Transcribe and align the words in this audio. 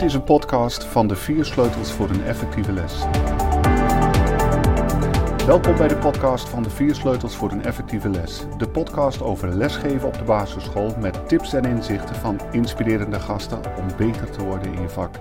Dit 0.00 0.08
is 0.08 0.14
een 0.14 0.24
podcast 0.24 0.84
van 0.84 1.06
de 1.06 1.16
vier 1.16 1.44
sleutels 1.44 1.92
voor 1.92 2.10
een 2.10 2.22
effectieve 2.22 2.72
les. 2.72 3.04
Welkom 5.46 5.76
bij 5.76 5.88
de 5.88 5.96
podcast 5.96 6.48
van 6.48 6.62
de 6.62 6.70
vier 6.70 6.94
sleutels 6.94 7.36
voor 7.36 7.50
een 7.50 7.64
effectieve 7.64 8.08
les. 8.08 8.44
De 8.58 8.68
podcast 8.68 9.22
over 9.22 9.56
lesgeven 9.56 10.08
op 10.08 10.14
de 10.14 10.22
basisschool 10.24 10.94
met 11.00 11.28
tips 11.28 11.52
en 11.52 11.64
inzichten 11.64 12.14
van 12.14 12.40
inspirerende 12.52 13.20
gasten 13.20 13.58
om 13.78 13.86
beter 13.96 14.30
te 14.30 14.44
worden 14.44 14.72
in 14.72 14.82
je 14.82 14.88
vak. 14.88 15.14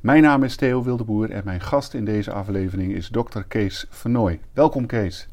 Mijn 0.00 0.22
naam 0.22 0.42
is 0.42 0.56
Theo 0.56 0.82
Wildeboer 0.82 1.30
en 1.30 1.42
mijn 1.44 1.60
gast 1.60 1.94
in 1.94 2.04
deze 2.04 2.32
aflevering 2.32 2.94
is 2.94 3.08
Dr. 3.08 3.40
Kees 3.48 3.86
Vernooy. 3.90 4.40
Welkom 4.52 4.86
Kees. 4.86 5.28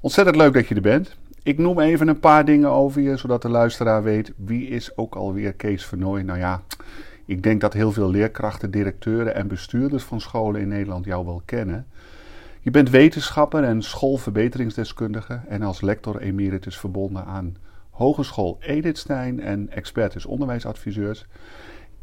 Ontzettend 0.00 0.36
leuk 0.36 0.52
dat 0.52 0.66
je 0.66 0.74
er 0.74 0.80
bent. 0.80 1.16
Ik 1.42 1.58
noem 1.58 1.80
even 1.80 2.08
een 2.08 2.20
paar 2.20 2.44
dingen 2.44 2.70
over 2.70 3.00
je, 3.00 3.16
zodat 3.16 3.42
de 3.42 3.48
luisteraar 3.48 4.02
weet 4.02 4.32
wie 4.36 4.68
is 4.68 4.96
ook 4.96 5.14
alweer 5.14 5.52
Kees 5.52 5.86
Vernooy. 5.86 6.20
Nou 6.20 6.38
ja, 6.38 6.62
ik 7.30 7.42
denk 7.42 7.60
dat 7.60 7.72
heel 7.72 7.92
veel 7.92 8.10
leerkrachten, 8.10 8.70
directeuren 8.70 9.34
en 9.34 9.48
bestuurders 9.48 10.02
van 10.02 10.20
scholen 10.20 10.60
in 10.60 10.68
Nederland 10.68 11.04
jou 11.04 11.24
wel 11.24 11.42
kennen. 11.44 11.86
Je 12.60 12.70
bent 12.70 12.90
wetenschapper 12.90 13.64
en 13.64 13.82
schoolverbeteringsdeskundige 13.82 15.40
en 15.48 15.62
als 15.62 15.80
lector 15.80 16.20
emeritus 16.20 16.78
verbonden 16.78 17.24
aan 17.24 17.56
Hogeschool 17.90 18.56
Edithstein 18.60 19.40
en 19.40 19.70
expertus 19.70 20.26
onderwijsadviseurs. 20.26 21.26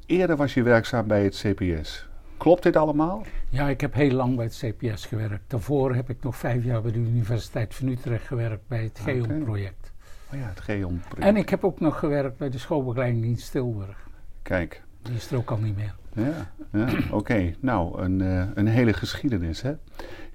Eerder 0.06 0.36
was 0.36 0.54
je 0.54 0.64
werkzaam 0.64 1.08
bij 1.08 1.24
het 1.24 1.36
CPS. 1.36 2.08
Klopt 2.38 2.64
dit 2.64 2.76
allemaal? 2.76 3.24
Ja, 3.50 3.70
ik 3.70 3.82
heb 3.82 3.94
heel 3.94 4.12
lang 4.12 4.36
bij 4.36 4.46
het 4.46 4.64
CPS 4.64 5.06
gewerkt. 5.06 5.44
Daarvoor 5.48 5.96
heb 5.96 6.10
ik 6.10 6.24
nog 6.24 6.36
vijf 6.36 6.64
jaar 6.64 6.82
bij 6.82 6.92
de 6.92 7.00
Universiteit 7.00 7.76
van 7.76 7.88
Utrecht 7.88 8.28
gewerkt 8.28 8.68
bij 8.68 8.84
het 8.84 9.00
GEON-project. 9.00 9.92
Oh 10.34 10.40
ja, 10.40 10.48
het 10.48 10.60
GEON-project. 10.60 11.28
En 11.28 11.36
ik 11.36 11.50
heb 11.50 11.64
ook 11.64 11.80
nog 11.80 12.00
gewerkt 12.00 12.38
bij 12.38 12.50
de 12.50 12.58
schoolbegeleiding 12.58 13.40
Stilburg. 13.40 14.08
Kijk. 14.42 14.86
Die 15.08 15.16
is 15.16 15.32
er 15.32 15.38
ook 15.38 15.52
al 15.52 15.58
niet 15.58 15.76
meer. 15.76 15.96
Ja, 16.14 16.52
ja 16.72 16.88
oké. 17.12 17.54
Nou, 17.60 18.02
een, 18.02 18.20
uh, 18.20 18.44
een 18.54 18.68
hele 18.68 18.94
geschiedenis 18.94 19.62
hè. 19.62 19.74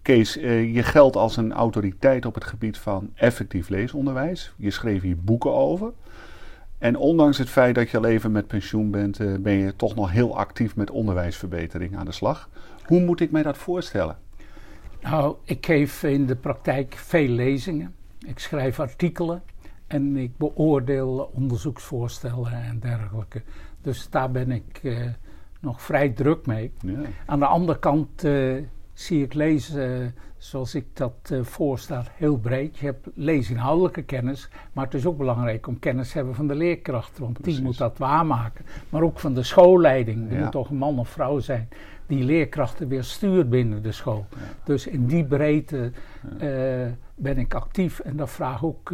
Kees, 0.02 0.36
uh, 0.36 0.74
je 0.74 0.82
geldt 0.82 1.16
als 1.16 1.36
een 1.36 1.52
autoriteit 1.52 2.26
op 2.26 2.34
het 2.34 2.44
gebied 2.44 2.78
van 2.78 3.10
effectief 3.14 3.68
leesonderwijs. 3.68 4.52
Je 4.56 4.70
schreef 4.70 5.02
hier 5.02 5.16
boeken 5.18 5.52
over. 5.52 5.92
En 6.78 6.96
ondanks 6.96 7.38
het 7.38 7.48
feit 7.48 7.74
dat 7.74 7.90
je 7.90 7.96
al 7.96 8.04
even 8.04 8.32
met 8.32 8.46
pensioen 8.46 8.90
bent, 8.90 9.20
uh, 9.20 9.38
ben 9.38 9.52
je 9.52 9.76
toch 9.76 9.94
nog 9.94 10.10
heel 10.10 10.36
actief 10.36 10.76
met 10.76 10.90
onderwijsverbetering 10.90 11.96
aan 11.96 12.04
de 12.04 12.12
slag. 12.12 12.48
Hoe 12.84 13.00
moet 13.00 13.20
ik 13.20 13.30
mij 13.30 13.42
dat 13.42 13.58
voorstellen? 13.58 14.16
Nou, 15.00 15.36
ik 15.44 15.66
geef 15.66 16.02
in 16.02 16.26
de 16.26 16.36
praktijk 16.36 16.94
veel 16.94 17.28
lezingen. 17.28 17.94
Ik 18.26 18.38
schrijf 18.38 18.80
artikelen 18.80 19.42
en 19.86 20.16
ik 20.16 20.36
beoordeel 20.36 21.30
onderzoeksvoorstellen 21.34 22.52
en 22.52 22.78
dergelijke. 22.80 23.42
Dus 23.82 24.10
daar 24.10 24.30
ben 24.30 24.50
ik 24.50 24.80
uh, 24.82 24.98
nog 25.60 25.82
vrij 25.82 26.08
druk 26.08 26.46
mee. 26.46 26.72
Ja. 26.80 27.00
Aan 27.26 27.38
de 27.38 27.46
andere 27.46 27.78
kant 27.78 28.24
uh, 28.24 28.62
zie 28.92 29.24
ik 29.24 29.34
lezen, 29.34 30.14
zoals 30.36 30.74
ik 30.74 30.86
dat 30.92 31.32
voorstaat, 31.42 32.10
heel 32.14 32.36
breed. 32.36 32.78
Je 32.78 32.86
hebt 32.86 33.08
leesinhoudelijke 33.14 34.02
kennis, 34.02 34.48
maar 34.72 34.84
het 34.84 34.94
is 34.94 35.06
ook 35.06 35.18
belangrijk 35.18 35.66
om 35.66 35.78
kennis 35.78 36.10
te 36.10 36.16
hebben 36.16 36.34
van 36.34 36.46
de 36.46 36.54
leerkrachten. 36.54 37.22
Want 37.22 37.32
Precies. 37.32 37.54
die 37.54 37.64
moet 37.64 37.78
dat 37.78 37.98
waarmaken. 37.98 38.64
Maar 38.88 39.02
ook 39.02 39.18
van 39.18 39.34
de 39.34 39.42
schoolleiding. 39.42 40.30
Er 40.30 40.36
ja. 40.36 40.42
moet 40.42 40.52
toch 40.52 40.70
een 40.70 40.76
man 40.76 40.98
of 40.98 41.08
vrouw 41.08 41.38
zijn 41.38 41.68
die 42.06 42.24
leerkrachten 42.24 42.88
weer 42.88 43.04
stuurt 43.04 43.50
binnen 43.50 43.82
de 43.82 43.92
school. 43.92 44.26
Ja. 44.30 44.36
Dus 44.64 44.86
in 44.86 45.06
die 45.06 45.24
breedte 45.24 45.92
ben 47.14 47.38
ik 47.38 47.54
actief 47.54 47.98
en 47.98 48.16
dat 48.16 48.30
vraag 48.30 48.64
ook 48.64 48.92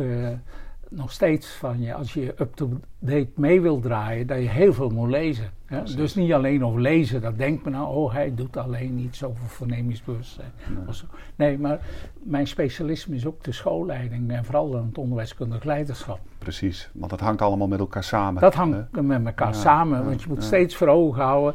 nog 0.90 1.12
steeds 1.12 1.50
van 1.50 1.80
je, 1.80 1.94
als 1.94 2.12
je 2.12 2.34
up-to-date 2.38 3.28
mee 3.34 3.60
wil 3.60 3.80
draaien, 3.80 4.26
dat 4.26 4.38
je 4.38 4.48
heel 4.48 4.72
veel 4.72 4.90
moet 4.90 5.10
lezen. 5.10 5.50
Hè? 5.66 5.82
Dus 5.82 6.14
niet 6.14 6.32
alleen 6.32 6.64
over 6.64 6.80
lezen, 6.80 7.20
dat 7.20 7.38
denkt 7.38 7.64
men 7.64 7.72
nou, 7.72 7.94
oh 7.94 8.12
hij 8.12 8.34
doet 8.34 8.56
alleen 8.56 8.98
iets 8.98 9.24
over 9.24 9.48
vernemingsbewustzijn. 9.48 10.52
Nee. 10.68 10.96
nee, 11.36 11.58
maar 11.58 11.80
mijn 12.22 12.46
specialisme 12.46 13.14
is 13.14 13.26
ook 13.26 13.44
de 13.44 13.52
schoolleiding 13.52 14.30
en 14.30 14.44
vooral 14.44 14.70
dan 14.70 14.86
het 14.86 14.98
onderwijskundig 14.98 15.64
leiderschap. 15.64 16.20
Precies, 16.38 16.90
want 16.92 17.10
dat 17.10 17.20
hangt 17.20 17.42
allemaal 17.42 17.68
met 17.68 17.78
elkaar 17.78 18.04
samen. 18.04 18.40
Dat 18.40 18.54
hangt 18.54 18.76
hè? 18.92 19.02
met 19.02 19.26
elkaar 19.26 19.52
ja, 19.52 19.58
samen, 19.58 20.04
want 20.04 20.22
je 20.22 20.28
moet 20.28 20.40
ja. 20.40 20.44
steeds 20.44 20.76
voor 20.76 20.88
ogen 20.88 21.22
houden. 21.22 21.54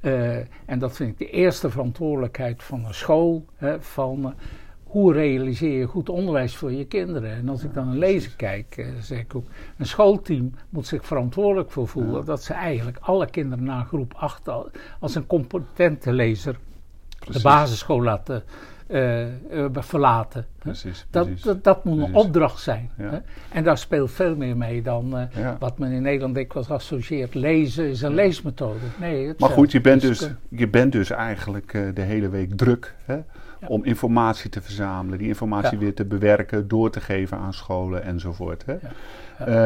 Uh, 0.00 0.36
en 0.64 0.78
dat 0.78 0.96
vind 0.96 1.10
ik 1.10 1.18
de 1.18 1.30
eerste 1.30 1.70
verantwoordelijkheid 1.70 2.62
van 2.62 2.84
een 2.84 2.94
school, 2.94 3.44
hè, 3.56 3.82
van... 3.82 4.34
Hoe 4.90 5.12
realiseer 5.12 5.78
je 5.78 5.86
goed 5.86 6.08
onderwijs 6.08 6.56
voor 6.56 6.72
je 6.72 6.84
kinderen? 6.84 7.30
En 7.30 7.48
als 7.48 7.64
ik 7.64 7.74
dan 7.74 7.88
een 7.88 7.98
lezer 7.98 8.32
kijk, 8.36 8.76
uh, 8.76 8.86
zeg 9.00 9.18
ik 9.18 9.34
ook, 9.34 9.46
een 9.76 9.86
schoolteam 9.86 10.54
moet 10.68 10.86
zich 10.86 11.06
verantwoordelijk 11.06 11.70
voor 11.70 11.88
voelen 11.88 12.24
dat 12.24 12.42
ze 12.42 12.52
eigenlijk 12.52 12.98
alle 13.00 13.30
kinderen 13.30 13.64
na 13.64 13.82
groep 13.82 14.14
8 14.16 14.48
als 15.00 15.14
een 15.14 15.26
competente 15.26 16.12
lezer 16.12 16.58
precies. 17.18 17.42
de 17.42 17.48
basisschool 17.48 18.02
laten 18.02 18.42
uh, 18.88 19.26
uh, 19.52 19.66
verlaten. 19.72 20.46
Precies, 20.58 21.06
dat, 21.10 21.26
precies, 21.26 21.44
dat, 21.44 21.64
dat, 21.64 21.84
moet 21.84 21.96
precies. 21.96 22.14
een 22.14 22.20
opdracht 22.20 22.60
zijn. 22.60 22.90
Ja. 22.98 23.10
Hè? 23.10 23.18
En 23.52 23.64
daar 23.64 23.78
speelt 23.78 24.10
veel 24.10 24.36
meer 24.36 24.56
mee 24.56 24.82
dan 24.82 25.28
ja. 25.34 25.56
wat 25.58 25.78
men 25.78 25.90
in 25.90 26.02
Nederland 26.02 26.34
dikwijls 26.34 26.70
associeert. 26.70 27.34
Lezen 27.34 27.88
is 27.88 28.02
een 28.02 28.14
leesmethode. 28.14 28.78
Nee, 29.00 29.26
het 29.26 29.40
maar 29.40 29.50
goed, 29.50 29.72
je 29.72 29.80
bent, 29.80 30.00
dus, 30.00 30.30
je 30.48 30.68
bent 30.68 30.92
dus 30.92 31.10
eigenlijk 31.10 31.72
de 31.94 32.02
hele 32.02 32.28
week 32.28 32.56
druk. 32.56 32.94
Hè? 33.04 33.18
Ja. 33.60 33.66
om 33.66 33.84
informatie 33.84 34.50
te 34.50 34.62
verzamelen, 34.62 35.18
die 35.18 35.28
informatie 35.28 35.78
weer 35.78 35.94
te 35.94 36.04
bewerken, 36.04 36.68
door 36.68 36.90
te 36.90 37.00
geven 37.00 37.38
aan 37.38 37.54
scholen 37.54 38.02
enzovoort. 38.02 38.64
Hè? 38.66 38.76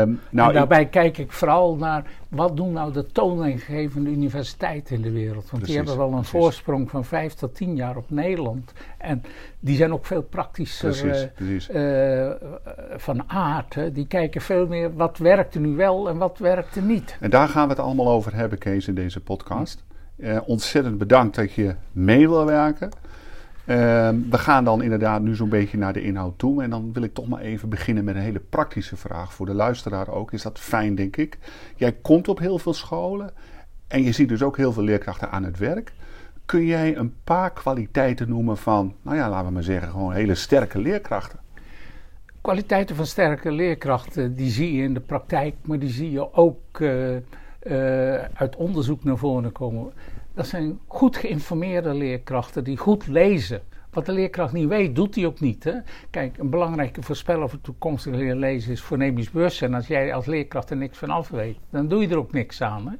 Um, 0.00 0.20
nou, 0.30 0.48
en 0.48 0.54
daarbij 0.54 0.80
ik, 0.80 0.90
kijk 0.90 1.18
ik 1.18 1.32
vooral 1.32 1.76
naar 1.76 2.04
wat 2.28 2.56
doen 2.56 2.72
nou 2.72 2.92
de 2.92 3.06
toonaangevende 3.06 4.10
universiteiten 4.10 4.96
in 4.96 5.02
de 5.02 5.10
wereld. 5.10 5.34
Want 5.34 5.48
precies, 5.48 5.66
die 5.66 5.76
hebben 5.76 5.96
wel 5.96 6.06
een 6.06 6.12
precies. 6.12 6.30
voorsprong 6.30 6.90
van 6.90 7.04
vijf 7.04 7.34
tot 7.34 7.54
tien 7.54 7.76
jaar 7.76 7.96
op 7.96 8.10
Nederland. 8.10 8.72
En 8.98 9.22
die 9.60 9.76
zijn 9.76 9.92
ook 9.92 10.06
veel 10.06 10.22
praktischer 10.22 11.30
precies, 11.34 11.70
uh, 11.70 12.24
uh, 12.24 12.30
van 12.96 13.30
aard. 13.30 13.74
Hè? 13.74 13.92
Die 13.92 14.06
kijken 14.06 14.40
veel 14.40 14.66
meer 14.66 14.94
wat 14.94 15.18
werkte 15.18 15.60
nu 15.60 15.76
wel 15.76 16.08
en 16.08 16.18
wat 16.18 16.38
werkte 16.38 16.80
niet. 16.80 17.16
En 17.20 17.30
daar 17.30 17.48
gaan 17.48 17.64
we 17.64 17.74
het 17.74 17.82
allemaal 17.82 18.08
over 18.08 18.34
hebben, 18.34 18.58
Kees, 18.58 18.88
in 18.88 18.94
deze 18.94 19.20
podcast. 19.20 19.84
Uh, 20.16 20.38
ontzettend 20.46 20.98
bedankt 20.98 21.36
dat 21.36 21.52
je 21.52 21.74
mee 21.92 22.28
wil 22.28 22.44
werken. 22.44 22.90
Uh, 23.66 23.76
we 24.30 24.38
gaan 24.38 24.64
dan 24.64 24.82
inderdaad 24.82 25.22
nu 25.22 25.34
zo'n 25.34 25.48
beetje 25.48 25.78
naar 25.78 25.92
de 25.92 26.02
inhoud 26.02 26.38
toe. 26.38 26.62
En 26.62 26.70
dan 26.70 26.92
wil 26.92 27.02
ik 27.02 27.14
toch 27.14 27.28
maar 27.28 27.40
even 27.40 27.68
beginnen 27.68 28.04
met 28.04 28.14
een 28.14 28.20
hele 28.20 28.40
praktische 28.40 28.96
vraag 28.96 29.32
voor 29.32 29.46
de 29.46 29.54
luisteraar 29.54 30.08
ook. 30.08 30.32
Is 30.32 30.42
dat 30.42 30.58
fijn, 30.58 30.94
denk 30.94 31.16
ik? 31.16 31.38
Jij 31.76 31.92
komt 31.92 32.28
op 32.28 32.38
heel 32.38 32.58
veel 32.58 32.74
scholen 32.74 33.30
en 33.88 34.02
je 34.02 34.12
ziet 34.12 34.28
dus 34.28 34.42
ook 34.42 34.56
heel 34.56 34.72
veel 34.72 34.82
leerkrachten 34.82 35.30
aan 35.30 35.44
het 35.44 35.58
werk. 35.58 35.92
Kun 36.46 36.64
jij 36.64 36.96
een 36.96 37.14
paar 37.24 37.52
kwaliteiten 37.52 38.28
noemen 38.28 38.56
van, 38.56 38.94
nou 39.02 39.16
ja, 39.16 39.28
laten 39.28 39.46
we 39.46 39.52
maar 39.52 39.62
zeggen, 39.62 39.90
gewoon 39.90 40.12
hele 40.12 40.34
sterke 40.34 40.78
leerkrachten? 40.78 41.38
Kwaliteiten 42.40 42.96
van 42.96 43.06
sterke 43.06 43.52
leerkrachten, 43.52 44.34
die 44.34 44.50
zie 44.50 44.76
je 44.76 44.82
in 44.82 44.94
de 44.94 45.00
praktijk, 45.00 45.54
maar 45.62 45.78
die 45.78 45.90
zie 45.90 46.10
je 46.10 46.34
ook 46.34 46.78
uh, 46.80 47.14
uh, 47.14 47.20
uit 48.34 48.56
onderzoek 48.56 49.04
naar 49.04 49.18
voren 49.18 49.52
komen. 49.52 49.92
Dat 50.34 50.46
zijn 50.46 50.78
goed 50.86 51.16
geïnformeerde 51.16 51.94
leerkrachten 51.94 52.64
die 52.64 52.76
goed 52.76 53.06
lezen. 53.06 53.62
Wat 53.90 54.06
de 54.06 54.12
leerkracht 54.12 54.52
niet 54.52 54.68
weet, 54.68 54.94
doet 54.94 55.14
hij 55.14 55.26
ook 55.26 55.40
niet. 55.40 55.64
Hè? 55.64 55.72
Kijk, 56.10 56.38
een 56.38 56.50
belangrijke 56.50 57.02
voorspeller 57.02 57.48
voor 57.48 57.60
toekomstige 57.60 58.16
leren 58.16 58.38
lezen 58.38 58.72
is 58.72 58.80
voornemisch 58.80 59.30
bewustzijn. 59.30 59.70
En 59.70 59.76
als 59.76 59.86
jij 59.86 60.14
als 60.14 60.26
leerkracht 60.26 60.70
er 60.70 60.76
niks 60.76 60.98
van 60.98 61.10
af 61.10 61.28
weet, 61.28 61.56
dan 61.70 61.88
doe 61.88 62.02
je 62.02 62.08
er 62.08 62.18
ook 62.18 62.32
niks 62.32 62.62
aan. 62.62 62.88
Hè? 62.88 62.94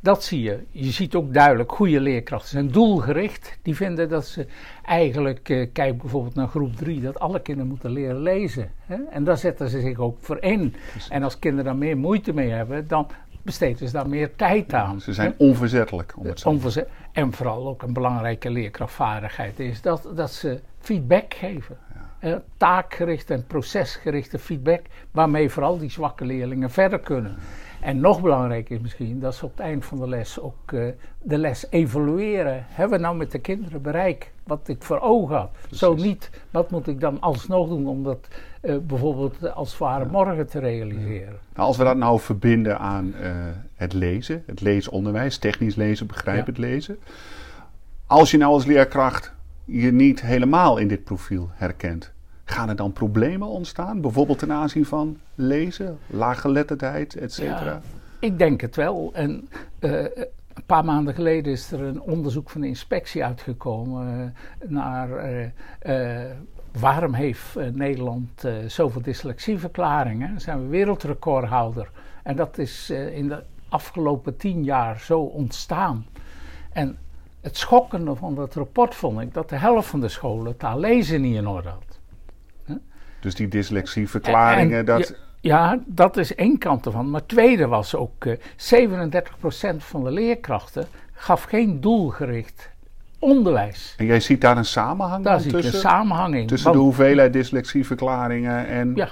Dat 0.00 0.24
zie 0.24 0.42
je. 0.42 0.58
Je 0.70 0.90
ziet 0.90 1.14
ook 1.14 1.34
duidelijk, 1.34 1.72
goede 1.72 2.00
leerkrachten 2.00 2.50
zijn 2.50 2.70
doelgericht. 2.70 3.58
Die 3.62 3.76
vinden 3.76 4.08
dat 4.08 4.26
ze 4.26 4.46
eigenlijk, 4.84 5.48
eh, 5.48 5.66
kijk 5.72 5.98
bijvoorbeeld 6.00 6.34
naar 6.34 6.48
groep 6.48 6.76
3, 6.76 7.00
dat 7.00 7.18
alle 7.18 7.42
kinderen 7.42 7.70
moeten 7.70 7.90
leren 7.90 8.20
lezen. 8.22 8.70
Hè? 8.86 8.96
En 9.10 9.24
daar 9.24 9.38
zetten 9.38 9.68
ze 9.68 9.80
zich 9.80 9.98
ook 9.98 10.18
voor 10.20 10.38
in. 10.40 10.74
En 11.08 11.22
als 11.22 11.38
kinderen 11.38 11.64
daar 11.64 11.76
meer 11.76 11.98
moeite 11.98 12.32
mee 12.32 12.50
hebben, 12.50 12.88
dan 12.88 13.06
besteden 13.42 13.88
ze 13.88 13.92
daar 13.92 14.08
meer 14.08 14.36
tijd 14.36 14.72
aan. 14.74 15.00
Ze 15.00 15.12
zijn 15.12 15.34
onverzettelijk. 15.36 16.12
Om 16.16 16.26
het 16.26 16.46
Onverzet 16.46 16.88
en 17.12 17.32
vooral 17.32 17.68
ook 17.68 17.82
een 17.82 17.92
belangrijke 17.92 18.50
leerkrachtvaardigheid 18.50 19.60
is 19.60 19.82
dat, 19.82 20.08
dat 20.14 20.32
ze 20.32 20.60
feedback 20.78 21.34
geven. 21.34 21.76
Ja. 21.94 22.28
Uh, 22.28 22.36
taakgerichte 22.56 23.34
en 23.34 23.46
procesgerichte 23.46 24.38
feedback, 24.38 24.80
waarmee 25.10 25.50
vooral 25.50 25.78
die 25.78 25.90
zwakke 25.90 26.24
leerlingen 26.24 26.70
verder 26.70 26.98
kunnen. 26.98 27.36
En 27.80 28.00
nog 28.00 28.20
belangrijker 28.22 28.74
is 28.76 28.82
misschien 28.82 29.20
dat 29.20 29.34
ze 29.34 29.44
op 29.44 29.50
het 29.50 29.60
eind 29.60 29.84
van 29.84 29.98
de 29.98 30.08
les 30.08 30.40
ook 30.40 30.72
uh, 30.72 30.88
de 31.22 31.38
les 31.38 31.66
evalueren. 31.70 32.64
Hebben 32.68 32.98
we 32.98 33.04
nou 33.04 33.16
met 33.16 33.30
de 33.30 33.38
kinderen 33.38 33.82
bereikt 33.82 34.30
wat 34.44 34.68
ik 34.68 34.82
voor 34.82 35.00
ogen 35.00 35.36
had? 35.36 35.50
Precies. 35.52 35.78
Zo 35.78 35.94
niet, 35.94 36.30
wat 36.50 36.70
moet 36.70 36.86
ik 36.86 37.00
dan 37.00 37.20
alsnog 37.20 37.68
doen 37.68 37.86
om 37.86 38.04
dat 38.04 38.28
uh, 38.62 38.76
bijvoorbeeld 38.78 39.54
als 39.54 39.78
ware 39.78 40.04
ja. 40.04 40.10
morgen 40.10 40.46
te 40.46 40.58
realiseren? 40.58 41.38
Nou, 41.54 41.68
als 41.68 41.76
we 41.76 41.84
dat 41.84 41.96
nou 41.96 42.20
verbinden 42.20 42.78
aan 42.78 43.14
uh, 43.20 43.30
het 43.74 43.92
lezen, 43.92 44.42
het 44.46 44.60
leesonderwijs, 44.60 45.38
technisch 45.38 45.74
lezen, 45.74 46.06
begrijpend 46.06 46.56
ja. 46.56 46.62
lezen. 46.62 46.98
Als 48.06 48.30
je 48.30 48.36
nou 48.36 48.52
als 48.52 48.64
leerkracht 48.64 49.32
je 49.64 49.92
niet 49.92 50.20
helemaal 50.20 50.78
in 50.78 50.88
dit 50.88 51.04
profiel 51.04 51.50
herkent, 51.52 52.12
Gaan 52.50 52.68
er 52.68 52.76
dan 52.76 52.92
problemen 52.92 53.48
ontstaan? 53.48 54.00
Bijvoorbeeld 54.00 54.38
ten 54.38 54.52
aanzien 54.52 54.86
van 54.86 55.18
lezen, 55.34 55.98
laaggeletterdheid, 56.06 57.16
et 57.16 57.32
cetera? 57.32 57.64
Ja, 57.64 57.80
ik 58.18 58.38
denk 58.38 58.60
het 58.60 58.76
wel. 58.76 59.10
En 59.12 59.48
uh, 59.80 60.02
een 60.02 60.66
paar 60.66 60.84
maanden 60.84 61.14
geleden 61.14 61.52
is 61.52 61.72
er 61.72 61.80
een 61.80 62.00
onderzoek 62.00 62.50
van 62.50 62.60
de 62.60 62.66
inspectie 62.66 63.24
uitgekomen 63.24 64.34
naar 64.66 65.08
waarom 66.78 67.14
heeft 67.14 67.56
Nederland 67.72 68.44
zoveel 68.66 69.02
dyslexieverklaringen. 69.02 70.40
Zijn 70.40 70.62
we 70.62 70.68
wereldrecordhouder. 70.68 71.90
En 72.22 72.36
dat 72.36 72.58
is 72.58 72.90
in 72.90 73.28
de 73.28 73.42
afgelopen 73.68 74.36
tien 74.36 74.64
jaar 74.64 75.00
zo 75.00 75.20
ontstaan. 75.20 76.06
En 76.72 76.98
het 77.40 77.56
schokkende 77.56 78.14
van 78.14 78.34
dat 78.34 78.54
rapport 78.54 78.94
vond 78.94 79.20
ik 79.20 79.34
dat 79.34 79.48
de 79.48 79.56
helft 79.56 79.88
van 79.88 80.00
de 80.00 80.08
scholen 80.08 80.56
taal 80.56 80.78
lezen 80.78 81.20
niet 81.20 81.34
in 81.34 81.46
orde 81.46 81.68
had. 81.68 81.89
Dus 83.20 83.34
die 83.34 83.48
dyslexieverklaringen, 83.48 84.84
dat... 84.84 85.14
Ja, 85.40 85.78
dat 85.86 86.16
is 86.16 86.34
één 86.34 86.58
kant 86.58 86.86
ervan. 86.86 87.10
Maar 87.10 87.26
tweede 87.26 87.66
was 87.66 87.94
ook, 87.94 88.24
uh, 88.24 88.32
eh, 88.32 88.38
37% 89.74 89.76
van 89.76 90.04
de 90.04 90.10
leerkrachten 90.10 90.86
gaf 91.12 91.42
geen 91.42 91.80
doelgericht 91.80 92.70
onderwijs. 93.18 93.94
En 93.98 94.06
jij 94.06 94.20
ziet 94.20 94.40
daar 94.40 94.56
een 94.56 94.64
samenhang 94.64 95.24
daar 95.24 95.34
tussen? 95.34 95.52
Daar 95.52 95.62
zie 95.62 95.70
ik 95.70 95.76
een 95.76 95.90
samenhang 95.90 96.34
in. 96.34 96.46
Tussen 96.46 96.72
de 96.72 96.78
hoeveelheid 96.78 97.32
dyslexieverklaringen 97.32 98.66
en... 98.66 98.92
Ja, 98.94 99.08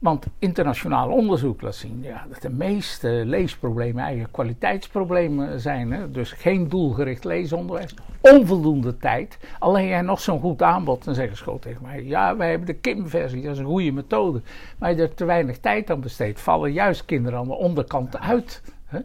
want 0.00 0.26
internationaal 0.38 1.10
onderzoek 1.10 1.62
laat 1.62 1.74
zien 1.74 2.02
ja, 2.02 2.26
dat 2.28 2.42
de 2.42 2.50
meeste 2.50 3.22
leesproblemen 3.26 4.02
eigenlijk 4.02 4.32
kwaliteitsproblemen 4.32 5.60
zijn. 5.60 5.92
Hè? 5.92 6.10
Dus 6.10 6.32
geen 6.32 6.68
doelgericht 6.68 7.24
leesonderwijs, 7.24 7.94
onvoldoende 8.20 8.96
tijd. 8.96 9.38
Alleen 9.58 9.86
jij 9.86 10.02
nog 10.02 10.20
zo'n 10.20 10.40
goed 10.40 10.62
aanbod, 10.62 11.04
dan 11.04 11.14
zeggen 11.14 11.36
school 11.36 11.58
tegen 11.58 11.82
mij: 11.82 12.04
Ja, 12.04 12.36
wij 12.36 12.48
hebben 12.48 12.66
de 12.66 12.74
KIM-versie, 12.74 13.42
dat 13.42 13.52
is 13.52 13.58
een 13.58 13.64
goede 13.64 13.92
methode. 13.92 14.40
Maar 14.78 14.94
je 14.94 15.02
er 15.02 15.14
te 15.14 15.24
weinig 15.24 15.58
tijd 15.58 15.90
aan 15.90 16.00
besteedt, 16.00 16.40
vallen 16.40 16.72
juist 16.72 17.04
kinderen 17.04 17.38
aan 17.38 17.48
de 17.48 17.54
onderkant 17.54 18.18
uit. 18.18 18.62
Hè? 18.86 18.98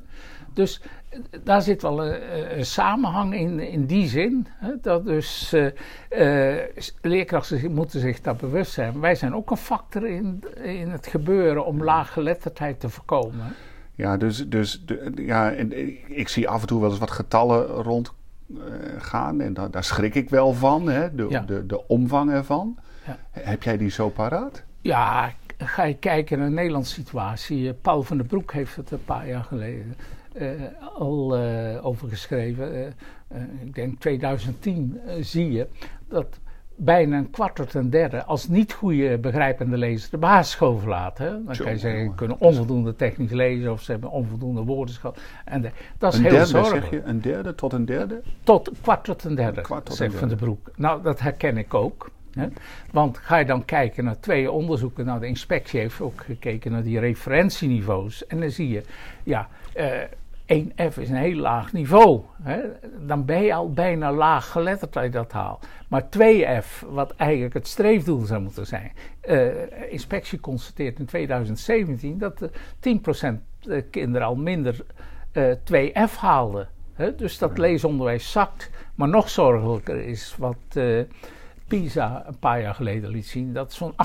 Dus 0.53 0.81
daar 1.43 1.61
zit 1.61 1.81
wel 1.81 2.05
een, 2.05 2.57
een, 2.57 2.65
samenhang 2.65 3.35
in, 3.35 3.59
in 3.59 3.85
die 3.85 4.07
zin. 4.07 4.47
Hè, 4.49 4.71
dat 4.81 5.05
dus 5.05 5.53
uh, 5.53 6.57
leerkrachten 7.01 7.73
moeten 7.73 7.99
zich 7.99 8.21
daar 8.21 8.35
bewust 8.35 8.71
zijn. 8.71 8.99
Wij 8.99 9.15
zijn 9.15 9.35
ook 9.35 9.51
een 9.51 9.57
factor 9.57 10.07
in, 10.07 10.43
in 10.63 10.89
het 10.89 11.07
gebeuren 11.07 11.65
om 11.65 11.83
laaggeletterdheid 11.83 12.79
te 12.79 12.89
voorkomen. 12.89 13.55
Ja, 13.95 14.17
dus, 14.17 14.49
dus 14.49 14.85
de, 14.85 15.11
ja, 15.15 15.49
ik 16.07 16.27
zie 16.27 16.49
af 16.49 16.61
en 16.61 16.67
toe 16.67 16.81
wel 16.81 16.89
eens 16.89 16.99
wat 16.99 17.11
getallen 17.11 17.67
rondgaan. 17.67 19.41
en 19.41 19.53
da, 19.53 19.67
daar 19.67 19.83
schrik 19.83 20.15
ik 20.15 20.29
wel 20.29 20.53
van, 20.53 20.89
hè, 20.89 21.15
de, 21.15 21.41
de, 21.45 21.65
de 21.65 21.87
omvang 21.87 22.31
ervan. 22.31 22.77
Ja. 23.05 23.17
Heb 23.31 23.63
jij 23.63 23.77
die 23.77 23.89
zo 23.89 24.09
paraat? 24.09 24.63
Ja, 24.81 25.31
ga 25.57 25.83
je 25.83 25.97
kijken 25.97 26.37
naar 26.37 26.47
de 26.47 26.53
Nederlandse 26.53 26.93
situatie. 26.93 27.73
Paul 27.73 28.03
van 28.03 28.17
der 28.17 28.25
Broek 28.25 28.53
heeft 28.53 28.75
het 28.75 28.91
een 28.91 29.03
paar 29.05 29.27
jaar 29.27 29.43
geleden 29.43 29.95
uh, 29.97 30.14
al 30.97 31.39
uh, 31.39 31.85
over 31.85 32.09
geschreven. 32.09 32.75
Uh, 32.75 33.37
ik 33.61 33.75
denk 33.75 33.99
2010 33.99 34.99
zie 35.19 35.51
je 35.51 35.67
dat 36.07 36.39
bijna 36.75 37.17
een 37.17 37.29
kwart 37.29 37.55
tot 37.55 37.73
een 37.73 37.89
derde 37.89 38.23
als 38.23 38.47
niet 38.47 38.73
goede 38.73 39.17
begrijpende 39.17 39.77
lezers 39.77 40.09
de 40.09 40.17
basisschool 40.17 40.77
verlaten. 40.77 41.45
Dan 41.45 41.55
kan 41.57 41.71
je 41.71 41.77
zeggen, 41.77 42.05
ze 42.05 42.15
kunnen 42.15 42.39
onvoldoende 42.39 42.95
technisch 42.95 43.31
lezen 43.31 43.71
of 43.71 43.81
ze 43.81 43.91
hebben 43.91 44.09
onvoldoende 44.11 44.61
woordenschat. 44.61 45.19
En 45.45 45.61
de, 45.61 45.71
dat 45.97 46.13
is 46.13 46.19
een 46.19 46.25
heel 46.25 46.33
derde, 46.33 46.47
zorgelijk. 46.47 46.85
Zeg 46.85 46.93
je, 46.93 47.09
een 47.09 47.21
derde 47.21 47.55
tot 47.55 47.73
een 47.73 47.85
derde? 47.85 48.21
Tot 48.43 48.71
kwart 48.81 49.03
tot 49.03 49.23
een 49.23 49.35
derde, 49.35 49.61
tot 49.61 49.95
zegt 49.95 50.15
Van 50.15 50.27
de 50.27 50.35
Broek. 50.35 50.71
Nou, 50.75 51.01
dat 51.01 51.19
herken 51.19 51.57
ik 51.57 51.73
ook. 51.73 52.11
Hè? 52.31 52.47
Want 52.91 53.17
ga 53.17 53.37
je 53.37 53.45
dan 53.45 53.65
kijken 53.65 54.03
naar 54.03 54.19
twee 54.19 54.51
onderzoeken, 54.51 55.05
nou 55.05 55.19
de 55.19 55.27
inspectie 55.27 55.79
heeft 55.79 56.01
ook 56.01 56.23
gekeken 56.23 56.71
naar 56.71 56.83
die 56.83 56.99
referentieniveaus. 56.99 58.27
En 58.27 58.39
dan 58.39 58.51
zie 58.51 58.69
je, 58.69 58.83
ja, 59.23 59.49
1F 60.53 60.97
is 60.97 61.09
een 61.09 61.15
heel 61.15 61.35
laag 61.35 61.73
niveau. 61.73 62.21
Hè? 62.41 62.61
Dan 63.07 63.25
ben 63.25 63.41
je 63.41 63.53
al 63.53 63.71
bijna 63.71 64.11
laag 64.11 64.51
geletterd 64.51 64.95
als 64.95 65.05
je 65.05 65.11
dat 65.11 65.31
haalt. 65.31 65.67
Maar 65.87 66.03
2F, 66.17 66.87
wat 66.89 67.15
eigenlijk 67.15 67.53
het 67.53 67.67
streefdoel 67.67 68.19
zou 68.19 68.41
moeten 68.41 68.67
zijn. 68.67 68.91
Uh, 69.29 69.91
inspectie 69.91 70.39
constateert 70.39 70.99
in 70.99 71.05
2017 71.05 72.17
dat 72.17 72.41
uh, 72.41 73.79
10% 73.79 73.81
kinderen 73.89 74.27
al 74.27 74.35
minder 74.35 74.85
uh, 75.33 75.51
eh, 75.51 76.09
2F 76.09 76.13
haalden. 76.19 76.69
Hè? 76.93 77.15
Dus 77.15 77.37
dat 77.37 77.57
leesonderwijs 77.57 78.31
zakt. 78.31 78.69
Maar 78.95 79.07
nog 79.07 79.29
zorgelijker 79.29 80.01
is 80.01 80.35
wat 80.37 80.57
eh, 80.73 80.99
PISA 81.67 82.23
een 82.27 82.39
paar 82.39 82.61
jaar 82.61 82.75
geleden 82.75 83.09
liet 83.09 83.27
zien 83.27 83.53
dat 83.53 83.73
zo'n 83.73 83.93
18% 83.93 83.95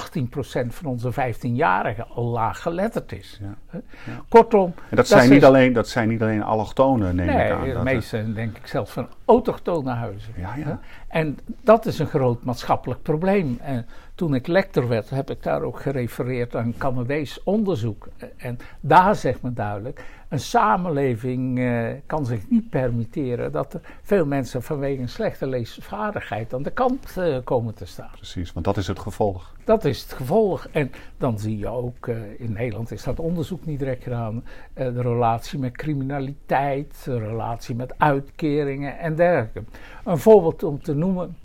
van 0.67 0.87
onze 0.87 1.13
15-jarigen 1.13 2.09
al 2.15 2.25
laag 2.25 2.63
geletterd 2.63 3.13
is. 3.13 3.41
Ja. 3.43 3.81
Kortom. 4.29 4.75
En 4.91 4.97
dat, 4.97 5.09
zijn 5.09 5.31
niet 5.31 5.45
alleen, 5.45 5.73
dat 5.73 5.89
zijn 5.89 6.09
niet 6.09 6.23
alleen 6.23 6.43
allochtonen, 6.43 7.17
neem 7.17 7.27
nee, 7.27 7.47
ik 7.47 7.53
aan. 7.53 7.69
de 7.69 7.81
meeste, 7.83 8.33
denk 8.33 8.57
ik 8.57 8.67
zelfs 8.67 8.91
van 8.91 9.09
autochtone 9.25 9.91
huizen. 9.91 10.33
Ja, 10.37 10.57
ja. 10.57 10.81
En 11.09 11.39
dat 11.63 11.87
is 11.87 11.99
een 11.99 12.07
groot 12.07 12.45
maatschappelijk 12.45 13.03
probleem. 13.03 13.59
En 13.63 13.87
toen 14.21 14.35
ik 14.35 14.47
lector 14.47 14.89
werd, 14.89 15.11
heb 15.11 15.31
ik 15.31 15.43
daar 15.43 15.63
ook 15.63 15.81
gerefereerd 15.81 16.57
aan 16.57 16.75
Canadees 16.79 17.43
onderzoek. 17.43 18.09
En 18.37 18.59
daar 18.81 19.17
zegt 19.17 19.43
men 19.43 19.55
duidelijk 19.55 20.05
een 20.29 20.41
samenleving 20.41 21.59
uh, 21.59 21.89
kan 22.07 22.27
zich 22.27 22.51
niet 22.51 22.71
permitteren 22.71 23.53
dat 23.53 23.75
er 23.75 23.81
veel 24.03 24.27
mensen 24.27 24.63
vanwege 24.63 25.03
een 25.03 25.09
slechte 25.09 25.47
leesvaardigheid 25.47 26.55
aan 26.55 26.63
de 26.63 26.71
kant 26.71 27.15
uh, 27.19 27.37
komen 27.45 27.75
te 27.75 27.87
staan. 27.87 28.11
Precies, 28.13 28.53
want 28.53 28.65
dat 28.65 28.77
is 28.77 28.87
het 28.87 28.99
gevolg. 28.99 29.55
Dat 29.65 29.85
is 29.85 30.03
het 30.03 30.13
gevolg. 30.13 30.69
En 30.73 30.91
dan 31.19 31.39
zie 31.39 31.59
je 31.59 31.69
ook, 31.69 32.07
uh, 32.07 32.17
in 32.39 32.53
Nederland 32.53 32.91
is 32.91 33.03
dat 33.03 33.21
onderzoek 33.21 33.67
niet 33.67 33.79
direct 33.79 34.03
gedaan, 34.03 34.45
de 34.75 35.03
relatie 35.03 35.59
met 35.59 35.77
criminaliteit, 35.77 37.05
de 37.05 37.19
relatie 37.19 37.75
met 37.75 37.95
uitkeringen 37.99 38.99
en 38.99 39.15
dergelijke. 39.15 39.63
Een 40.05 40.19
voorbeeld 40.19 40.63
om 40.63 40.83
te 40.83 40.95
noemen 40.95 41.37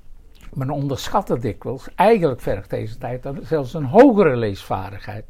men 0.55 0.69
onderschat 0.69 1.27
het 1.27 1.41
dikwijls. 1.41 1.87
Eigenlijk 1.95 2.41
vergt 2.41 2.69
deze 2.69 2.97
tijd 2.97 3.27
zelfs 3.41 3.73
een 3.73 3.85
hogere 3.85 4.35
leesvaardigheid. 4.35 5.25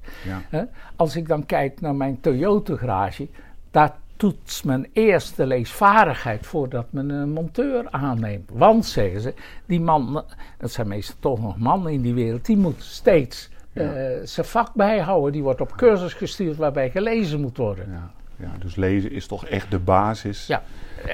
Ja. 0.52 0.68
Als 0.96 1.16
ik 1.16 1.28
dan 1.28 1.46
kijk 1.46 1.82
naar 1.82 1.96
mijn 1.96 2.20
Toyota-garage, 2.20 3.28
daar 3.72 3.96
toetst 4.18 4.66
men 4.66 4.88
eerst 4.94 5.36
de 5.36 5.46
leesvaardigheid 5.46 6.46
voordat 6.46 6.86
men 6.90 7.10
een 7.10 7.32
monteur 7.32 7.88
aanneemt. 7.90 8.50
Want, 8.54 8.86
zeggen 8.86 9.22
ze, 9.22 9.34
die 9.66 9.82
man, 9.82 10.24
dat 10.58 10.72
zijn 10.72 10.88
meestal 10.88 11.16
toch 11.20 11.42
nog 11.42 11.58
mannen 11.58 11.92
in 11.92 12.02
die 12.02 12.14
wereld, 12.14 12.46
die 12.46 12.58
moet 12.58 12.84
steeds 12.84 13.50
ja. 13.72 13.82
uh, 13.84 14.18
zijn 14.24 14.46
vak 14.46 14.74
bijhouden. 14.74 15.32
Die 15.32 15.44
wordt 15.44 15.62
op 15.62 15.76
cursus 15.76 16.14
gestuurd 16.14 16.58
waarbij 16.58 16.90
gelezen 16.90 17.42
moet 17.42 17.58
worden. 17.58 17.90
Ja. 17.92 18.12
ja, 18.36 18.52
dus 18.60 18.76
lezen 18.76 19.12
is 19.12 19.28
toch 19.28 19.46
echt 19.46 19.72
de 19.72 19.80
basis. 19.80 20.48
Ja, 20.48 20.64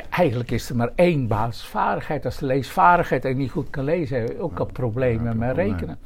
eigenlijk 0.09 0.51
is 0.51 0.69
er 0.69 0.75
maar 0.75 0.91
één 0.95 1.27
basisvaardigheid. 1.27 2.25
Als 2.25 2.37
de 2.37 2.45
leesvaardigheid 2.45 3.25
en 3.25 3.37
niet 3.37 3.51
goed 3.51 3.69
kan 3.69 3.83
lezen, 3.83 4.19
heb 4.19 4.27
je 4.27 4.39
ook 4.39 4.59
al 4.59 4.65
problemen 4.65 5.37
met 5.37 5.55
rekenen. 5.55 5.97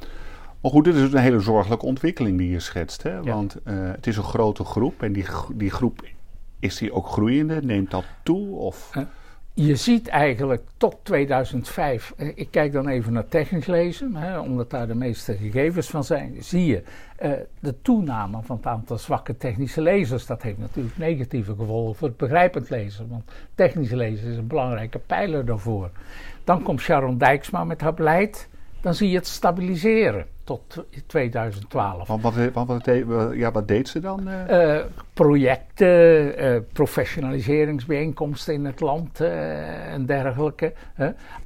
Maar 0.60 0.70
goed, 0.70 0.84
dit 0.84 0.94
is 0.94 1.12
een 1.12 1.18
hele 1.18 1.40
zorgelijke 1.40 1.86
ontwikkeling 1.86 2.38
die 2.38 2.50
je 2.50 2.60
schetst. 2.60 3.02
Hè? 3.02 3.22
Want 3.22 3.56
uh, 3.64 3.74
het 3.74 4.06
is 4.06 4.16
een 4.16 4.22
grote 4.22 4.64
groep 4.64 5.02
en 5.02 5.12
die, 5.12 5.24
die 5.54 5.70
groep 5.70 6.04
is 6.58 6.76
die 6.76 6.92
ook 6.92 7.06
groeiende? 7.06 7.62
Neemt 7.62 7.90
dat 7.90 8.04
toe? 8.22 8.56
Of? 8.56 8.90
Je 9.58 9.76
ziet 9.76 10.08
eigenlijk 10.08 10.62
tot 10.76 10.96
2005, 11.02 12.14
eh, 12.16 12.28
ik 12.34 12.48
kijk 12.50 12.72
dan 12.72 12.88
even 12.88 13.12
naar 13.12 13.28
technisch 13.28 13.66
lezen, 13.66 14.14
hè, 14.14 14.38
omdat 14.38 14.70
daar 14.70 14.86
de 14.86 14.94
meeste 14.94 15.36
gegevens 15.36 15.90
van 15.90 16.04
zijn, 16.04 16.36
zie 16.38 16.66
je 16.66 16.82
uh, 17.22 17.32
de 17.60 17.82
toename 17.82 18.42
van 18.42 18.56
het 18.56 18.66
aantal 18.66 18.98
zwakke 18.98 19.36
technische 19.36 19.80
lezers. 19.80 20.26
Dat 20.26 20.42
heeft 20.42 20.58
natuurlijk 20.58 20.98
negatieve 20.98 21.54
gevolgen 21.54 21.94
voor 21.94 22.08
het 22.08 22.16
begrijpend 22.16 22.70
lezen, 22.70 23.08
want 23.08 23.30
technisch 23.54 23.90
lezen 23.90 24.30
is 24.30 24.36
een 24.36 24.46
belangrijke 24.46 24.98
pijler 24.98 25.44
daarvoor. 25.44 25.90
Dan 26.44 26.62
komt 26.62 26.80
Sharon 26.80 27.18
Dijksma 27.18 27.64
met 27.64 27.80
haar 27.80 27.94
beleid, 27.94 28.48
dan 28.86 28.94
zie 28.94 29.10
je 29.10 29.16
het 29.16 29.26
stabiliseren 29.26 30.26
tot 30.44 30.84
2012. 31.06 32.08
Want 32.08 32.22
wat, 32.22 32.34
wat, 32.52 32.66
wat, 32.66 32.84
ja, 33.34 33.52
wat 33.52 33.68
deed 33.68 33.88
ze 33.88 34.00
dan? 34.00 34.28
Uh, 34.28 34.80
projecten, 35.12 36.44
uh, 36.44 36.60
professionaliseringsbijeenkomsten 36.72 38.54
in 38.54 38.64
het 38.64 38.80
land 38.80 39.20
uh, 39.20 39.92
en 39.92 40.06
dergelijke. 40.06 40.72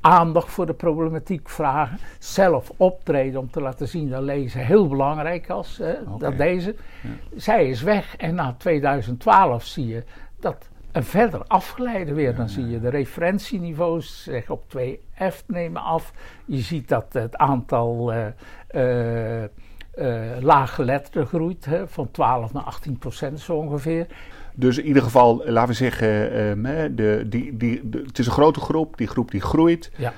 aandacht 0.01 0.51
voor 0.51 0.67
de 0.67 0.75
problematiek 0.75 1.49
vragen. 1.49 1.99
Zelf 2.19 2.73
optreden 2.77 3.41
om 3.41 3.51
te 3.51 3.61
laten 3.61 3.89
zien 3.89 4.11
dat 4.11 4.23
lezen 4.23 4.61
heel 4.61 4.89
belangrijk 4.89 5.47
was. 5.47 5.81
Okay. 5.81 6.19
Dat 6.19 6.37
deze. 6.37 6.75
Ja. 7.03 7.11
Zij 7.37 7.69
is 7.69 7.83
weg 7.83 8.17
en 8.17 8.35
na 8.35 8.55
2012 8.59 9.65
zie 9.65 9.87
je 9.87 10.05
dat 10.41 10.69
en 10.93 11.05
verder 11.05 11.43
afgeleiden 11.47 12.15
weer. 12.15 12.35
Dan 12.35 12.49
zie 12.49 12.69
je 12.69 12.81
de 12.81 12.89
referentieniveaus 12.89 14.23
zeg, 14.23 14.51
op 14.51 14.65
2F 14.77 15.47
nemen 15.47 15.83
af. 15.83 16.13
Je 16.45 16.59
ziet 16.59 16.89
dat 16.89 17.13
het 17.13 17.37
aantal 17.37 18.13
uh, 18.15 18.27
uh, 18.75 20.37
laaggeletterden 20.41 21.27
groeit, 21.27 21.65
hè, 21.65 21.89
van 21.89 22.11
12 22.11 22.53
naar 22.53 22.63
18 22.63 22.99
procent 22.99 23.41
zo 23.41 23.57
ongeveer. 23.57 24.07
Dus 24.55 24.79
in 24.79 24.87
ieder 24.87 25.03
geval, 25.03 25.43
laten 25.45 25.69
we 25.69 25.75
zeggen, 25.75 26.33
ehm, 26.33 26.95
de, 26.95 27.25
die, 27.27 27.57
die, 27.57 27.89
het 28.07 28.19
is 28.19 28.27
een 28.27 28.33
grote 28.33 28.61
groep, 28.61 28.97
die 28.97 29.07
groep 29.07 29.31
die 29.31 29.41
groeit. 29.41 29.91
Ja. 29.97 30.13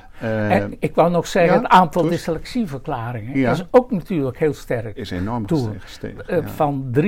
en 0.48 0.76
ik 0.78 0.94
wou 0.94 1.10
nog 1.10 1.26
zeggen, 1.26 1.56
het 1.56 1.66
aantal 1.66 2.02
dyslexieverklaringen 2.02 3.34
is 3.34 3.64
ook 3.70 3.90
natuurlijk 3.90 4.38
heel 4.38 4.54
sterk. 4.54 4.96
Is 4.96 5.10
enorm 5.10 5.46
gestegen. 5.78 6.24
Uh, 6.28 6.46
van 6.46 6.94
3,5 7.00 7.02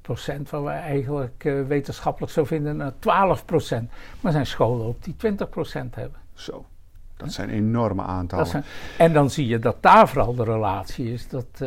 procent, 0.00 0.50
wat 0.50 0.62
we 0.62 0.68
eigenlijk 0.68 1.42
wetenschappelijk 1.68 2.32
zo 2.32 2.44
vinden, 2.44 2.76
naar 2.76 2.92
12 2.98 3.44
procent. 3.44 3.88
Maar 3.88 3.96
er 4.22 4.32
zijn 4.32 4.46
scholen 4.46 4.86
ook 4.86 5.02
die 5.02 5.16
20 5.16 5.48
procent 5.48 5.94
hebben. 5.94 6.18
Zo. 6.34 6.64
Dat 7.16 7.32
zijn 7.32 7.50
enorme 7.50 8.02
aantallen. 8.02 8.64
en 8.98 9.12
dan 9.12 9.30
zie 9.30 9.46
je 9.46 9.58
dat 9.58 9.76
daar 9.80 10.08
vooral 10.08 10.34
de 10.34 10.44
relatie 10.44 11.12
is 11.12 11.28
dat 11.28 11.62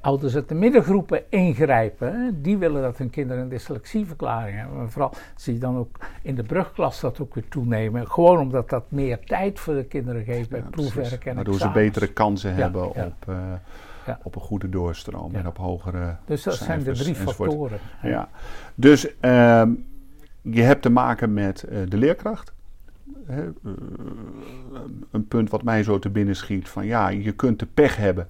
ouders 0.00 0.34
uit 0.34 0.48
de 0.48 0.54
middengroepen 0.54 1.22
ingrijpen. 1.28 2.42
Die 2.42 2.58
willen 2.58 2.82
dat 2.82 2.98
hun 2.98 3.10
kinderen 3.10 3.42
een 3.42 3.48
dyslexieverklaring 3.48 4.56
hebben. 4.58 4.76
Maar 4.76 4.90
vooral 4.90 5.12
zie 5.36 5.54
je 5.54 5.60
dan 5.60 5.76
ook 5.76 5.98
in 6.22 6.34
de 6.34 6.42
brugklas 6.42 7.00
dat 7.00 7.20
ook 7.20 7.34
weer 7.34 7.48
toenemen. 7.48 8.10
Gewoon 8.10 8.38
omdat 8.38 8.70
dat 8.70 8.84
meer 8.88 9.18
tijd 9.24 9.60
voor 9.60 9.74
de 9.74 9.84
kinderen 9.84 10.24
geeft 10.24 10.48
bij 10.48 10.60
ja, 10.60 10.66
proefwerk 10.70 11.24
en 11.24 11.34
Waardoor 11.34 11.58
ze 11.58 11.70
betere 11.70 12.06
kansen 12.06 12.54
hebben 12.54 12.88
op... 12.88 13.14
Uh, 13.28 13.36
ja. 14.06 14.18
op 14.22 14.34
een 14.34 14.40
goede 14.40 14.68
doorstroom 14.68 15.34
en 15.34 15.46
op 15.46 15.56
hogere. 15.56 16.16
Dus 16.24 16.42
dat 16.42 16.54
zijn 16.54 16.82
de 16.82 16.92
drie 16.92 17.14
factoren. 17.14 17.78
Ja. 18.02 18.28
Dus 18.74 19.06
uh, 19.06 19.62
je 20.42 20.62
hebt 20.62 20.82
te 20.82 20.90
maken 20.90 21.32
met 21.32 21.64
uh, 21.68 21.78
de 21.88 21.96
leerkracht. 21.96 22.52
Uh, 23.30 23.36
een 25.10 25.28
punt 25.28 25.50
wat 25.50 25.62
mij 25.62 25.82
zo 25.82 25.98
te 25.98 26.10
binnen 26.10 26.36
schiet: 26.36 26.68
van 26.68 26.86
ja, 26.86 27.08
je 27.08 27.32
kunt 27.32 27.58
de 27.58 27.66
pech 27.66 27.96
hebben 27.96 28.28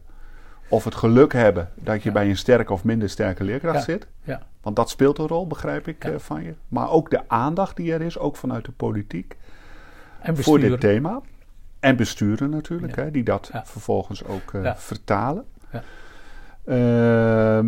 of 0.68 0.84
het 0.84 0.94
geluk 0.94 1.32
hebben 1.32 1.68
dat 1.74 2.02
je 2.02 2.12
bij 2.12 2.28
een 2.28 2.36
sterke 2.36 2.72
of 2.72 2.84
minder 2.84 3.10
sterke 3.10 3.44
leerkracht 3.44 3.84
zit. 3.84 4.06
Ja. 4.22 4.42
Want 4.60 4.76
dat 4.76 4.90
speelt 4.90 5.18
een 5.18 5.26
rol, 5.26 5.46
begrijp 5.46 5.88
ik 5.88 6.04
uh, 6.04 6.18
van 6.18 6.42
je. 6.42 6.54
Maar 6.68 6.90
ook 6.90 7.10
de 7.10 7.20
aandacht 7.28 7.76
die 7.76 7.92
er 7.92 8.00
is, 8.00 8.18
ook 8.18 8.36
vanuit 8.36 8.64
de 8.64 8.72
politiek, 8.72 9.36
en 10.20 10.36
voor 10.36 10.58
dit 10.58 10.80
thema. 10.80 11.20
En 11.80 11.96
besturen 11.96 12.50
natuurlijk, 12.50 12.96
hè, 12.96 13.10
die 13.10 13.22
dat 13.22 13.50
vervolgens 13.64 14.24
ook 14.24 14.52
uh, 14.52 14.74
vertalen. 14.74 15.44
Ehm, 16.64 17.66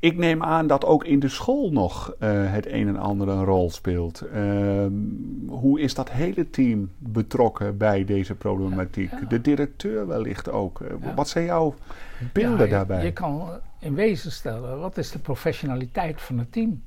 ik 0.00 0.16
neem 0.16 0.42
aan 0.42 0.66
dat 0.66 0.84
ook 0.84 1.04
in 1.04 1.20
de 1.20 1.28
school 1.28 1.72
nog 1.72 2.14
uh, 2.20 2.52
het 2.52 2.66
een 2.66 2.88
en 2.88 2.96
ander 2.96 3.28
een 3.28 3.44
rol 3.44 3.70
speelt. 3.70 4.22
Uh, 4.34 4.86
hoe 5.48 5.80
is 5.80 5.94
dat 5.94 6.10
hele 6.10 6.50
team 6.50 6.90
betrokken 6.98 7.76
bij 7.76 8.04
deze 8.04 8.34
problematiek? 8.34 9.10
Ja, 9.10 9.18
ja. 9.20 9.26
De 9.26 9.40
directeur 9.40 10.06
wellicht 10.06 10.50
ook. 10.50 10.80
Uh, 10.80 10.88
ja. 11.00 11.14
Wat 11.14 11.28
zijn 11.28 11.44
jouw 11.44 11.74
beelden 12.32 12.70
daarbij? 12.70 13.04
Je 13.04 13.12
kan 13.12 13.48
in 13.78 13.94
wezen 13.94 14.32
stellen, 14.32 14.80
wat 14.80 14.96
is 14.96 15.10
de 15.10 15.18
professionaliteit 15.18 16.20
van 16.20 16.38
het 16.38 16.52
team? 16.52 16.82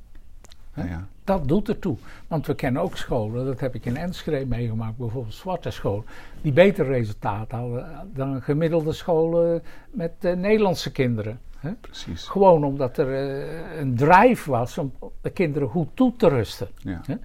Dat 1.23 1.47
doet 1.47 1.69
ertoe. 1.69 1.97
Want 2.27 2.47
we 2.47 2.55
kennen 2.55 2.81
ook 2.81 2.97
scholen, 2.97 3.45
dat 3.45 3.59
heb 3.59 3.75
ik 3.75 3.85
in 3.85 3.97
Enschede 3.97 4.45
meegemaakt, 4.45 4.97
bijvoorbeeld 4.97 5.33
zwarte 5.33 5.69
scholen, 5.71 6.05
die 6.41 6.51
beter 6.51 6.85
resultaten 6.85 7.57
hadden 7.57 8.09
dan 8.13 8.41
gemiddelde 8.41 8.93
scholen 8.93 9.63
met 9.91 10.11
Nederlandse 10.21 10.91
kinderen. 10.91 11.39
Hè? 11.61 11.71
Precies. 11.71 12.27
Gewoon 12.27 12.63
omdat 12.63 12.97
er 12.97 13.07
uh, 13.07 13.79
een 13.79 13.95
drive 13.95 14.51
was 14.51 14.77
om 14.77 14.93
de 15.21 15.29
kinderen 15.29 15.69
goed 15.69 15.87
toe 15.93 16.15
te 16.15 16.27
rusten. 16.27 16.67
Ja. 16.75 17.01
Hè? 17.05 17.13
Ja. 17.13 17.19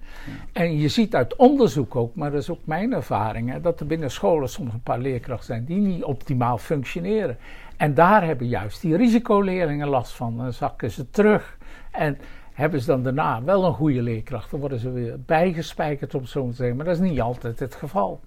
En 0.51 0.77
je 0.77 0.87
ziet 0.87 1.15
uit 1.15 1.35
onderzoek 1.35 1.95
ook, 1.95 2.15
maar 2.15 2.31
dat 2.31 2.41
is 2.41 2.49
ook 2.49 2.65
mijn 2.65 2.93
ervaring, 2.93 3.51
hè, 3.51 3.61
dat 3.61 3.79
er 3.79 3.85
binnen 3.85 4.11
scholen 4.11 4.49
soms 4.49 4.73
een 4.73 4.81
paar 4.81 4.99
leerkrachten 4.99 5.45
zijn 5.45 5.65
die 5.65 5.77
niet 5.77 6.03
optimaal 6.03 6.57
functioneren. 6.57 7.37
En 7.77 7.93
daar 7.93 8.25
hebben 8.25 8.47
juist 8.47 8.81
die 8.81 8.95
risicoleerlingen 8.97 9.87
last 9.87 10.13
van. 10.13 10.37
Dan 10.37 10.53
zakken 10.53 10.91
ze 10.91 11.09
terug. 11.09 11.57
En 11.91 12.17
hebben 12.57 12.79
ze 12.81 12.85
dan 12.85 13.03
daarna 13.03 13.43
wel 13.43 13.65
een 13.65 13.73
goede 13.73 14.01
leerkracht, 14.01 14.51
dan 14.51 14.59
worden 14.59 14.79
ze 14.79 14.91
weer 14.91 15.19
bijgespijkerd 15.25 16.15
om 16.15 16.25
zo 16.25 16.49
te 16.49 16.55
zeggen. 16.55 16.75
Maar 16.75 16.85
dat 16.85 16.95
is 16.95 17.09
niet 17.09 17.21
altijd 17.21 17.59
het 17.59 17.75
geval. 17.75 18.19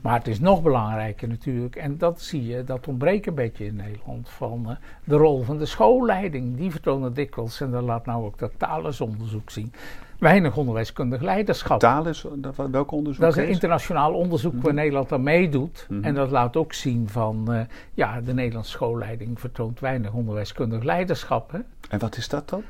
Maar 0.00 0.14
het 0.14 0.26
is 0.26 0.40
nog 0.40 0.62
belangrijker 0.62 1.28
natuurlijk, 1.28 1.76
en 1.76 1.98
dat 1.98 2.20
zie 2.20 2.46
je, 2.46 2.64
dat 2.64 2.88
ontbreekt 2.88 3.26
een 3.26 3.34
beetje 3.34 3.64
in 3.64 3.76
Nederland, 3.76 4.28
van 4.28 4.64
uh, 4.68 4.76
de 5.04 5.16
rol 5.16 5.42
van 5.42 5.58
de 5.58 5.66
schoolleiding. 5.66 6.56
Die 6.56 6.70
vertonen 6.70 7.14
dikwijls, 7.14 7.60
en 7.60 7.70
dat 7.70 7.82
laat 7.82 8.06
nou 8.06 8.24
ook 8.24 8.38
dat 8.38 8.52
Thales-onderzoek 8.56 9.50
zien, 9.50 9.72
weinig 10.18 10.56
onderwijskundig 10.56 11.20
leiderschap. 11.20 11.80
Thales, 11.80 12.24
welk 12.70 12.92
onderzoek? 12.92 13.22
Dat 13.22 13.36
is 13.36 13.42
een 13.42 13.48
internationaal 13.48 14.12
onderzoek 14.12 14.52
mm 14.52 14.58
-hmm. 14.58 14.66
waar 14.66 14.76
Nederland 14.76 15.12
aan 15.12 15.22
meedoet. 15.22 15.86
Mm 15.88 15.96
-hmm. 15.96 16.04
En 16.04 16.14
dat 16.14 16.30
laat 16.30 16.56
ook 16.56 16.72
zien 16.72 17.08
van, 17.08 17.44
uh, 17.48 17.60
ja, 17.94 18.20
de 18.20 18.34
Nederlandse 18.34 18.72
schoolleiding 18.72 19.40
vertoont 19.40 19.80
weinig 19.80 20.12
onderwijskundig 20.12 20.82
leiderschap. 20.82 21.52
Hè? 21.52 21.58
En 21.88 21.98
wat 21.98 22.16
is 22.16 22.28
dat 22.28 22.48
dan? 22.48 22.62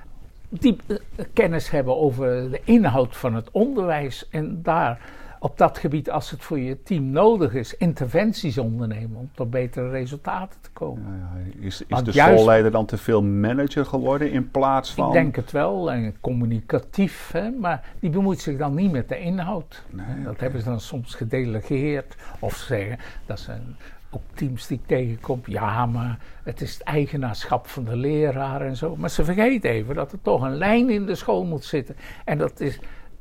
Diep 0.49 0.83
uh, 0.87 0.97
kennis 1.33 1.71
hebben 1.71 1.97
over 1.97 2.51
de 2.51 2.61
inhoud 2.65 3.17
van 3.17 3.35
het 3.35 3.51
onderwijs 3.51 4.29
en 4.31 4.63
daar 4.63 5.01
op 5.41 5.59
dat 5.59 5.79
gebied, 5.79 6.11
als 6.11 6.31
het 6.31 6.43
voor 6.43 6.59
je 6.59 6.83
team 6.83 7.11
nodig 7.11 7.55
is, 7.55 7.77
interventies 7.77 8.59
ondernemen 8.59 9.17
om 9.19 9.31
tot 9.35 9.51
betere 9.51 9.91
resultaten 9.91 10.61
te 10.61 10.71
komen. 10.73 11.05
Ja, 11.05 11.39
ja. 11.39 11.67
Is, 11.67 11.83
is 11.87 12.03
de 12.03 12.13
schoolleider 12.13 12.71
dan 12.71 12.87
te 12.87 12.97
veel 12.97 13.23
manager 13.23 13.87
geworden 13.87 14.31
in 14.31 14.51
plaats 14.51 14.95
van. 14.95 15.07
Ik 15.07 15.13
denk 15.13 15.37
het 15.37 15.51
wel, 15.51 15.93
en 15.93 16.15
communicatief, 16.21 17.31
hè, 17.33 17.51
maar 17.51 17.85
die 18.01 18.11
bemoeit 18.11 18.41
zich 18.41 18.57
dan 18.57 18.75
niet 18.75 18.93
met 18.93 19.09
de 19.09 19.19
inhoud. 19.19 19.85
Nee, 19.91 20.07
dat 20.07 20.33
okay. 20.33 20.37
hebben 20.39 20.61
ze 20.61 20.69
dan 20.69 20.81
soms 20.81 21.15
gedelegeerd 21.15 22.17
of 22.39 22.55
zeggen 22.55 22.99
dat 23.27 23.41
ze 23.41 23.53
een 23.53 23.77
ook 24.11 24.23
teams 24.35 24.67
die 24.67 24.79
ik 24.79 24.87
tegenkom, 24.87 25.41
ja, 25.45 25.87
maar 25.87 26.19
het 26.43 26.61
is 26.61 26.73
het 26.73 26.83
eigenaarschap 26.83 27.67
van 27.67 27.85
de 27.85 27.97
leraar 27.97 28.61
en 28.61 28.77
zo. 28.77 28.97
Maar 28.97 29.11
ze 29.11 29.25
vergeten 29.25 29.71
even 29.71 29.95
dat 29.95 30.13
er 30.13 30.23
toch 30.23 30.43
een 30.43 30.57
lijn 30.57 30.91
in 30.91 31.07
de 31.07 31.15
school 31.15 31.45
moet 31.45 31.65
zitten. 31.65 31.97
En 32.25 32.39
dat 32.39 32.61
is 32.61 32.79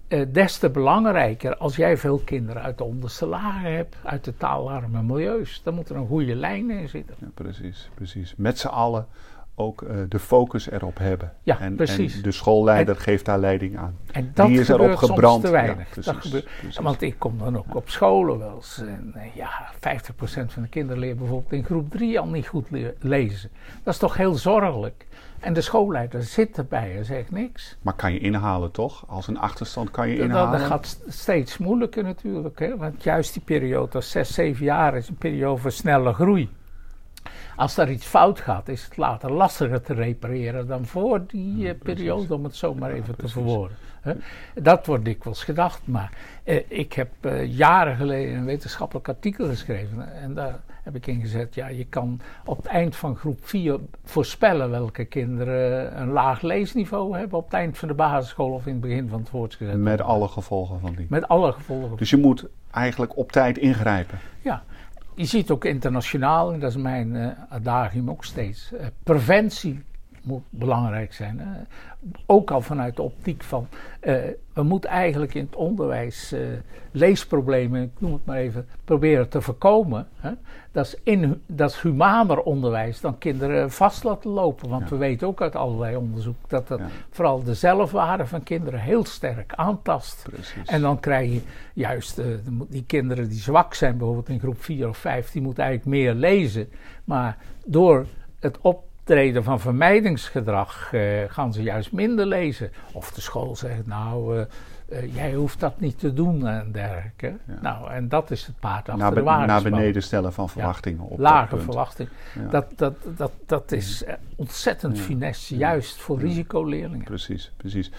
uh, 0.07 0.25
des 0.31 0.57
te 0.57 0.69
belangrijker 0.69 1.57
als 1.57 1.75
jij 1.75 1.97
veel 1.97 2.21
kinderen 2.25 2.61
uit 2.61 2.77
de 2.77 2.83
onderste 2.83 3.25
lagen 3.25 3.73
hebt, 3.73 3.95
uit 4.03 4.23
de 4.23 4.37
taalarme 4.37 5.03
milieus. 5.03 5.61
Dan 5.63 5.73
moet 5.73 5.89
er 5.89 5.95
een 5.95 6.07
goede 6.07 6.35
lijn 6.35 6.71
in 6.71 6.89
zitten. 6.89 7.15
Ja, 7.19 7.27
precies, 7.33 7.89
precies. 7.93 8.33
Met 8.37 8.59
z'n 8.59 8.67
allen 8.67 9.07
ook 9.59 9.81
uh, 9.81 9.89
de 10.09 10.19
focus 10.19 10.69
erop 10.69 10.97
hebben. 10.97 11.33
Ja, 11.43 11.59
en, 11.59 11.75
precies. 11.75 12.15
En 12.15 12.21
de 12.21 12.31
schoolleider 12.31 12.95
en, 12.95 13.01
geeft 13.01 13.25
daar 13.25 13.39
leiding 13.39 13.77
aan. 13.77 13.97
En 14.11 14.31
dat 14.33 14.47
Die 14.47 14.59
is 14.59 14.69
erop 14.69 14.95
gebrand. 14.95 15.33
Soms 15.33 15.45
te 15.45 15.51
weinig. 15.51 15.77
Ja, 15.77 15.83
precies, 15.83 16.05
dat 16.05 16.21
gebeurt, 16.21 16.47
precies. 16.59 16.77
Want 16.77 17.01
ik 17.01 17.15
kom 17.17 17.37
dan 17.37 17.57
ook 17.57 17.75
op 17.75 17.89
scholen 17.89 18.39
wel 18.39 18.55
eens. 18.55 18.81
En, 18.81 19.15
ja, 19.33 19.71
50% 19.73 19.77
van 20.47 20.61
de 20.61 20.67
kinderen 20.69 20.99
leren 20.99 21.17
bijvoorbeeld 21.17 21.51
in 21.51 21.63
groep 21.63 21.89
3 21.89 22.19
al 22.19 22.27
niet 22.27 22.47
goed 22.47 22.71
le 22.71 22.95
lezen. 22.99 23.49
Dat 23.83 23.93
is 23.93 23.99
toch 23.99 24.17
heel 24.17 24.33
zorgelijk. 24.33 25.05
En 25.39 25.53
de 25.53 25.61
schoolleider 25.61 26.23
zit 26.23 26.57
erbij 26.57 26.97
en 26.97 27.05
zegt 27.05 27.31
niks. 27.31 27.77
Maar 27.81 27.93
kan 27.93 28.13
je 28.13 28.19
inhalen 28.19 28.71
toch? 28.71 29.03
Als 29.07 29.27
een 29.27 29.39
achterstand 29.39 29.91
kan 29.91 30.09
je 30.09 30.17
inhalen? 30.17 30.59
Dat 30.59 30.67
gaat 30.67 30.99
steeds 31.07 31.57
moeilijker 31.57 32.03
natuurlijk. 32.03 32.59
Hè? 32.59 32.77
Want 32.77 33.03
juist 33.03 33.33
die 33.33 33.41
periode, 33.41 33.95
als 33.95 34.11
6, 34.11 34.33
7 34.33 34.65
jaar, 34.65 34.95
is 34.95 35.07
een 35.07 35.15
periode 35.15 35.61
van 35.61 35.71
snelle 35.71 36.13
groei. 36.13 36.49
Als 37.55 37.75
daar 37.75 37.91
iets 37.91 38.05
fout 38.05 38.39
gaat, 38.39 38.67
is 38.67 38.83
het 38.83 38.97
later 38.97 39.31
lastiger 39.31 39.81
te 39.81 39.93
repareren 39.93 40.67
dan 40.67 40.85
voor 40.85 41.25
die 41.27 41.57
uh, 41.57 41.71
periode, 41.83 42.33
om 42.33 42.43
het 42.43 42.55
zo 42.55 42.73
maar 42.73 42.91
even 42.91 43.15
te 43.15 43.27
verwoorden. 43.27 43.77
Dat 44.53 44.85
wordt 44.85 45.05
dikwijls 45.05 45.43
gedacht, 45.43 45.81
maar 45.87 46.11
uh, 46.43 46.59
ik 46.67 46.93
heb 46.93 47.09
uh, 47.21 47.57
jaren 47.57 47.95
geleden 47.95 48.35
een 48.35 48.45
wetenschappelijk 48.45 49.07
artikel 49.07 49.47
geschreven 49.47 50.13
en 50.13 50.33
daar 50.33 50.59
heb 50.83 50.95
ik 50.95 51.07
ingezet, 51.07 51.55
ja, 51.55 51.67
je 51.67 51.85
kan 51.85 52.19
op 52.45 52.57
het 52.57 52.65
eind 52.65 52.95
van 52.95 53.15
groep 53.15 53.39
4 53.41 53.79
voorspellen 54.03 54.69
welke 54.69 55.05
kinderen 55.05 56.01
een 56.01 56.11
laag 56.11 56.41
leesniveau 56.41 57.17
hebben 57.17 57.37
op 57.37 57.43
het 57.45 57.53
eind 57.53 57.77
van 57.77 57.87
de 57.87 57.93
basisschool 57.93 58.51
of 58.51 58.65
in 58.65 58.71
het 58.71 58.81
begin 58.81 59.09
van 59.09 59.19
het 59.19 59.29
voortgezet. 59.29 59.77
Met 59.77 60.01
alle 60.01 60.27
gevolgen 60.27 60.79
van 60.79 60.93
die. 60.95 61.05
Met 61.09 61.27
alle 61.27 61.51
gevolgen. 61.51 61.97
Dus 61.97 62.09
je 62.09 62.17
moet 62.17 62.45
eigenlijk 62.71 63.17
op 63.17 63.31
tijd 63.31 63.57
ingrijpen. 63.57 64.17
Ja, 64.41 64.63
je 65.17 65.25
ziet 65.25 65.51
ook 65.51 65.65
internationaal, 65.65 66.53
en 66.53 66.59
dat 66.59 66.69
is 66.69 66.77
mijn 66.77 67.15
uh, 67.15 67.27
adagium 67.49 68.09
ook 68.09 68.25
steeds, 68.25 68.71
uh, 68.73 68.79
preventie 69.03 69.83
moet 70.27 70.43
belangrijk 70.49 71.13
zijn. 71.13 71.39
Hè? 71.39 71.59
Ook 72.25 72.51
al 72.51 72.61
vanuit 72.61 72.95
de 72.95 73.01
optiek 73.01 73.43
van, 73.43 73.67
uh, 74.03 74.15
we 74.53 74.63
moeten 74.63 74.89
eigenlijk 74.89 75.33
in 75.33 75.45
het 75.45 75.55
onderwijs 75.55 76.33
leesproblemen, 76.97 77.81
ik 77.81 77.91
noem 77.97 78.13
het 78.13 78.25
maar 78.25 78.37
even, 78.37 78.67
proberen 78.83 79.29
te 79.29 79.41
voorkomen. 79.41 80.07
Hè? 80.15 80.31
Dat, 80.71 80.85
is 80.85 80.95
in, 81.03 81.41
dat 81.45 81.69
is 81.69 81.81
humaner 81.81 82.41
onderwijs 82.41 83.01
dan 83.01 83.17
kinderen 83.17 83.71
vast 83.71 84.03
laten 84.03 84.29
lopen. 84.29 84.69
Want 84.69 84.83
ja. 84.83 84.89
we 84.89 84.95
weten 84.95 85.27
ook 85.27 85.41
uit 85.41 85.55
allerlei 85.55 85.95
onderzoek 85.95 86.35
dat 86.47 86.67
dat 86.67 86.79
ja. 86.79 86.87
vooral 87.09 87.43
de 87.43 87.53
zelfwaarde 87.53 88.27
van 88.27 88.43
kinderen 88.43 88.79
heel 88.79 89.05
sterk 89.05 89.53
aantast. 89.55 90.23
Precies. 90.29 90.67
En 90.69 90.81
dan 90.81 90.99
krijg 90.99 91.31
je 91.31 91.41
juist 91.73 92.19
uh, 92.19 92.25
die 92.69 92.83
kinderen 92.83 93.29
die 93.29 93.39
zwak 93.39 93.73
zijn, 93.73 93.97
bijvoorbeeld 93.97 94.29
in 94.29 94.39
groep 94.39 94.63
4 94.63 94.87
of 94.87 94.97
5, 94.97 95.31
die 95.31 95.41
moeten 95.41 95.63
eigenlijk 95.63 95.97
meer 95.97 96.13
lezen. 96.13 96.69
Maar 97.03 97.37
door 97.65 98.05
het 98.39 98.61
optreden 99.07 99.43
van 99.43 99.59
vermijdingsgedrag 99.59 100.91
uh, 100.93 101.01
gaan 101.27 101.53
ze 101.53 101.63
juist 101.63 101.91
minder 101.91 102.25
lezen. 102.25 102.71
Of 102.91 103.11
de 103.11 103.21
school 103.21 103.55
zegt, 103.55 103.85
nou, 103.85 104.35
uh, 104.35 104.41
eh, 104.89 105.15
jij 105.15 105.33
hoeft 105.33 105.59
dat 105.59 105.79
niet 105.79 105.99
te 105.99 106.13
doen 106.13 106.47
en 106.47 106.71
dergelijke. 106.71 107.37
Nou, 107.61 107.91
en 107.91 108.09
dat 108.09 108.31
is 108.31 108.45
het 108.45 108.59
paard 108.59 108.89
achter 108.89 108.97
naar, 108.97 109.13
de 109.13 109.21
wagen. 109.21 109.47
Naar 109.47 109.61
beneden 109.61 110.03
stellen 110.03 110.33
van 110.33 110.49
verwachtingen. 110.49 111.03
Op 111.03 111.19
Lage 111.19 111.57
verwachtingen. 111.57 112.11
Dat, 112.49 112.65
dat, 112.75 112.95
dat, 113.15 113.31
dat 113.45 113.71
is 113.71 114.03
ontzettend 114.35 114.99
finesse, 114.99 115.57
juist 115.57 115.97
voor 115.97 116.19
risicoleerlingen. 116.19 117.05
Precies, 117.05 117.51
precies. 117.57 117.91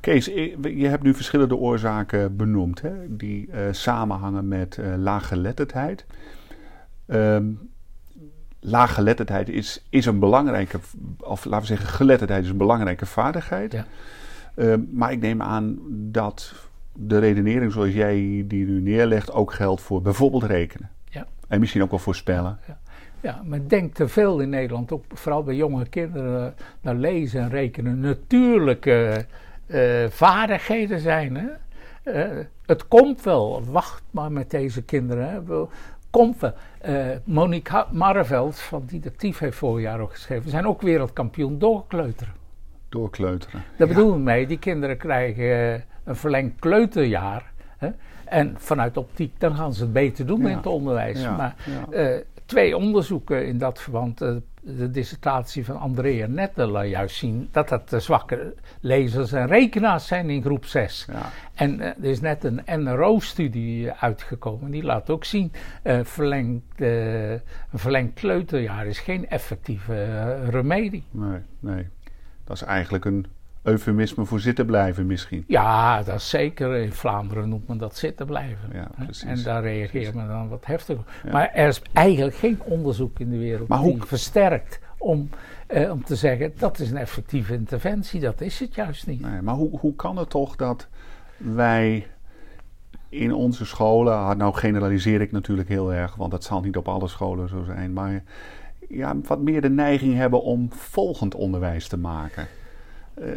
Kees, 0.00 0.24
je 0.62 0.86
hebt 0.88 1.02
nu 1.02 1.14
verschillende 1.14 1.56
oorzaken 1.56 2.36
benoemd 2.36 2.82
hè, 2.82 3.16
die 3.16 3.50
samenhangen 3.70 4.48
met 4.48 4.78
laaggeletterdheid. 4.96 6.06
Um, 7.06 7.70
laaggeletterdheid 8.64 9.48
is, 9.48 9.84
is 9.88 10.06
een 10.06 10.18
belangrijke, 10.18 10.78
of 11.18 11.44
laten 11.44 11.60
we 11.60 11.66
zeggen, 11.66 11.86
geletterdheid 11.86 12.44
is 12.44 12.50
een 12.50 12.56
belangrijke 12.56 13.06
vaardigheid. 13.06 13.72
Ja. 13.72 13.84
Uh, 14.54 14.74
maar 14.92 15.12
ik 15.12 15.20
neem 15.20 15.42
aan 15.42 15.78
dat 15.88 16.54
de 16.92 17.18
redenering 17.18 17.72
zoals 17.72 17.92
jij 17.92 18.44
die 18.46 18.66
nu 18.66 18.80
neerlegt 18.80 19.32
ook 19.32 19.52
geldt 19.52 19.80
voor 19.80 20.02
bijvoorbeeld 20.02 20.42
rekenen. 20.42 20.90
Ja. 21.10 21.26
En 21.48 21.60
misschien 21.60 21.82
ook 21.82 21.90
wel 21.90 21.98
voor 21.98 22.14
spellen. 22.14 22.58
Ja. 22.66 22.78
Ja, 23.22 23.42
men 23.44 23.68
denkt 23.68 23.94
te 23.94 24.08
veel 24.08 24.40
in 24.40 24.48
Nederland, 24.48 24.92
ook 24.92 25.04
vooral 25.08 25.42
bij 25.42 25.54
jonge 25.54 25.86
kinderen, 25.86 26.54
naar 26.80 26.94
lezen 26.94 27.40
en 27.40 27.50
rekenen 27.50 28.00
natuurlijke 28.00 29.26
uh, 29.66 30.06
vaardigheden 30.08 31.00
zijn. 31.00 31.36
Hè? 31.36 31.48
Uh, 32.04 32.44
het 32.66 32.88
komt 32.88 33.22
wel, 33.22 33.64
wacht 33.64 34.02
maar 34.10 34.32
met 34.32 34.50
deze 34.50 34.82
kinderen. 34.82 35.30
Hè? 35.30 35.66
Komt 36.12 36.40
wel. 36.40 36.52
Uh, 36.88 37.06
Monique 37.24 37.86
Marveld 37.90 38.58
van 38.58 38.82
Didactief 38.86 39.38
heeft 39.38 39.56
vorig 39.56 39.84
jaar 39.84 40.00
ook 40.00 40.12
geschreven. 40.12 40.44
We 40.44 40.50
zijn 40.50 40.66
ook 40.66 40.82
wereldkampioen 40.82 41.58
doorkleuteren. 41.58 42.34
Doorkleuteren. 42.88 43.62
Daar 43.76 43.88
ja. 43.88 43.94
bedoel 43.94 44.14
ik 44.14 44.20
mee. 44.20 44.46
Die 44.46 44.58
kinderen 44.58 44.96
krijgen 44.96 45.84
een 46.04 46.16
verlengd 46.16 46.60
kleuterjaar. 46.60 47.52
Hè? 47.78 47.90
En 48.24 48.54
vanuit 48.58 48.96
optiek, 48.96 49.40
dan 49.40 49.54
gaan 49.54 49.74
ze 49.74 49.82
het 49.82 49.92
beter 49.92 50.26
doen 50.26 50.40
ja. 50.40 50.48
in 50.48 50.56
het 50.56 50.66
onderwijs. 50.66 51.22
Ja. 51.22 51.36
Maar 51.36 51.54
twee 52.46 52.76
onderzoeken 52.76 53.46
in 53.46 53.58
dat 53.58 53.80
verband 53.80 54.20
de 54.64 54.90
dissertatie 54.90 55.64
van 55.64 55.78
Andrea 55.78 56.26
Nette 56.26 56.66
laat 56.66 56.88
juist 56.88 57.16
zien 57.16 57.48
dat 57.50 57.68
dat 57.68 57.88
de 57.88 58.00
zwakke 58.00 58.54
lezers 58.80 59.32
en 59.32 59.46
rekenaars 59.46 60.06
zijn 60.06 60.30
in 60.30 60.42
groep 60.42 60.64
6. 60.64 61.06
Ja. 61.12 61.30
En 61.54 61.80
uh, 61.80 61.86
er 61.86 62.04
is 62.04 62.20
net 62.20 62.44
een 62.44 62.62
NRO-studie 62.66 63.92
uitgekomen, 63.92 64.70
die 64.70 64.82
laat 64.82 65.10
ook 65.10 65.24
zien, 65.24 65.52
uh, 65.84 66.00
verlengd, 66.02 66.80
uh, 66.80 67.30
een 67.30 67.40
verlengd 67.74 68.14
kleuterjaar 68.14 68.86
is 68.86 68.98
geen 68.98 69.28
effectieve 69.28 70.34
remedie. 70.50 71.04
Nee, 71.10 71.40
nee. 71.60 71.88
Dat 72.44 72.56
is 72.56 72.62
eigenlijk 72.62 73.04
een 73.04 73.26
eufemisme 73.62 74.24
voor 74.24 74.40
zitten 74.40 74.66
blijven 74.66 75.06
misschien. 75.06 75.44
Ja, 75.46 76.02
dat 76.02 76.14
is 76.14 76.28
zeker. 76.28 76.76
In 76.76 76.92
Vlaanderen 76.92 77.48
noemt 77.48 77.68
men 77.68 77.78
dat 77.78 77.96
zitten 77.96 78.26
blijven. 78.26 78.70
Ja, 78.72 78.90
precies. 78.96 79.22
En 79.22 79.42
daar 79.42 79.62
reageert 79.62 80.14
men 80.14 80.28
dan 80.28 80.48
wat 80.48 80.66
heftiger 80.66 81.04
Maar 81.32 81.50
er 81.52 81.68
is 81.68 81.82
eigenlijk 81.92 82.36
geen 82.36 82.60
onderzoek 82.62 83.18
in 83.18 83.30
de 83.30 83.38
wereld 83.38 83.68
maar 83.68 83.82
die 83.82 84.02
versterkt 84.02 84.80
om, 84.98 85.28
eh, 85.66 85.90
om 85.90 86.04
te 86.04 86.16
zeggen 86.16 86.52
dat 86.56 86.78
is 86.78 86.90
een 86.90 86.96
effectieve 86.96 87.54
interventie. 87.54 88.20
Dat 88.20 88.40
is 88.40 88.60
het 88.60 88.74
juist 88.74 89.06
niet. 89.06 89.20
Nee, 89.20 89.42
maar 89.42 89.54
hoe, 89.54 89.78
hoe 89.78 89.94
kan 89.94 90.16
het 90.16 90.30
toch 90.30 90.56
dat 90.56 90.88
wij 91.36 92.06
in 93.08 93.34
onze 93.34 93.64
scholen, 93.64 94.36
nou 94.36 94.54
generaliseer 94.54 95.20
ik 95.20 95.32
natuurlijk 95.32 95.68
heel 95.68 95.92
erg, 95.92 96.14
want 96.14 96.30
dat 96.30 96.44
zal 96.44 96.60
niet 96.60 96.76
op 96.76 96.88
alle 96.88 97.08
scholen 97.08 97.48
zo 97.48 97.62
zijn, 97.64 97.92
maar 97.92 98.22
ja, 98.88 99.16
wat 99.26 99.40
meer 99.40 99.60
de 99.60 99.70
neiging 99.70 100.14
hebben 100.14 100.42
om 100.42 100.72
volgend 100.72 101.34
onderwijs 101.34 101.88
te 101.88 101.96
maken? 101.96 102.46
Uh, 103.18 103.28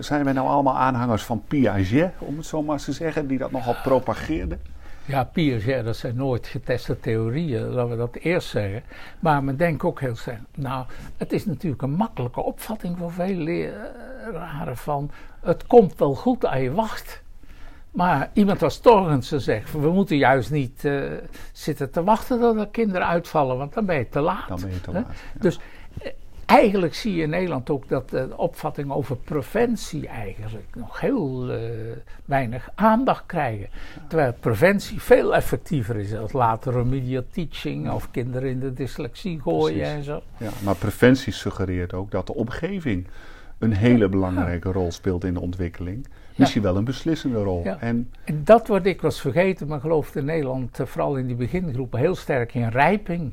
zijn 0.00 0.24
wij 0.24 0.32
nou 0.32 0.48
allemaal 0.48 0.76
aanhangers 0.76 1.22
van 1.22 1.42
Piaget, 1.48 2.12
om 2.18 2.36
het 2.36 2.46
zo 2.46 2.62
maar 2.62 2.74
eens 2.74 2.84
te 2.84 2.92
zeggen, 2.92 3.26
die 3.26 3.38
dat 3.38 3.50
nogal 3.50 3.74
propageerden? 3.82 4.60
Ja, 5.04 5.24
Piaget, 5.24 5.84
dat 5.84 5.96
zijn 5.96 6.16
nooit 6.16 6.46
geteste 6.46 7.00
theorieën, 7.00 7.68
laten 7.68 7.90
we 7.90 7.96
dat 7.96 8.14
eerst 8.14 8.48
zeggen. 8.48 8.82
Maar 9.20 9.44
men 9.44 9.56
denkt 9.56 9.82
ook 9.82 10.00
heel 10.00 10.16
sterk, 10.16 10.40
nou, 10.54 10.84
het 11.16 11.32
is 11.32 11.44
natuurlijk 11.44 11.82
een 11.82 11.90
makkelijke 11.90 12.40
opvatting 12.42 12.98
voor 12.98 13.12
veel 13.12 13.36
leraren 13.36 14.76
van, 14.76 15.10
het 15.40 15.66
komt 15.66 15.98
wel 15.98 16.14
goed 16.14 16.44
als 16.44 16.60
je 16.60 16.72
wacht. 16.72 17.22
Maar 17.90 18.30
iemand 18.32 18.62
als 18.62 18.78
Torgensen 18.78 19.40
zegt, 19.40 19.72
we 19.72 19.90
moeten 19.90 20.16
juist 20.16 20.50
niet 20.50 20.84
uh, 20.84 21.02
zitten 21.52 21.90
te 21.90 22.04
wachten 22.04 22.40
tot 22.40 22.58
de 22.58 22.68
kinderen 22.70 23.06
uitvallen, 23.06 23.58
want 23.58 23.74
dan 23.74 23.86
ben 23.86 23.96
je 23.96 24.08
te 24.08 24.20
laat. 24.20 24.48
Dan 24.48 24.60
ben 24.60 24.70
je 24.70 24.80
te 24.80 24.92
laat. 24.92 25.06
Ja. 25.06 25.40
Dus 25.40 25.60
eigenlijk 26.48 26.94
zie 26.94 27.14
je 27.14 27.22
in 27.22 27.30
Nederland 27.30 27.70
ook 27.70 27.88
dat 27.88 28.10
de 28.10 28.28
opvatting 28.36 28.90
over 28.90 29.16
preventie 29.16 30.08
eigenlijk 30.08 30.66
nog 30.74 31.00
heel 31.00 31.54
uh, 31.54 31.60
weinig 32.24 32.68
aandacht 32.74 33.26
krijgen. 33.26 33.68
Terwijl 34.08 34.32
preventie 34.40 35.02
veel 35.02 35.34
effectiever 35.34 35.96
is 35.96 36.14
als 36.14 36.32
later 36.32 36.72
remedial 36.72 37.24
teaching 37.30 37.90
of 37.90 38.10
kinderen 38.10 38.50
in 38.50 38.60
de 38.60 38.72
dyslexie 38.72 39.40
gooien 39.40 39.76
Precies. 39.76 39.94
en 39.94 40.02
zo. 40.02 40.22
Ja, 40.36 40.50
maar 40.64 40.74
preventie 40.74 41.32
suggereert 41.32 41.92
ook 41.92 42.10
dat 42.10 42.26
de 42.26 42.34
omgeving 42.34 43.06
een 43.58 43.72
hele 43.72 44.08
belangrijke 44.08 44.72
rol 44.72 44.92
speelt 44.92 45.24
in 45.24 45.34
de 45.34 45.40
ontwikkeling. 45.40 46.06
Misschien 46.36 46.62
ja. 46.62 46.68
wel 46.68 46.76
een 46.76 46.84
beslissende 46.84 47.42
rol. 47.42 47.64
Ja. 47.64 47.80
En, 47.80 48.10
en, 48.24 48.44
dat 48.44 48.68
wordt 48.68 48.84
dikwijls 48.84 49.20
vergeten, 49.20 49.66
maar 49.66 49.80
geloof 49.80 50.14
in 50.14 50.24
Nederland, 50.24 50.80
vooral 50.84 51.16
in 51.16 51.26
die 51.26 51.36
begingroepen, 51.36 51.98
heel 51.98 52.14
sterk 52.14 52.54
in 52.54 52.68
rijping. 52.68 53.32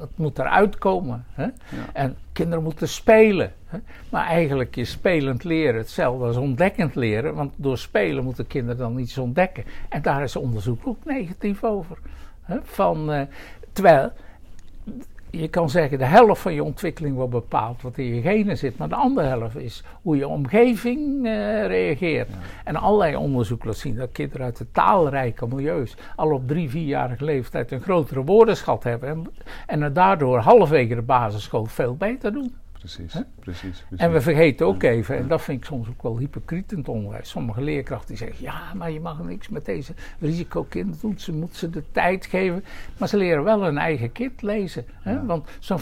Het 0.00 0.16
moet 0.16 0.38
eruit 0.38 0.78
komen. 0.78 1.24
Hè? 1.32 1.42
Ja. 1.42 1.52
En 1.92 2.16
kinderen 2.32 2.64
moeten 2.64 2.88
spelen. 2.88 3.52
Hè? 3.66 3.78
Maar 4.10 4.26
eigenlijk 4.26 4.76
is 4.76 4.90
spelend 4.90 5.44
leren 5.44 5.78
hetzelfde 5.78 6.24
als 6.24 6.36
ontdekkend 6.36 6.94
leren. 6.94 7.34
Want 7.34 7.52
door 7.56 7.78
spelen 7.78 8.24
moeten 8.24 8.46
kinderen 8.46 8.78
dan 8.78 8.98
iets 8.98 9.18
ontdekken. 9.18 9.64
En 9.88 10.02
daar 10.02 10.22
is 10.22 10.36
onderzoek 10.36 10.86
ook 10.86 11.04
negatief 11.04 11.64
over. 11.64 11.98
Hè? 12.42 12.58
Van, 12.62 13.12
uh, 13.12 13.22
terwijl 13.72 14.12
je 15.30 15.48
kan 15.48 15.70
zeggen, 15.70 15.98
de 15.98 16.04
helft 16.04 16.40
van 16.40 16.54
je 16.54 16.64
ontwikkeling 16.64 17.14
wordt 17.14 17.30
bepaald 17.30 17.82
wat 17.82 17.98
in 17.98 18.14
je 18.14 18.20
genen 18.20 18.58
zit, 18.58 18.78
maar 18.78 18.88
de 18.88 18.94
andere 18.94 19.26
helft 19.26 19.56
is 19.56 19.82
hoe 20.02 20.16
je 20.16 20.28
omgeving 20.28 21.26
uh, 21.26 21.66
reageert. 21.66 22.28
Ja. 22.28 22.36
En 22.64 22.76
allerlei 22.76 23.16
onderzoek 23.16 23.64
laat 23.64 23.76
zien 23.76 23.96
dat 23.96 24.12
kinderen 24.12 24.46
uit 24.46 24.56
de 24.56 24.70
taalrijke 24.72 25.46
milieus 25.46 25.96
al 26.16 26.32
op 26.32 26.48
drie, 26.48 26.70
vierjarige 26.70 27.24
leeftijd 27.24 27.72
een 27.72 27.80
grotere 27.80 28.24
woordenschat 28.24 28.84
hebben 28.84 29.08
en, 29.08 29.26
en 29.66 29.82
er 29.82 29.92
daardoor 29.92 30.38
halverwege 30.38 30.94
de 30.94 31.02
basisschool 31.02 31.64
veel 31.64 31.96
beter 31.96 32.32
doen. 32.32 32.54
Precies, 32.78 33.12
precies, 33.12 33.24
precies, 33.40 33.82
En 33.96 34.12
we 34.12 34.20
vergeten 34.20 34.66
ook 34.66 34.82
even, 34.82 35.16
en 35.16 35.28
dat 35.28 35.42
vind 35.42 35.58
ik 35.58 35.64
soms 35.64 35.88
ook 35.88 36.02
wel 36.02 36.18
hypocriet 36.18 36.72
in 36.72 36.78
het 36.78 36.88
onderwijs. 36.88 37.28
Sommige 37.28 37.62
leerkrachten 37.62 38.08
die 38.08 38.16
zeggen: 38.16 38.44
ja, 38.44 38.74
maar 38.74 38.90
je 38.90 39.00
mag 39.00 39.22
niks 39.22 39.48
met 39.48 39.64
deze 39.64 39.92
risicokinderen 40.18 41.00
doen. 41.00 41.18
Ze 41.18 41.32
moeten 41.32 41.58
ze 41.58 41.70
de 41.70 41.82
tijd 41.92 42.26
geven. 42.26 42.64
Maar 42.98 43.08
ze 43.08 43.16
leren 43.16 43.44
wel 43.44 43.62
hun 43.62 43.78
eigen 43.78 44.12
kind 44.12 44.42
lezen. 44.42 44.84
Ja. 45.04 45.24
Want 45.24 45.48
zo'n 45.58 45.78
15% 45.78 45.80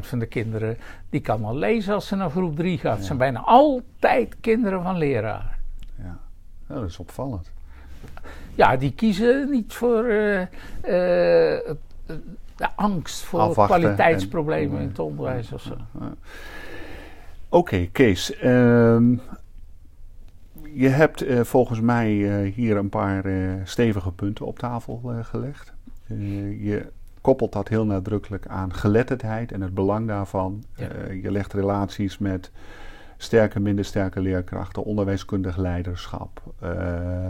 van 0.00 0.18
de 0.18 0.26
kinderen 0.26 0.76
die 1.10 1.20
kan 1.20 1.44
al 1.44 1.56
lezen 1.56 1.94
als 1.94 2.06
ze 2.06 2.16
naar 2.16 2.30
groep 2.30 2.56
3 2.56 2.78
gaat. 2.78 2.96
Het 2.96 3.06
zijn 3.06 3.18
bijna 3.18 3.40
altijd 3.40 4.36
kinderen 4.40 4.82
van 4.82 4.98
leraren. 4.98 5.56
Ja, 5.98 6.18
dat 6.66 6.88
is 6.88 6.98
opvallend. 6.98 7.50
Ja, 8.54 8.76
die 8.76 8.92
kiezen 8.92 9.50
niet 9.50 9.72
voor 9.72 10.04
uh, 10.04 10.40
uh, 10.88 11.58
de 12.56 12.68
angst 12.76 13.22
voor 13.22 13.40
Afwachten 13.40 13.78
kwaliteitsproblemen 13.80 14.76
en, 14.76 14.82
in 14.82 14.88
het 14.88 14.98
onderwijs 14.98 15.52
of 15.52 15.62
zo. 15.62 15.76
Oké, 15.92 16.14
okay, 17.48 17.88
Kees. 17.92 18.44
Um, 18.44 19.20
je 20.72 20.88
hebt 20.88 21.22
uh, 21.22 21.40
volgens 21.40 21.80
mij 21.80 22.12
uh, 22.14 22.54
hier 22.54 22.76
een 22.76 22.88
paar 22.88 23.26
uh, 23.26 23.52
stevige 23.64 24.12
punten 24.12 24.46
op 24.46 24.58
tafel 24.58 25.02
gelegd. 25.22 25.72
je 26.60 26.92
koppelt 27.20 27.52
dat 27.52 27.68
heel 27.68 27.86
nadrukkelijk 27.86 28.46
aan 28.46 28.74
geletterdheid 28.74 29.52
en 29.52 29.60
het 29.60 29.74
belang 29.74 30.06
daarvan. 30.06 30.64
Ja. 30.74 30.88
je 31.22 31.30
legt 31.30 31.52
relaties 31.52 32.18
met 32.18 32.50
sterke, 33.16 33.60
minder 33.60 33.84
sterke 33.84 34.20
leerkrachten, 34.20 34.84
onderwijskundig 34.84 35.56
leiderschap, 35.56 36.42
uh, 36.62 37.26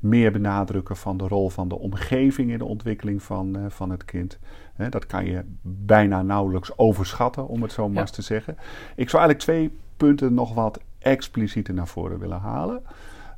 meer 0.00 0.32
benadrukken 0.32 0.96
van 0.96 1.16
de 1.16 1.28
rol 1.28 1.50
van 1.50 1.68
de 1.68 1.78
omgeving 1.78 2.50
in 2.50 2.58
de 2.58 2.64
ontwikkeling 2.64 3.22
van, 3.22 3.56
uh, 3.56 3.64
van 3.68 3.90
het 3.90 4.04
kind. 4.04 4.38
He, 4.74 4.88
dat 4.88 5.06
kan 5.06 5.24
je 5.24 5.44
bijna 5.62 6.22
nauwelijks 6.22 6.78
overschatten, 6.78 7.48
om 7.48 7.62
het 7.62 7.72
zo 7.72 7.88
maar 7.88 8.00
eens 8.00 8.10
te 8.10 8.22
zeggen. 8.22 8.56
Ik 8.96 9.10
zou 9.10 9.22
eigenlijk 9.22 9.38
twee 9.38 9.78
punten 9.96 10.34
nog 10.34 10.54
wat 10.54 10.80
explicieter 10.98 11.74
naar 11.74 11.88
voren 11.88 12.18
willen 12.18 12.40
halen. 12.40 12.82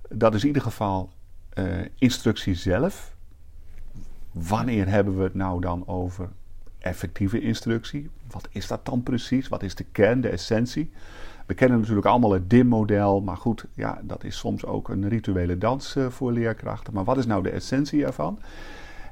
Dat 0.08 0.34
is 0.34 0.40
in 0.40 0.46
ieder 0.46 0.62
geval 0.62 1.10
uh, 1.58 1.64
instructie 1.98 2.54
zelf. 2.54 3.14
Wanneer 4.32 4.88
hebben 4.88 5.16
we 5.16 5.22
het 5.22 5.34
nou 5.34 5.60
dan 5.60 5.86
over 5.86 6.28
effectieve 6.78 7.40
instructie? 7.40 8.10
Wat 8.30 8.48
is 8.50 8.66
dat 8.66 8.86
dan 8.86 9.02
precies? 9.02 9.48
Wat 9.48 9.62
is 9.62 9.74
de 9.74 9.84
kern, 9.92 10.20
de 10.20 10.28
essentie? 10.28 10.90
We 11.52 11.58
kennen 11.58 11.78
natuurlijk 11.78 12.06
allemaal 12.06 12.32
het 12.32 12.50
DIM-model, 12.50 13.20
maar 13.20 13.36
goed, 13.36 13.66
ja, 13.74 14.00
dat 14.02 14.24
is 14.24 14.36
soms 14.36 14.64
ook 14.64 14.88
een 14.88 15.08
rituele 15.08 15.58
dans 15.58 15.96
uh, 15.96 16.06
voor 16.06 16.32
leerkrachten. 16.32 16.94
Maar 16.94 17.04
wat 17.04 17.16
is 17.16 17.26
nou 17.26 17.42
de 17.42 17.50
essentie 17.50 18.04
ervan? 18.04 18.38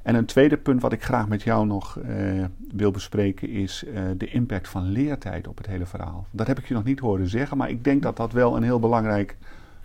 En 0.03 0.15
een 0.15 0.25
tweede 0.25 0.57
punt 0.57 0.83
wat 0.83 0.93
ik 0.93 1.03
graag 1.03 1.29
met 1.29 1.43
jou 1.43 1.67
nog 1.67 1.99
uh, 1.99 2.45
wil 2.73 2.91
bespreken 2.91 3.49
is 3.49 3.85
uh, 3.87 4.01
de 4.17 4.27
impact 4.27 4.69
van 4.69 4.83
leertijd 4.83 5.49
op 5.49 5.57
het 5.57 5.67
hele 5.67 5.87
verhaal. 5.87 6.27
Dat 6.31 6.47
heb 6.47 6.59
ik 6.59 6.67
je 6.67 6.75
nog 6.75 6.85
niet 6.85 7.01
horen 7.01 7.29
zeggen, 7.29 7.57
maar 7.57 7.71
ik 7.71 7.85
denk 7.85 8.03
dat 8.03 8.17
dat 8.17 8.33
wel 8.33 8.57
een 8.57 8.63
heel 8.63 8.81
belangrijk 8.81 9.37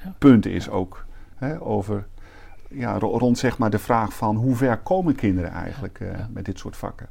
ja. 0.03 0.13
punt 0.17 0.45
is 0.45 0.69
ook 0.69 1.05
hè, 1.35 1.61
over, 1.61 2.05
ja, 2.69 2.97
rond 2.97 3.37
zeg 3.37 3.57
maar 3.57 3.69
de 3.69 3.79
vraag 3.79 4.13
van 4.13 4.35
hoe 4.35 4.55
ver 4.55 4.77
komen 4.77 5.15
kinderen 5.15 5.51
eigenlijk 5.51 5.99
uh, 5.99 6.09
met 6.33 6.45
dit 6.45 6.59
soort 6.59 6.77
vakken. 6.77 7.07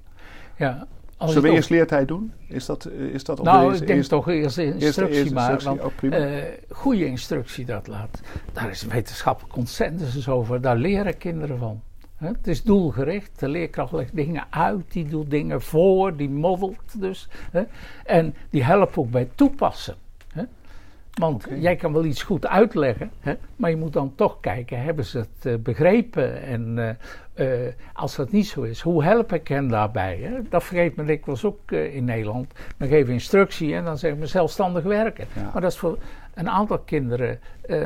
Ja, 0.57 0.87
Zullen 1.29 1.43
we 1.43 1.57
eerst 1.57 1.71
leertijd 1.71 2.09
doen? 2.09 2.33
Is 2.49 2.67
dat, 2.67 2.89
is 3.13 3.25
dat 3.25 3.43
nou, 3.43 3.75
ik 3.75 3.87
denk 3.87 4.03
toch 4.03 4.29
eerst 4.29 4.59
instructie, 4.59 5.33
maar 5.33 5.63
uh, 6.01 6.43
goede 6.71 7.07
instructie 7.07 7.65
dat 7.65 7.87
laat. 7.87 8.21
Daar 8.53 8.71
is 8.71 8.83
wetenschappelijk 8.83 9.55
consensus 9.55 10.29
over. 10.29 10.61
Daar 10.61 10.77
leren 10.77 11.19
kinderen 11.19 11.59
van. 11.59 11.81
Het 12.17 12.47
is 12.47 12.63
doelgericht. 12.63 13.41
De 13.41 13.49
leerkracht 13.49 13.93
legt 13.93 14.17
dingen 14.17 14.45
uit, 14.51 14.93
die 14.93 15.07
doet 15.07 15.31
dingen 15.31 15.63
voor, 15.63 16.17
die 16.17 16.31
modelt 16.31 17.01
dus. 17.01 17.29
En 18.05 18.35
die 18.51 18.65
helpt 18.65 18.97
ook 18.97 19.11
bij 19.11 19.29
toepassen. 19.35 19.95
Want 21.15 21.47
jij 21.59 21.77
kan 21.77 21.93
wel 21.93 22.05
iets 22.05 22.23
goed 22.23 22.47
uitleggen, 22.47 23.11
hè, 23.21 23.35
maar 23.57 23.71
je 23.71 23.77
moet 23.77 23.93
dan 23.93 24.13
toch 24.15 24.41
kijken, 24.41 24.83
hebben 24.83 25.05
ze 25.05 25.19
het 25.19 25.47
uh, 25.47 25.55
begrepen? 25.55 26.43
En 26.43 26.77
uh, 27.37 27.59
uh, 27.65 27.73
als 27.93 28.17
dat 28.17 28.33
niet 28.33 28.47
zo 28.47 28.63
is, 28.63 28.81
hoe 28.81 29.05
help 29.05 29.33
ik 29.33 29.49
hen 29.49 29.69
daarbij? 29.69 30.19
Hè? 30.23 30.39
Dat 30.49 30.65
vergeet 30.65 30.97
men 30.97 31.07
dikwijls 31.07 31.45
ook 31.45 31.71
in 31.71 32.05
Nederland. 32.05 32.53
Dan 32.77 32.89
geven 32.89 33.13
instructie 33.13 33.75
en 33.75 33.85
dan 33.85 33.99
zeggen 33.99 34.21
we 34.21 34.27
zelfstandig 34.27 34.83
werken. 34.83 35.27
Maar 35.53 35.63
dat 35.63 35.73
is 35.73 35.79
voor 35.79 35.99
een 36.35 36.49
aantal 36.49 36.79
kinderen 36.79 37.39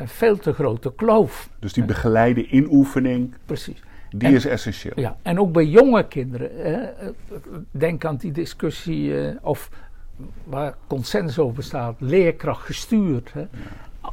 veel 0.05 0.37
te 0.37 0.53
grote 0.53 0.93
kloof. 0.95 1.49
Dus 1.59 1.73
die 1.73 1.83
begeleide 1.83 2.47
inoefening. 2.47 3.33
Precies. 3.45 3.83
Die 4.09 4.33
is 4.33 4.45
essentieel. 4.45 4.93
Ja, 4.95 5.17
en 5.21 5.39
ook 5.39 5.51
bij 5.51 5.65
jonge 5.65 6.07
kinderen. 6.07 6.49
denk 7.71 8.05
aan 8.05 8.15
die 8.15 8.31
discussie 8.31 9.13
of 9.41 9.69
waar 10.43 10.75
consensus 10.87 11.39
over 11.39 11.55
bestaat, 11.55 11.95
leerkracht 11.99 12.65
gestuurd. 12.65 13.33
Hè. 13.33 13.47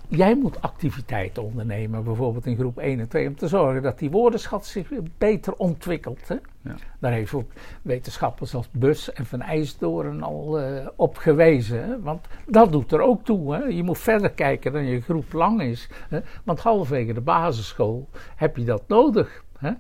Jij 0.09 0.37
moet 0.37 0.63
activiteiten 0.63 1.43
ondernemen, 1.43 2.05
bijvoorbeeld 2.05 2.47
in 2.47 2.57
groep 2.57 2.79
1 2.79 3.01
en 3.01 3.09
2, 3.09 3.29
om 3.29 3.37
te 3.37 3.49
zorgen 3.49 3.83
dat 3.83 3.99
die 3.99 4.11
woordenschat 4.11 4.67
zich 4.67 4.89
beter 5.19 5.55
ontwikkelt. 5.55 6.29
Hè. 6.29 6.37
Ja. 6.61 6.75
Daar 6.99 7.13
heeft 7.13 7.35
ook 7.35 7.51
wetenschappers 7.83 8.55
als 8.55 8.69
Bus 8.71 9.13
en 9.13 9.27
Van 9.27 9.41
IJsdoorn 9.41 10.23
al 10.23 10.61
uh, 10.61 10.87
op 10.97 11.17
gewezen. 11.17 11.85
Hè. 11.85 12.01
Want 12.01 12.27
dat 12.47 12.73
doet 12.73 12.93
er 12.93 13.01
ook 13.01 13.25
toe. 13.25 13.55
Hè. 13.55 13.65
Je 13.65 13.83
moet 13.83 13.99
verder 13.99 14.31
kijken 14.31 14.73
dan 14.73 14.85
je 14.85 15.01
groep 15.01 15.33
lang 15.33 15.63
is. 15.63 15.89
Hè. 16.09 16.21
Want 16.45 16.61
halverwege 16.61 17.13
de 17.13 17.21
basisschool 17.21 18.09
heb 18.37 18.57
je 18.57 18.65
dat 18.65 18.83
nodig. 18.87 19.45
Hè. 19.59 19.73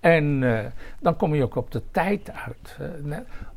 En 0.00 0.42
uh, 0.42 0.60
dan 1.00 1.16
kom 1.16 1.34
je 1.34 1.42
ook 1.42 1.56
op 1.56 1.70
de 1.70 1.82
tijd 1.90 2.30
uit. 2.30 2.78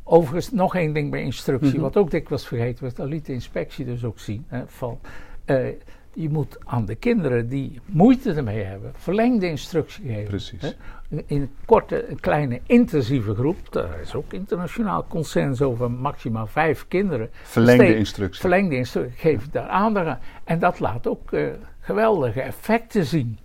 Overigens, 0.03 0.51
nog 0.51 0.75
één 0.75 0.93
ding 0.93 1.11
bij 1.11 1.21
instructie, 1.21 1.73
mhm. 1.73 1.81
wat 1.81 1.97
ook 1.97 2.11
dikwijls 2.11 2.47
vergeten 2.47 2.79
wordt, 2.79 2.95
dat 2.95 3.07
liet 3.07 3.25
de 3.25 3.33
inspectie 3.33 3.85
dus 3.85 4.03
ook 4.03 4.19
zien. 4.19 4.45
Hè, 4.47 4.63
van, 4.67 4.99
uh, 5.45 5.67
je 6.13 6.29
moet 6.29 6.57
aan 6.63 6.85
de 6.85 6.95
kinderen 6.95 7.49
die 7.49 7.79
moeite 7.85 8.33
ermee 8.33 8.63
hebben, 8.63 8.91
verlengde 8.95 9.47
instructie 9.47 10.07
geven. 10.07 10.27
Precies. 10.27 10.61
Hè. 10.61 10.69
In 11.09 11.41
een 11.41 11.49
korte, 11.65 12.09
een 12.09 12.19
kleine, 12.19 12.61
intensieve 12.65 13.35
groep, 13.35 13.57
daar 13.69 13.99
is 14.01 14.15
ook 14.15 14.33
internationaal 14.33 15.05
consensus 15.07 15.61
over 15.61 15.91
maximaal 15.91 16.47
vijf 16.47 16.85
kinderen. 16.87 17.29
Verlengde 17.43 17.95
instructie. 17.95 18.41
Verlengde 18.41 18.75
instructie, 18.75 19.17
geef 19.17 19.49
daar 19.49 19.67
aandacht 19.67 20.07
aan. 20.07 20.19
En 20.43 20.59
dat 20.59 20.79
laat 20.79 21.07
ook 21.07 21.31
uh, 21.31 21.47
geweldige 21.79 22.41
effecten 22.41 23.05
zien. 23.05 23.37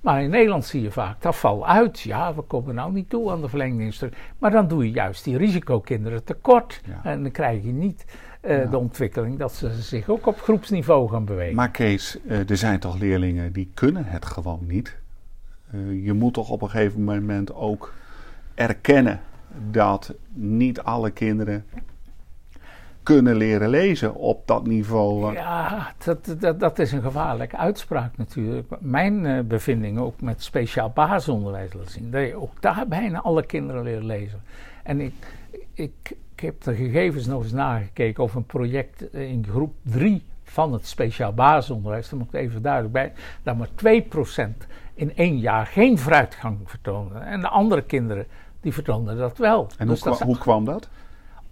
Maar 0.00 0.22
in 0.22 0.30
Nederland 0.30 0.64
zie 0.64 0.82
je 0.82 0.90
vaak, 0.90 1.22
dat 1.22 1.36
valt 1.36 1.64
uit. 1.64 2.00
Ja, 2.00 2.34
we 2.34 2.42
komen 2.42 2.74
nou 2.74 2.92
niet 2.92 3.10
toe 3.10 3.30
aan 3.30 3.40
de 3.40 3.48
verlengde 3.48 3.84
instructie. 3.84 4.20
Maar 4.38 4.50
dan 4.50 4.68
doe 4.68 4.84
je 4.84 4.90
juist 4.90 5.24
die 5.24 5.36
risicokinderen 5.36 6.24
tekort. 6.24 6.80
En 7.02 7.22
dan 7.22 7.30
krijg 7.30 7.62
je 7.62 7.72
niet 7.72 8.04
uh, 8.42 8.70
de 8.70 8.78
ontwikkeling 8.78 9.38
dat 9.38 9.52
ze 9.52 9.72
zich 9.82 10.08
ook 10.08 10.26
op 10.26 10.40
groepsniveau 10.40 11.08
gaan 11.08 11.24
bewegen. 11.24 11.54
Maar 11.54 11.70
Kees, 11.70 12.18
uh, 12.24 12.50
er 12.50 12.56
zijn 12.56 12.78
toch 12.78 12.98
leerlingen 12.98 13.52
die 13.52 13.70
kunnen 13.74 14.04
het 14.04 14.26
gewoon 14.26 14.60
niet? 14.66 14.96
Uh, 15.74 16.04
je 16.04 16.12
moet 16.12 16.34
toch 16.34 16.50
op 16.50 16.62
een 16.62 16.70
gegeven 16.70 17.04
moment 17.04 17.54
ook 17.54 17.92
erkennen 18.54 19.20
dat 19.70 20.14
niet 20.32 20.80
alle 20.80 21.10
kinderen 21.10 21.64
kunnen 23.02 23.36
leren 23.36 23.68
lezen 23.68 24.14
op 24.14 24.46
dat 24.46 24.66
niveau. 24.66 25.32
Ja, 25.32 25.92
dat, 26.04 26.34
dat, 26.38 26.60
dat 26.60 26.78
is 26.78 26.92
een 26.92 27.02
gevaarlijke 27.02 27.56
uitspraak 27.56 28.16
natuurlijk. 28.16 28.68
Mijn 28.80 29.24
uh, 29.24 29.40
bevindingen 29.40 30.02
ook 30.02 30.20
met 30.20 30.42
speciaal 30.42 30.90
basisonderwijs 30.90 31.72
laten 31.72 31.90
zien. 31.90 32.10
Dat 32.10 32.26
je 32.26 32.40
ook 32.40 32.62
daar 32.62 32.88
bijna 32.88 33.20
alle 33.20 33.46
kinderen 33.46 33.82
leren 33.82 34.06
lezen. 34.06 34.42
En 34.82 35.00
ik, 35.00 35.14
ik, 35.72 36.14
ik 36.34 36.40
heb 36.40 36.62
de 36.62 36.74
gegevens 36.74 37.26
nog 37.26 37.42
eens 37.42 37.52
nagekeken 37.52 38.22
over 38.22 38.36
een 38.36 38.46
project 38.46 39.14
in 39.14 39.46
groep 39.50 39.74
3 39.82 40.22
van 40.44 40.72
het 40.72 40.86
speciaal 40.86 41.32
basisonderwijs. 41.32 42.08
Daar 42.08 42.18
moet 42.18 42.28
ik 42.28 42.40
even 42.40 42.62
duidelijk 42.62 42.92
bij. 42.92 43.12
Dat 43.42 43.56
maar 43.56 43.68
2% 43.68 44.66
in 44.94 45.16
één 45.16 45.38
jaar 45.38 45.66
geen 45.66 45.98
vooruitgang 45.98 46.58
vertoonde. 46.64 47.18
En 47.18 47.40
de 47.40 47.48
andere 47.48 47.82
kinderen 47.82 48.26
die 48.60 48.72
vertoonden 48.72 49.16
dat 49.16 49.38
wel. 49.38 49.68
En 49.78 49.86
dus 49.86 50.00
hoe, 50.00 50.24
hoe 50.24 50.38
kwam 50.38 50.64
dat? 50.64 50.88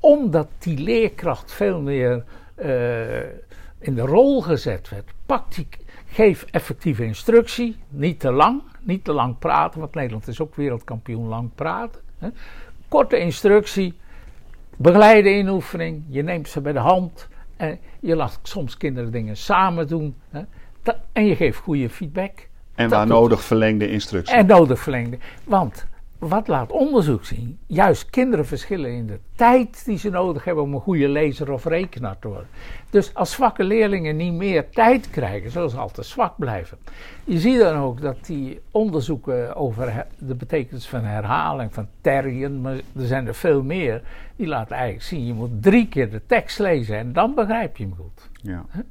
Omdat 0.00 0.48
die 0.58 0.78
leerkracht 0.78 1.52
veel 1.52 1.80
meer 1.80 2.24
uh, 2.56 2.66
in 3.78 3.94
de 3.94 4.00
rol 4.00 4.42
gezet 4.42 4.88
werd. 4.88 5.10
Pak 5.26 5.54
die, 5.54 5.68
geef 6.06 6.44
effectieve 6.50 7.04
instructie, 7.04 7.76
niet 7.88 8.20
te 8.20 8.32
lang, 8.32 8.62
niet 8.80 9.04
te 9.04 9.12
lang 9.12 9.38
praten, 9.38 9.80
want 9.80 9.94
Nederland 9.94 10.28
is 10.28 10.40
ook 10.40 10.54
wereldkampioen 10.54 11.28
lang 11.28 11.50
praten. 11.54 12.00
Hè. 12.18 12.28
Korte 12.88 13.18
instructie, 13.18 13.94
begeleide 14.76 15.30
inoefening, 15.36 16.02
je 16.08 16.22
neemt 16.22 16.48
ze 16.48 16.60
bij 16.60 16.72
de 16.72 16.78
hand 16.78 17.28
en 17.56 17.78
je 18.00 18.16
laat 18.16 18.38
soms 18.42 18.76
kinderen 18.76 19.12
dingen 19.12 19.36
samen 19.36 19.88
doen. 19.88 20.16
Hè. 20.30 20.42
en 21.12 21.26
je 21.26 21.36
geeft 21.36 21.58
goede 21.58 21.90
feedback. 21.90 22.48
En 22.74 22.88
waar 22.88 23.06
nodig 23.06 23.42
verlengde 23.42 23.90
instructie. 23.90 24.34
En 24.34 24.46
nodig 24.46 24.80
verlengde. 24.80 25.18
Want 25.44 25.86
wat 26.20 26.48
laat 26.48 26.72
onderzoek 26.72 27.24
zien? 27.24 27.58
Juist 27.66 28.10
kinderen 28.10 28.46
verschillen 28.46 28.90
in 28.90 29.06
de 29.06 29.18
tijd 29.34 29.84
die 29.84 29.98
ze 29.98 30.10
nodig 30.10 30.44
hebben 30.44 30.64
om 30.64 30.74
een 30.74 30.80
goede 30.80 31.08
lezer 31.08 31.52
of 31.52 31.64
rekenaar 31.64 32.18
te 32.18 32.28
worden. 32.28 32.48
Dus 32.90 33.14
als 33.14 33.32
zwakke 33.32 33.64
leerlingen 33.64 34.16
niet 34.16 34.32
meer 34.32 34.70
tijd 34.70 35.10
krijgen, 35.10 35.50
zullen 35.50 35.70
ze 35.70 35.76
altijd 35.76 36.06
zwak 36.06 36.34
blijven. 36.38 36.78
Je 37.24 37.38
ziet 37.38 37.58
dan 37.58 37.76
ook 37.76 38.00
dat 38.00 38.26
die 38.26 38.60
onderzoeken 38.70 39.56
over 39.56 40.06
de 40.18 40.34
betekenis 40.34 40.88
van 40.88 41.04
herhaling, 41.04 41.74
van 41.74 41.88
terrien, 42.00 42.60
maar 42.60 42.74
er 42.74 43.06
zijn 43.06 43.26
er 43.26 43.34
veel 43.34 43.62
meer, 43.62 44.02
die 44.36 44.46
laten 44.46 44.76
eigenlijk 44.76 45.04
zien, 45.04 45.26
je 45.26 45.32
moet 45.32 45.62
drie 45.62 45.88
keer 45.88 46.10
de 46.10 46.26
tekst 46.26 46.58
lezen 46.58 46.96
en 46.96 47.12
dan 47.12 47.34
begrijp 47.34 47.76
je 47.76 47.84
hem 47.84 47.94
goed. 47.96 48.29
Ja. 48.42 48.64
ja. 48.72 48.82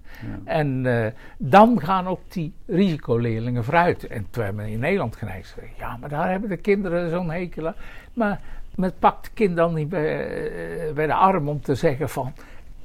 En 0.44 0.86
uh, 0.86 1.08
dan 1.38 1.82
gaan 1.82 2.08
ook 2.08 2.22
die 2.28 2.54
risicoleerlingen 2.66 3.64
vooruit. 3.64 4.08
En 4.08 4.28
terwijl 4.30 4.54
men 4.54 4.68
in 4.68 4.80
Nederland 4.80 5.18
is, 5.40 5.56
ja, 5.78 5.98
maar 5.98 6.10
daar 6.10 6.30
hebben 6.30 6.50
de 6.50 6.58
kinderen 6.58 7.10
zo'n 7.10 7.30
hekel 7.30 7.68
aan. 7.68 7.76
Maar 8.14 8.42
met 8.76 9.00
pakt 9.00 9.26
het 9.26 9.34
kind 9.34 9.56
dan 9.56 9.74
niet 9.74 9.90
bij, 9.90 10.88
uh, 10.88 10.94
bij 10.94 11.08
de 11.08 11.14
arm 11.14 11.50
om 11.50 11.62
te 11.62 11.76
zeggen 11.76 12.10
van, 12.10 12.34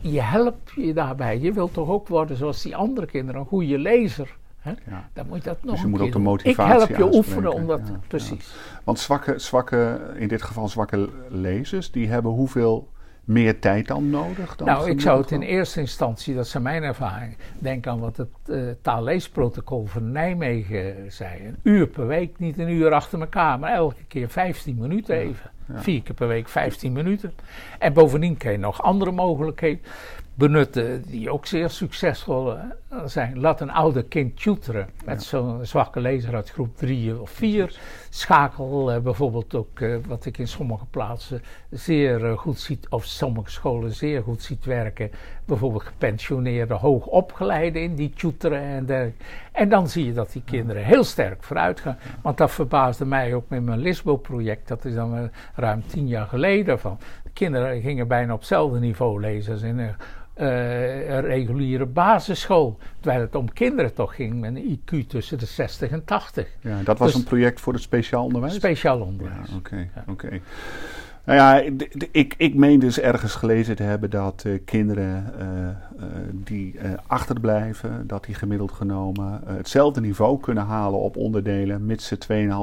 je 0.00 0.22
helpt 0.22 0.72
je 0.74 0.92
daarbij. 0.92 1.38
Je 1.38 1.52
wilt 1.52 1.72
toch 1.72 1.88
ook 1.88 2.08
worden 2.08 2.36
zoals 2.36 2.62
die 2.62 2.76
andere 2.76 3.06
kinderen, 3.06 3.40
een 3.40 3.46
goede 3.46 3.78
lezer. 3.78 4.36
Hè? 4.58 4.72
Ja. 4.90 5.08
Dan 5.12 5.26
moet 5.26 5.38
je 5.38 5.48
dat 5.48 5.62
nog 5.62 5.72
dus 5.72 5.80
je 5.80 5.86
moet 5.86 6.00
ook 6.00 6.12
de 6.12 6.18
motivatie 6.18 6.82
Ik 6.82 6.96
help 6.96 7.10
je 7.10 7.16
oefenen 7.16 7.52
om 7.52 7.66
dat, 7.66 7.80
ja, 7.84 8.00
precies. 8.08 8.54
Want 8.84 8.98
zwakke, 8.98 9.38
zwakke, 9.38 10.00
in 10.16 10.28
dit 10.28 10.42
geval 10.42 10.68
zwakke 10.68 11.08
lezers, 11.28 11.90
die 11.90 12.08
hebben 12.08 12.32
hoeveel 12.32 12.88
meer 13.24 13.58
tijd 13.58 13.86
dan 13.86 14.10
nodig? 14.10 14.56
Dan 14.56 14.66
nou, 14.66 14.90
ik 14.90 15.00
zou 15.00 15.20
het 15.20 15.30
in 15.30 15.42
eerste 15.42 15.80
instantie, 15.80 16.34
dat 16.34 16.44
is 16.44 16.58
mijn 16.58 16.82
ervaring, 16.82 17.36
denk 17.58 17.86
aan 17.86 18.00
wat 18.00 18.16
het 18.16 18.28
uh, 18.46 18.70
taalleesprotocol 18.82 19.86
van 19.86 20.12
Nijmegen 20.12 21.12
zei. 21.12 21.46
Een 21.46 21.58
uur 21.62 21.86
per 21.86 22.06
week, 22.06 22.38
niet 22.38 22.58
een 22.58 22.68
uur 22.70 22.92
achter 22.92 23.20
elkaar, 23.20 23.58
maar 23.58 23.72
elke 23.72 24.04
keer 24.08 24.28
15 24.28 24.76
minuten 24.78 25.16
even. 25.16 25.50
Vier 25.72 26.02
keer 26.02 26.14
per 26.14 26.28
week 26.28 26.48
15 26.48 26.92
minuten. 26.92 27.32
En 27.78 27.92
bovendien 27.92 28.36
kan 28.36 28.52
je 28.52 28.58
nog 28.58 28.82
andere 28.82 29.10
mogelijkheden 29.10 29.80
benutten 30.34 31.02
die 31.02 31.30
ook 31.30 31.46
zeer 31.46 31.70
succesvol 31.70 32.56
eh, 32.56 32.64
zijn. 33.04 33.40
Laat 33.40 33.60
een 33.60 33.70
ouder 33.70 34.04
kind 34.04 34.42
tuteren 34.42 34.88
met 35.04 35.22
zo'n 35.22 35.66
zwakke 35.66 36.00
lezer 36.00 36.34
uit 36.34 36.50
groep 36.50 36.76
3 36.76 37.20
of 37.20 37.30
4. 37.30 37.78
Schakel 38.10 38.94
uh, 38.94 38.98
bijvoorbeeld 38.98 39.54
ook, 39.54 39.80
uh, 39.80 39.96
wat 40.06 40.26
ik 40.26 40.38
in 40.38 40.48
sommige 40.48 40.86
plaatsen 40.86 41.42
zeer 41.70 42.38
goed 42.38 42.60
ziet, 42.60 42.88
of 42.88 43.04
sommige 43.04 43.50
scholen 43.50 43.94
zeer 43.94 44.22
goed 44.22 44.42
ziet 44.42 44.64
werken. 44.64 45.10
Bijvoorbeeld 45.44 45.82
gepensioneerde, 45.82 46.74
hoogopgeleide 46.74 47.80
in 47.80 47.94
die 47.94 48.10
tuteren 48.10 48.60
en 48.60 48.86
dergelijke. 48.86 49.24
En 49.52 49.68
dan 49.68 49.88
zie 49.88 50.06
je 50.06 50.12
dat 50.12 50.32
die 50.32 50.42
kinderen 50.44 50.84
heel 50.84 51.04
sterk 51.04 51.42
vooruit 51.42 51.80
gaan. 51.80 51.98
Want 52.22 52.38
dat 52.38 52.50
verbaasde 52.50 53.04
mij 53.04 53.34
ook 53.34 53.48
met 53.48 53.62
mijn 53.62 53.78
Lisbo-project, 53.78 54.68
dat 54.68 54.84
is 54.84 54.94
dan 54.94 55.30
ruim 55.54 55.82
tien 55.86 56.06
jaar 56.08 56.26
geleden. 56.26 56.78
Van. 56.78 56.98
De 57.24 57.30
kinderen 57.32 57.80
gingen 57.80 58.08
bijna 58.08 58.32
op 58.32 58.38
hetzelfde 58.38 58.78
niveau 58.78 59.20
lezen 59.20 59.52
als 59.52 59.62
in 59.62 59.78
een 59.78 59.94
uh, 60.36 61.08
een 61.08 61.20
reguliere 61.20 61.86
basisschool. 61.86 62.78
Terwijl 63.00 63.20
het 63.20 63.34
om 63.34 63.52
kinderen 63.52 63.94
toch 63.94 64.14
ging 64.14 64.40
met 64.40 64.56
een 64.56 64.78
IQ 64.78 65.06
tussen 65.06 65.38
de 65.38 65.46
60 65.46 65.90
en 65.90 66.04
80. 66.04 66.48
Ja, 66.60 66.82
dat 66.82 66.98
was 66.98 67.12
dus 67.12 67.20
een 67.20 67.26
project 67.26 67.60
voor 67.60 67.72
het 67.72 67.82
speciaal 67.82 68.24
onderwijs? 68.24 68.54
Speciaal 68.54 69.00
onderwijs. 69.00 69.48
Ja, 69.50 69.56
oké. 69.56 69.88
oké. 70.06 70.40
Nou 71.24 71.38
ja, 71.38 71.72
ik, 72.10 72.34
ik 72.36 72.54
meen 72.54 72.78
dus 72.78 73.00
ergens 73.00 73.34
gelezen 73.34 73.76
te 73.76 73.82
hebben 73.82 74.10
dat 74.10 74.44
uh, 74.46 74.58
kinderen 74.64 75.34
uh, 75.38 75.46
uh, 75.46 76.12
die 76.32 76.74
achterblijven, 77.06 78.06
dat 78.06 78.24
die 78.24 78.34
gemiddeld 78.34 78.72
genomen 78.72 79.40
hetzelfde 79.46 80.00
niveau 80.00 80.40
kunnen 80.40 80.64
halen 80.64 81.00
op 81.00 81.16
onderdelen, 81.16 81.86
mits 81.86 82.06
ze 82.06 82.18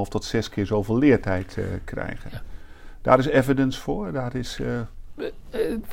2,5 0.06 0.08
tot 0.08 0.24
6 0.24 0.48
keer 0.48 0.66
zoveel 0.66 0.98
leertijd 0.98 1.58
krijgen. 1.84 2.30
Ja. 2.32 2.42
Daar 3.00 3.18
is 3.18 3.26
evidence 3.26 3.80
voor, 3.80 4.12
daar 4.12 4.34
is... 4.34 4.60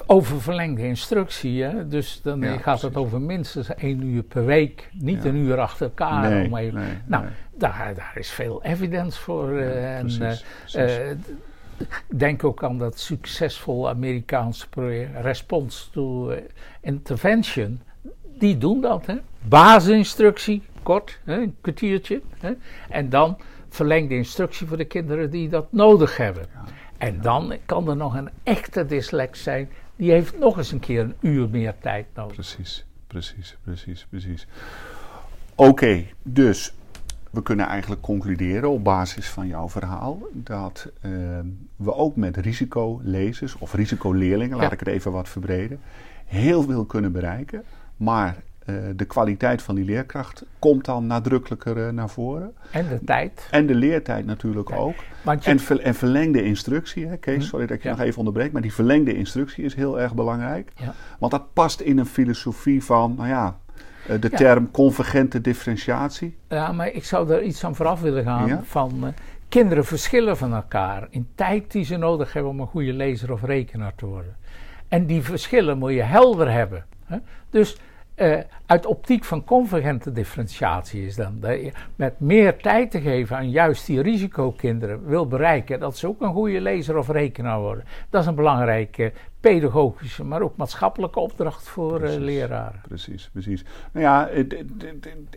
over 0.06 0.42
verlengde 0.42 0.84
instructie, 0.84 1.64
hè? 1.64 1.88
dus 1.88 2.22
dan 2.24 2.42
ja, 2.42 2.52
gaat 2.52 2.62
precies. 2.62 2.82
het 2.82 2.96
over 2.96 3.22
minstens 3.22 3.76
één 3.76 4.04
uur 4.04 4.24
per 4.24 4.46
week, 4.46 4.90
niet 4.94 5.24
ja. 5.24 5.30
een 5.30 5.36
uur 5.36 5.60
achter 5.60 5.86
elkaar. 5.86 6.30
Nee, 6.30 6.48
om 6.48 6.58
even, 6.58 6.80
nee, 6.80 6.98
nou, 7.06 7.24
nee. 7.24 7.34
Daar, 7.58 7.94
daar 7.96 8.14
is 8.16 8.30
veel 8.30 8.64
evidence 8.64 9.20
voor. 9.22 9.58
en, 9.60 10.02
precies, 10.02 10.46
precies. 10.60 11.00
Denk 12.08 12.44
ook 12.44 12.64
aan 12.64 12.78
dat 12.78 13.00
succesvol 13.00 13.90
Amerikaanse 13.90 14.70
project 14.70 15.22
Response 15.22 15.90
to 15.92 16.34
Intervention. 16.82 17.82
Die 18.38 18.58
doen 18.58 18.82
dat, 18.82 19.06
hè? 19.06 19.16
Basisinstructie, 19.42 20.64
kort, 20.84 21.20
hè? 21.24 21.42
een 21.42 21.56
kwartiertje. 21.62 22.22
Hè? 22.40 22.52
En 22.90 23.10
dan 23.10 23.38
verlengde 23.70 24.16
instructie 24.16 24.68
voor 24.68 24.78
de 24.78 24.86
kinderen 24.86 25.30
die 25.30 25.50
dat 25.50 25.72
nodig 25.72 26.18
hebben. 26.18 26.46
Ja. 26.54 26.64
En 26.98 27.22
dan 27.22 27.58
kan 27.66 27.90
er 27.90 27.96
nog 27.96 28.16
een 28.16 28.30
echte 28.44 28.86
dyslex 28.86 29.44
zijn, 29.44 29.70
die 29.96 30.12
heeft 30.12 30.40
nog 30.40 30.58
eens 30.58 30.72
een 30.72 30.80
keer 30.80 31.02
een 31.02 31.16
uur 31.20 31.50
meer 31.50 31.74
tijd 31.80 32.06
nodig. 32.14 32.34
Precies, 32.34 32.86
precies, 33.08 33.58
precies, 33.64 34.06
precies. 34.10 34.48
Oké, 35.56 35.70
okay, 35.70 36.14
dus 36.24 36.74
we 37.30 37.42
kunnen 37.42 37.66
eigenlijk 37.66 38.02
concluderen 38.02 38.70
op 38.70 38.84
basis 38.84 39.30
van 39.30 39.48
jouw 39.48 39.70
verhaal 39.70 40.20
dat 40.34 40.92
uh, 41.06 41.12
we 41.76 41.94
ook 41.94 42.16
met 42.16 42.38
risicolezers 42.38 43.58
of 43.58 43.74
risicoleerlingen, 43.74 44.56
ja. 44.56 44.62
laat 44.62 44.72
ik 44.72 44.80
het 44.80 44.88
even 44.88 45.12
wat 45.12 45.30
verbreden, 45.30 45.80
heel 46.26 46.64
veel 46.64 46.86
kunnen 46.86 47.12
bereiken. 47.12 47.64
Maar 47.98 48.36
uh, 48.66 48.76
de 48.96 49.06
kwaliteit 49.06 49.62
van 49.62 49.76
die 49.76 49.86
leerkracht 49.86 50.46
komt 50.60 50.86
dan 50.86 51.08
nadrukkelijker 51.08 51.78
uh, 51.78 51.90
naar 51.90 52.10
voren. 52.10 52.54
En 52.72 52.88
de 52.88 53.04
tijd. 53.04 53.48
En 53.52 53.66
de 53.66 53.76
leertijd 53.76 54.26
natuurlijk 54.26 54.72
ook. 54.72 54.96
Je... 54.96 55.38
En, 55.44 55.60
ver, 55.60 55.80
en, 55.80 55.96
verlengde 55.96 56.44
instructie, 56.44 57.08
hè, 57.08 57.18
Kees, 57.18 57.48
sorry 57.48 57.66
dat 57.66 57.76
ik 57.78 57.84
je 57.84 57.90
ja. 57.90 57.96
nog 57.96 58.04
even 58.04 58.18
onderbreek, 58.18 58.52
maar 58.52 58.62
die 58.62 58.74
verlengde 58.74 59.16
instructie 59.16 59.64
is 59.64 59.76
heel 59.76 60.00
erg 60.00 60.14
belangrijk. 60.14 60.72
Want 61.20 61.32
dat 61.32 61.54
past 61.54 61.80
in 61.80 61.98
een 61.98 62.06
filosofie 62.06 62.84
van, 62.84 63.16
nou 63.18 63.30
ja, 63.30 63.60
de 64.20 64.28
ja. 64.32 64.38
term 64.38 64.72
convergente 64.72 65.42
differentiatie. 65.42 66.38
Ja, 66.48 66.72
maar 66.72 66.92
ik 66.92 67.04
zou 67.04 67.32
er 67.34 67.44
iets 67.44 67.64
aan 67.64 67.76
vooraf 67.76 68.02
willen 68.02 68.24
gaan. 68.24 68.48
Ja? 68.48 68.62
Van 68.64 68.92
uh, 69.04 69.10
kinderen 69.50 69.86
verschillen 69.86 70.38
van 70.38 70.54
elkaar 70.54 71.08
in 71.10 71.28
tijd 71.36 71.72
die 71.72 71.84
ze 71.84 71.98
nodig 71.98 72.34
hebben 72.34 72.52
om 72.52 72.60
een 72.60 72.68
goede 72.68 72.94
lezer 72.94 73.32
of 73.32 73.44
rekenaar 73.44 73.96
te 73.96 74.06
worden. 74.06 74.36
En 74.88 75.06
die 75.06 75.22
verschillen 75.22 75.78
moet 75.78 75.94
je 75.94 76.02
helder 76.02 76.52
hebben. 76.52 76.86
Hè? 77.06 77.18
Dus 77.50 77.78
uh, 78.22 78.38
uit 78.66 78.86
optiek 78.86 79.24
van 79.24 79.44
convergente 79.44 80.12
differentiatie 80.12 81.06
is 81.06 81.16
dan 81.16 81.38
dat 81.40 81.62
je 81.62 81.72
met 81.96 82.20
meer 82.20 82.58
tijd 82.58 82.92
te 82.92 83.02
geven 83.02 83.38
aan 83.38 83.50
juist 83.50 83.86
die 83.86 84.02
risicokinderen 84.02 85.06
wil 85.06 85.28
bereiken 85.28 85.80
dat 85.80 85.98
ze 85.98 86.08
ook 86.08 86.22
een 86.22 86.34
goede 86.34 86.62
lezer 86.62 86.98
of 86.98 87.10
rekenaar 87.10 87.60
worden. 87.60 87.84
Dat 88.10 88.22
is 88.22 88.28
een 88.28 88.36
belangrijke 88.36 89.12
pedagogische, 89.40 90.24
maar 90.24 90.42
ook 90.42 90.58
maatschappelijke 90.58 91.20
opdracht 91.20 91.68
voor 91.68 92.00
precies, 92.00 92.18
uh, 92.18 92.24
leraren. 92.24 92.82
Precies, 92.88 93.30
precies. 93.32 93.64
Nou 93.92 94.06
ja, 94.06 94.28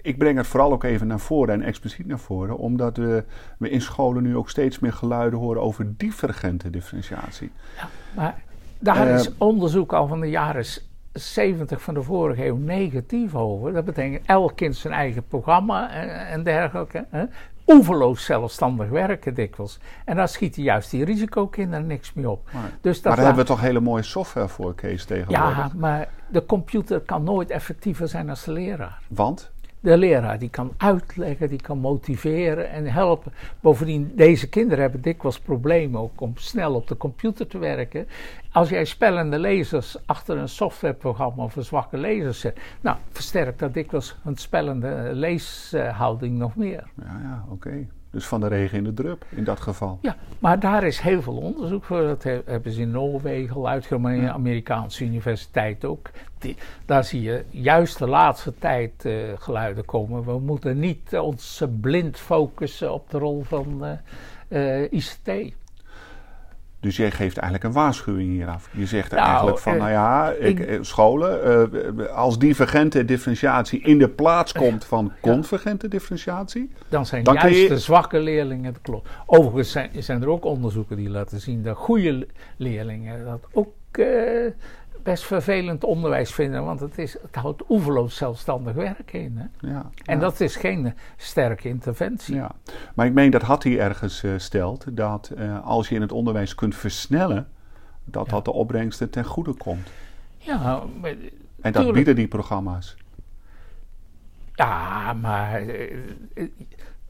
ik 0.02 0.18
breng 0.18 0.36
het 0.36 0.46
vooral 0.46 0.72
ook 0.72 0.84
even 0.84 1.06
naar 1.06 1.20
voren 1.20 1.54
en 1.54 1.62
expliciet 1.62 2.06
naar 2.06 2.18
voren, 2.18 2.58
omdat 2.58 2.96
we, 2.96 3.24
we 3.58 3.70
in 3.70 3.80
scholen 3.80 4.22
nu 4.22 4.36
ook 4.36 4.50
steeds 4.50 4.78
meer 4.78 4.92
geluiden 4.92 5.38
horen 5.38 5.62
over 5.62 5.96
divergente 5.96 6.70
differentiatie. 6.70 7.50
Ja, 7.76 7.88
maar 8.14 8.42
daar 8.78 9.08
uh, 9.08 9.14
is 9.14 9.36
onderzoek 9.36 9.92
al 9.92 10.06
van 10.06 10.20
de 10.20 10.30
jaren 10.30 10.64
70 11.12 11.82
van 11.82 11.94
de 11.94 12.02
vorige 12.02 12.46
eeuw 12.46 12.56
negatief 12.56 13.34
over. 13.34 13.72
Dat 13.72 13.84
betekent 13.84 14.26
elk 14.26 14.56
kind 14.56 14.76
zijn 14.76 14.92
eigen 14.92 15.26
programma 15.26 15.90
en, 15.90 16.26
en 16.26 16.42
dergelijke. 16.42 17.06
Hè? 17.10 17.24
Oeverloos 17.66 18.24
zelfstandig 18.24 18.88
werken 18.88 19.34
dikwijls. 19.34 19.78
En 20.04 20.16
daar 20.16 20.28
schieten 20.28 20.62
juist 20.62 20.90
die 20.90 21.04
risicokinderen 21.04 21.86
niks 21.86 22.12
mee 22.12 22.30
op. 22.30 22.48
Maar, 22.52 22.70
dus 22.80 23.02
maar 23.02 23.16
daar 23.16 23.24
hebben 23.24 23.42
we 23.44 23.50
toch 23.50 23.60
hele 23.60 23.80
mooie 23.80 24.02
software 24.02 24.48
voor, 24.48 24.74
Kees, 24.74 25.04
tegenwoordig? 25.04 25.56
Ja, 25.56 25.70
maar 25.74 26.08
de 26.28 26.46
computer 26.46 27.00
kan 27.00 27.24
nooit 27.24 27.50
effectiever 27.50 28.08
zijn 28.08 28.30
als 28.30 28.44
de 28.44 28.52
leraar. 28.52 28.98
Want? 29.08 29.51
De 29.82 29.96
leraar 29.96 30.38
die 30.38 30.50
kan 30.50 30.72
uitleggen, 30.76 31.48
die 31.48 31.60
kan 31.60 31.78
motiveren 31.78 32.70
en 32.70 32.86
helpen. 32.86 33.32
Bovendien, 33.60 34.12
deze 34.14 34.48
kinderen 34.48 34.80
hebben 34.80 35.00
dikwijls 35.00 35.38
problemen 35.38 36.00
ook 36.00 36.20
om 36.20 36.32
snel 36.36 36.74
op 36.74 36.88
de 36.88 36.96
computer 36.96 37.46
te 37.46 37.58
werken. 37.58 38.06
Als 38.52 38.68
jij 38.68 38.84
spellende 38.84 39.38
lezers 39.38 39.96
achter 40.06 40.36
een 40.36 40.48
softwareprogramma 40.48 41.42
of 41.42 41.56
een 41.56 41.64
zwakke 41.64 41.96
lezer 41.96 42.34
zet, 42.34 42.60
nou, 42.80 42.96
versterkt 43.10 43.58
dat 43.58 43.74
dikwijls 43.74 44.16
een 44.24 44.36
spellende 44.36 45.10
leeshouding 45.12 46.38
nog 46.38 46.56
meer. 46.56 46.84
Ja, 46.96 47.20
ja, 47.22 47.44
oké. 47.48 47.86
Dus 48.12 48.26
van 48.26 48.40
de 48.40 48.46
regen 48.46 48.78
in 48.78 48.84
de 48.84 48.94
drup 48.94 49.24
in 49.28 49.44
dat 49.44 49.60
geval. 49.60 49.98
Ja, 50.02 50.16
maar 50.38 50.60
daar 50.60 50.84
is 50.84 51.00
heel 51.00 51.22
veel 51.22 51.36
onderzoek 51.36 51.84
voor. 51.84 52.02
Dat 52.02 52.22
hebben 52.22 52.72
ze 52.72 52.80
in 52.80 52.90
Noorwegen 52.90 53.56
al 53.56 53.68
uitgenomen, 53.68 54.14
in 54.14 54.24
de 54.24 54.32
Amerikaanse 54.32 55.04
universiteit 55.04 55.84
ook. 55.84 56.10
Die, 56.38 56.56
daar 56.86 57.04
zie 57.04 57.22
je 57.22 57.44
juist 57.50 57.98
de 57.98 58.06
laatste 58.06 58.54
tijd 58.58 59.04
uh, 59.04 59.14
geluiden 59.34 59.84
komen. 59.84 60.24
We 60.24 60.38
moeten 60.38 60.78
niet 60.78 61.18
ons 61.18 61.62
blind 61.80 62.18
focussen 62.18 62.92
op 62.92 63.10
de 63.10 63.18
rol 63.18 63.42
van 63.42 63.78
uh, 64.48 64.82
uh, 64.82 64.92
ICT. 64.92 65.54
Dus 66.82 66.96
jij 66.96 67.10
geeft 67.10 67.36
eigenlijk 67.36 67.64
een 67.64 67.80
waarschuwing 67.82 68.30
hier 68.30 68.48
af. 68.48 68.68
Je 68.72 68.86
zegt 68.86 69.10
nou, 69.10 69.26
eigenlijk 69.26 69.58
van, 69.58 69.72
uh, 69.72 69.78
nou 69.78 69.90
ja, 69.90 70.30
ik, 70.30 70.58
ik, 70.58 70.78
scholen, 70.84 71.70
uh, 71.98 72.06
als 72.06 72.38
divergente 72.38 73.04
differentiatie 73.04 73.80
in 73.80 73.98
de 73.98 74.08
plaats 74.08 74.52
komt 74.52 74.84
van 74.84 75.12
convergente 75.20 75.88
differentiatie... 75.88 76.70
Dan 76.88 77.06
zijn 77.06 77.24
dan 77.24 77.34
juist 77.34 77.60
je... 77.60 77.68
de 77.68 77.78
zwakke 77.78 78.18
leerlingen, 78.18 78.72
dat 78.72 78.82
klopt. 78.82 79.08
Overigens 79.26 79.70
zijn, 79.70 79.90
zijn, 79.98 80.22
er 80.22 80.28
ook 80.28 80.44
onderzoeken 80.44 80.96
die 80.96 81.10
laten 81.10 81.40
zien 81.40 81.62
dat 81.62 81.76
goede 81.76 82.26
leerlingen 82.56 83.24
dat 83.24 83.46
ook 83.52 83.74
uh, 83.92 84.06
best 85.02 85.24
vervelend 85.24 85.84
onderwijs 85.84 86.32
vinden, 86.32 86.64
want 86.64 86.80
het, 86.80 86.98
is, 86.98 87.16
het 87.22 87.34
houdt 87.34 87.62
oeverloos 87.68 88.16
zelfstandig 88.16 88.74
werk 88.74 89.12
in. 89.12 89.36
Hè? 89.36 89.68
Ja, 89.68 89.90
en 90.04 90.14
ja. 90.14 90.20
dat 90.20 90.40
is 90.40 90.56
geen 90.56 90.94
sterke 91.16 91.68
interventie. 91.68 92.34
Ja. 92.34 92.50
Maar 92.94 93.06
ik 93.06 93.12
meen 93.12 93.30
dat 93.30 93.42
Hattie 93.42 93.80
ergens 93.80 94.22
uh, 94.22 94.32
stelt 94.36 94.96
dat 94.96 95.32
uh, 95.38 95.66
als 95.66 95.88
je 95.88 95.94
in 95.94 96.00
het 96.00 96.12
onderwijs 96.12 96.54
kunt 96.54 96.74
versnellen, 96.74 97.48
dat 98.04 98.28
dat 98.28 98.44
de 98.44 98.52
opbrengsten 98.52 99.10
ten 99.10 99.24
goede 99.24 99.52
komt. 99.52 99.90
Ja, 100.38 100.82
maar, 101.00 101.10
en 101.10 101.18
dat 101.60 101.72
tuurlijk. 101.72 101.94
bieden 101.94 102.16
die 102.16 102.28
programma's. 102.28 102.96
Ja, 104.54 105.12
maar 105.12 105.62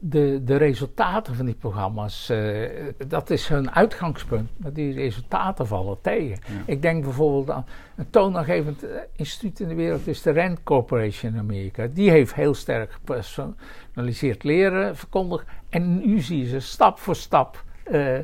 de, 0.05 0.41
de 0.43 0.55
resultaten 0.55 1.35
van 1.35 1.45
die 1.45 1.55
programma's, 1.55 2.29
uh, 2.29 2.69
dat 3.07 3.29
is 3.29 3.47
hun 3.47 3.71
uitgangspunt. 3.71 4.49
Maar 4.57 4.73
die 4.73 4.93
resultaten 4.93 5.67
vallen 5.67 6.01
tegen. 6.01 6.39
Ja. 6.47 6.61
Ik 6.65 6.81
denk 6.81 7.03
bijvoorbeeld 7.03 7.49
aan 7.49 7.65
een 7.95 8.09
toonaangevend 8.09 8.85
instituut 9.15 9.59
in 9.59 9.67
de 9.67 9.75
wereld, 9.75 10.07
is 10.07 10.21
de 10.21 10.33
Rand 10.33 10.63
Corporation 10.63 11.33
in 11.33 11.39
Amerika. 11.39 11.87
Die 11.93 12.09
heeft 12.09 12.33
heel 12.33 12.53
sterk 12.53 12.91
gepersonaliseerd 12.91 14.43
leren 14.43 14.95
verkondigd. 14.95 15.45
En 15.69 15.97
nu 16.07 16.19
zie 16.19 16.39
je 16.39 16.47
ze 16.47 16.59
stap 16.59 16.99
voor 16.99 17.15
stap 17.15 17.63
uh, 17.91 18.19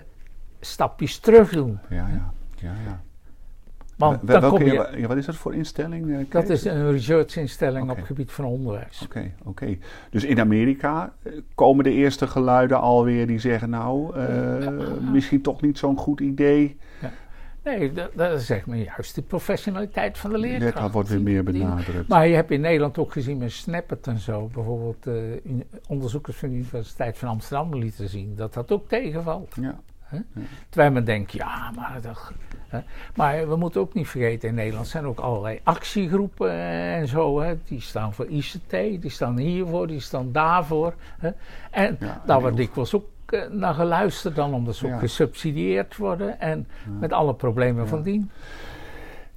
stapjes 0.60 1.20
terug 1.20 1.52
doen. 1.52 1.80
Ja, 1.90 1.96
ja, 1.96 2.34
ja. 2.56 2.74
ja. 2.86 3.02
Want 4.00 4.22
Wel, 4.22 4.42
dan 4.42 4.50
kom 4.50 4.64
je, 4.64 4.90
ja, 4.98 5.08
wat 5.08 5.18
is 5.18 5.26
dat 5.26 5.36
voor 5.36 5.54
instelling? 5.54 6.06
Uh, 6.06 6.18
dat 6.30 6.50
is 6.50 6.66
een 6.66 6.92
researchinstelling 6.92 7.82
okay. 7.82 7.92
op 7.92 7.98
het 7.98 8.06
gebied 8.06 8.32
van 8.32 8.46
onderwijs. 8.46 9.02
Oké, 9.04 9.18
okay, 9.18 9.34
oké. 9.40 9.50
Okay. 9.50 9.80
Dus 10.10 10.24
in 10.24 10.40
Amerika 10.40 11.14
komen 11.56 11.84
de 11.84 11.92
eerste 11.92 12.28
geluiden 12.28 12.80
alweer 12.80 13.28
die 13.28 13.40
zeggen: 13.40 13.70
Nou, 13.70 14.18
uh, 14.18 14.64
ja. 14.64 14.72
misschien 15.12 15.42
toch 15.42 15.62
niet 15.62 15.78
zo'n 15.78 15.98
goed 15.98 16.20
idee. 16.20 16.78
Ja. 17.02 17.12
Nee, 17.64 17.92
dat, 17.94 18.12
dat 18.16 18.32
is 18.32 18.46
zeg 18.46 18.66
maar 18.66 18.78
juist 18.78 19.16
de 19.16 19.22
professionaliteit 19.22 20.18
van 20.18 20.32
de 20.32 20.38
leerkracht. 20.38 20.76
Dat 20.76 20.92
wordt 20.92 21.10
weer 21.10 21.22
meer 21.22 21.44
benadrukt. 21.44 22.08
Maar 22.08 22.28
je 22.28 22.36
hebt 22.36 22.52
in 22.52 22.62
Nederland 22.62 22.98
ook 22.98 23.12
gezien 23.12 23.38
met 23.38 23.52
Snappet 23.52 24.08
en 24.08 24.18
zo. 24.18 24.50
Bijvoorbeeld 24.54 25.08
uh, 25.08 25.16
onderzoekers 25.88 26.38
van 26.38 26.50
de 26.50 26.56
Universiteit 26.56 27.18
van 27.18 27.30
Amsterdam 27.30 27.76
lieten 27.76 28.10
zien 28.10 28.36
dat 28.36 28.54
dat 28.54 28.72
ook 28.72 28.88
tegenvalt. 28.88 29.56
Ja. 29.62 29.80
Huh? 30.10 30.20
Ja. 30.34 30.42
Terwijl 30.70 30.92
men 30.92 31.06
denkt, 31.06 31.32
ja, 31.32 31.72
maar 31.76 32.00
dat, 32.02 32.32
hè? 32.68 32.80
Maar 33.16 33.50
we 33.50 33.56
moeten 33.56 33.82
ook 33.82 33.94
niet 33.94 34.08
vergeten, 34.08 34.50
in 34.50 34.56
Nederland 34.56 34.88
zijn 34.88 35.06
ook 35.06 35.20
allerlei 35.20 35.60
actiegroepen 35.64 36.52
en 36.52 37.08
zo. 37.08 37.40
Hè? 37.40 37.56
Die 37.64 37.82
staan 37.82 38.14
voor 38.14 38.28
ICT, 38.28 38.72
die 39.02 39.10
staan 39.10 39.38
hiervoor, 39.38 39.88
die 39.88 40.00
staan 40.00 40.32
daarvoor. 40.32 40.94
Hè? 41.20 41.30
En 41.72 41.98
ja, 42.00 42.22
daar 42.26 42.42
wordt 42.42 42.58
dikwijls 42.58 42.96
ook 42.96 43.08
uh, 43.30 43.48
naar 43.50 43.74
geluisterd 43.74 44.36
dan, 44.36 44.54
omdat 44.54 44.76
ze 44.76 44.94
ook 44.94 45.00
gesubsidieerd 45.00 45.98
worden. 45.98 46.40
En 46.40 46.68
met 47.00 47.14
alle 47.14 47.34
problemen 47.34 47.88
van 47.88 48.04
dien. 48.04 48.32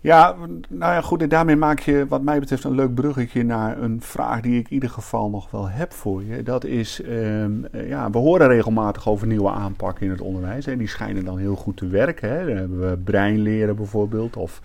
Ja, 0.03 0.37
nou 0.69 0.93
ja, 0.93 1.01
goed. 1.01 1.23
En 1.23 1.29
daarmee 1.29 1.57
maak 1.57 1.81
je, 1.81 2.07
wat 2.09 2.23
mij 2.23 2.39
betreft, 2.39 2.65
een 2.65 2.75
leuk 2.75 2.95
bruggetje 2.95 3.45
naar 3.45 3.83
een 3.83 4.01
vraag 4.01 4.41
die 4.41 4.59
ik 4.59 4.67
in 4.67 4.73
ieder 4.73 4.91
geval 4.91 5.31
nog 5.31 5.51
wel 5.51 5.69
heb 5.69 5.93
voor 5.93 6.25
je. 6.25 6.43
Dat 6.43 6.65
is, 6.65 7.03
ehm, 7.03 7.53
ja, 7.87 8.11
we 8.11 8.19
horen 8.19 8.49
regelmatig 8.49 9.09
over 9.09 9.27
nieuwe 9.27 9.51
aanpakken 9.51 10.05
in 10.05 10.11
het 10.11 10.21
onderwijs. 10.21 10.67
En 10.67 10.79
die 10.79 10.89
schijnen 10.89 11.25
dan 11.25 11.39
heel 11.39 11.55
goed 11.55 11.77
te 11.77 11.87
werken. 11.87 12.31
Hè. 12.31 12.47
Dan 12.47 12.57
hebben 12.57 12.91
we 12.91 12.97
breinleren 12.97 13.77
bijvoorbeeld, 13.77 14.37
of 14.37 14.61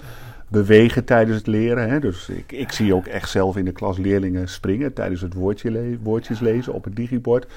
bewegen 0.47 1.03
tijdens 1.05 1.37
het 1.37 1.47
leren. 1.47 1.89
Hè. 1.89 1.99
Dus 1.99 2.29
ik, 2.29 2.51
ik 2.51 2.71
zie 2.71 2.93
ook 2.93 3.05
echt 3.05 3.29
zelf 3.29 3.57
in 3.57 3.65
de 3.65 3.71
klas 3.71 3.97
leerlingen 3.97 4.49
springen 4.49 4.93
tijdens 4.93 5.21
het 5.21 5.33
woordje 5.33 5.97
woordjes 6.01 6.39
lezen 6.39 6.73
op 6.73 6.83
het 6.83 6.95
digibord 6.95 7.47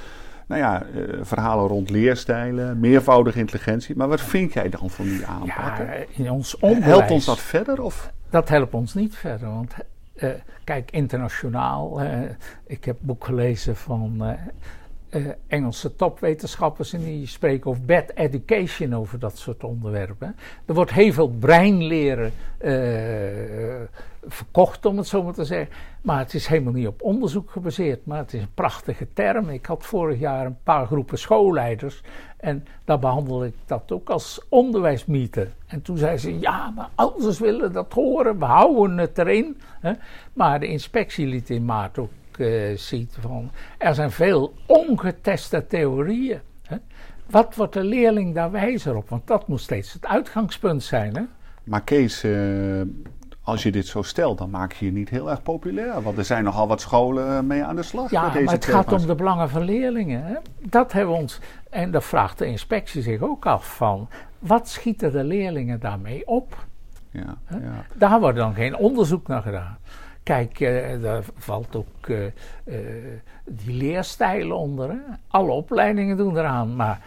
nou 0.50 0.62
ja, 0.62 0.82
uh, 0.94 1.18
verhalen 1.22 1.66
rond 1.66 1.90
leerstijlen, 1.90 2.80
meervoudige 2.80 3.38
intelligentie. 3.38 3.96
Maar 3.96 4.08
wat 4.08 4.20
vind 4.20 4.52
jij 4.52 4.68
dan 4.68 4.90
van 4.90 5.04
die 5.04 5.26
aanpakken? 5.26 5.86
Ja, 5.86 6.04
in 6.10 6.30
ons 6.30 6.58
onderwijs, 6.58 6.84
Helpt 6.84 7.10
ons 7.10 7.24
dat 7.24 7.38
verder? 7.40 7.82
Of? 7.82 8.12
Dat 8.30 8.48
helpt 8.48 8.74
ons 8.74 8.94
niet 8.94 9.16
verder. 9.16 9.48
Want 9.48 9.74
uh, 10.14 10.30
kijk, 10.64 10.90
internationaal, 10.90 12.02
uh, 12.02 12.08
ik 12.66 12.84
heb 12.84 12.96
boek 13.00 13.24
gelezen 13.24 13.76
van 13.76 14.36
uh, 15.10 15.28
Engelse 15.46 15.96
topwetenschappers 15.96 16.92
en 16.92 17.04
die 17.04 17.26
spreken 17.26 17.70
over 17.70 17.84
bad 17.84 18.10
education 18.14 18.94
over 18.94 19.18
dat 19.18 19.38
soort 19.38 19.64
onderwerpen. 19.64 20.36
Er 20.64 20.74
wordt 20.74 20.92
heel 20.92 21.12
veel 21.12 21.28
breinleren 21.28 22.32
uh, 22.60 22.70
verkocht, 24.26 24.86
om 24.86 24.96
het 24.96 25.06
zo 25.06 25.22
maar 25.22 25.32
te 25.32 25.44
zeggen. 25.44 25.68
Maar 26.02 26.18
het 26.18 26.34
is 26.34 26.46
helemaal 26.46 26.72
niet 26.72 26.86
op 26.86 27.02
onderzoek 27.02 27.50
gebaseerd, 27.50 28.06
maar 28.06 28.18
het 28.18 28.34
is 28.34 28.40
een 28.40 28.54
prachtige 28.54 29.06
term. 29.12 29.48
Ik 29.48 29.66
had 29.66 29.86
vorig 29.86 30.18
jaar 30.18 30.46
een 30.46 30.58
paar 30.62 30.86
groepen 30.86 31.18
schoolleiders 31.18 32.02
en 32.36 32.66
daar 32.84 32.98
behandelde 32.98 33.46
ik 33.46 33.54
dat 33.66 33.92
ook 33.92 34.10
als 34.10 34.40
onderwijsmythe. 34.48 35.48
En 35.66 35.82
toen 35.82 35.96
zei 35.96 36.18
ze, 36.18 36.38
ja, 36.38 36.70
maar 36.70 36.88
ouders 36.94 37.38
willen 37.38 37.72
dat 37.72 37.92
horen, 37.92 38.38
we 38.38 38.44
houden 38.44 38.98
het 38.98 39.18
erin. 39.18 39.60
Hè? 39.80 39.92
Maar 40.32 40.60
de 40.60 40.66
inspectie 40.66 41.26
liet 41.26 41.50
in 41.50 41.64
maart 41.64 41.98
ook 41.98 42.10
uh, 42.38 42.76
ziet 42.76 43.16
van 43.20 43.50
er 43.78 43.94
zijn 43.94 44.10
veel 44.10 44.54
ongeteste 44.66 45.66
theorieën. 45.66 46.40
Hè? 46.62 46.76
Wat 47.26 47.54
wordt 47.54 47.72
de 47.72 47.84
leerling 47.84 48.34
daar 48.34 48.50
wijzer 48.50 48.96
op? 48.96 49.08
Want 49.08 49.26
dat 49.26 49.48
moet 49.48 49.60
steeds 49.60 49.92
het 49.92 50.06
uitgangspunt 50.06 50.82
zijn. 50.82 51.16
Hè? 51.16 51.22
Maar 51.64 51.82
Kees, 51.82 52.24
uh, 52.24 52.82
als 53.42 53.62
je 53.62 53.72
dit 53.72 53.86
zo 53.86 54.02
stelt, 54.02 54.38
dan 54.38 54.50
maak 54.50 54.72
je 54.72 54.84
je 54.84 54.92
niet 54.92 55.08
heel 55.08 55.30
erg 55.30 55.42
populair. 55.42 56.02
Want 56.02 56.18
er 56.18 56.24
zijn 56.24 56.44
nogal 56.44 56.68
wat 56.68 56.80
scholen 56.80 57.46
mee 57.46 57.64
aan 57.64 57.76
de 57.76 57.82
slag. 57.82 58.10
Ja, 58.10 58.22
met 58.22 58.32
deze 58.32 58.44
maar 58.44 58.54
het 58.54 58.64
gaat 58.64 58.92
om 58.92 59.06
de 59.06 59.14
belangen 59.14 59.50
van 59.50 59.62
leerlingen. 59.62 60.24
Hè? 60.24 60.34
Dat 60.58 60.92
hebben 60.92 61.14
we 61.14 61.20
ons. 61.20 61.40
En 61.70 61.90
daar 61.90 62.02
vraagt 62.02 62.38
de 62.38 62.46
inspectie 62.46 63.02
zich 63.02 63.20
ook 63.20 63.46
af 63.46 63.76
van. 63.76 64.08
Wat 64.38 64.68
schieten 64.68 65.12
de 65.12 65.24
leerlingen 65.24 65.80
daarmee 65.80 66.26
op? 66.26 66.66
Ja, 67.10 67.36
ja. 67.48 67.84
Daar 67.94 68.20
wordt 68.20 68.36
dan 68.36 68.54
geen 68.54 68.76
onderzoek 68.76 69.26
naar 69.26 69.42
gedaan. 69.42 69.78
Kijk, 70.30 70.60
uh, 70.60 71.02
daar 71.02 71.22
valt 71.36 71.76
ook 71.76 72.06
uh, 72.06 72.24
uh, 72.64 72.76
die 73.44 73.74
leerstijlen 73.74 74.56
onder. 74.56 74.90
Hè? 74.90 74.96
Alle 75.28 75.50
opleidingen 75.50 76.16
doen 76.16 76.36
eraan. 76.36 76.76
Maar 76.76 77.00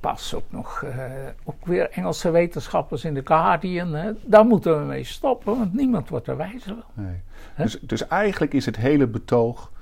pas 0.00 0.34
ook 0.34 0.44
nog 0.48 0.84
ook 1.44 1.66
weer 1.66 1.90
Engelse 1.90 2.30
wetenschappers 2.30 3.04
in 3.04 3.14
de 3.14 3.20
Guardian. 3.24 3.94
Hè? 3.94 4.10
Daar 4.24 4.44
moeten 4.44 4.78
we 4.78 4.84
mee 4.84 5.04
stoppen, 5.04 5.58
want 5.58 5.74
niemand 5.74 6.08
wordt 6.08 6.26
er 6.26 6.36
wijzer 6.36 6.74
van. 6.74 7.04
Nee. 7.04 7.20
Dus, 7.56 7.78
dus, 7.80 8.06
eigenlijk 8.06 8.54
is 8.54 8.66
het 8.66 8.76
hele 8.76 9.06
betoog. 9.06 9.72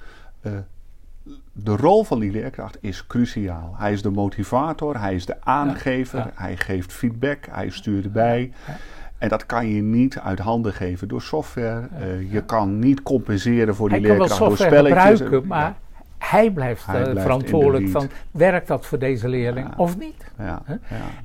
de 1.52 1.76
rol 1.76 2.04
van 2.04 2.20
die 2.20 2.30
leerkracht 2.30 2.78
is 2.80 3.06
cruciaal. 3.06 3.74
Hij 3.76 3.92
is 3.92 4.02
de 4.02 4.10
motivator, 4.10 5.00
hij 5.00 5.14
is 5.14 5.26
de 5.26 5.36
aangever, 5.40 6.18
ja, 6.18 6.24
ja. 6.24 6.42
hij 6.42 6.56
geeft 6.56 6.92
feedback, 6.92 7.46
hij 7.50 7.70
stuurt 7.70 8.04
erbij. 8.04 8.52
Ja, 8.66 8.76
en 9.18 9.28
dat 9.28 9.46
kan 9.46 9.68
je 9.68 9.82
niet 9.82 10.18
uit 10.18 10.38
handen 10.38 10.72
geven 10.72 11.08
door 11.08 11.22
software. 11.22 11.88
Ja, 11.98 12.06
uh, 12.06 12.32
je 12.32 12.44
kan 12.44 12.78
niet 12.78 13.02
compenseren 13.02 13.74
voor 13.74 13.88
die 13.88 14.00
leerkracht 14.00 14.38
door 14.38 14.56
spelletjes. 14.56 15.20
gebruiken, 15.20 15.46
maar 15.48 15.60
ja. 15.60 15.76
hij 16.18 16.50
blijft, 16.50 16.86
hij 16.86 17.02
blijft 17.02 17.20
verantwoordelijk 17.20 17.88
van... 17.88 18.08
werkt 18.30 18.68
dat 18.68 18.86
voor 18.86 18.98
deze 18.98 19.28
leerling 19.28 19.68
ja. 19.68 19.74
of 19.76 19.98
niet? 19.98 20.32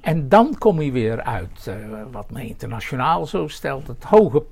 En 0.01 0.29
dan 0.29 0.55
kom 0.57 0.81
je 0.81 0.91
weer 0.91 1.21
uit, 1.23 1.67
uh, 1.67 1.75
wat 2.11 2.31
men 2.31 2.41
internationaal 2.41 3.25
zo 3.25 3.47
stelt... 3.47 3.87
het 3.87 4.03
hoge 4.03 4.43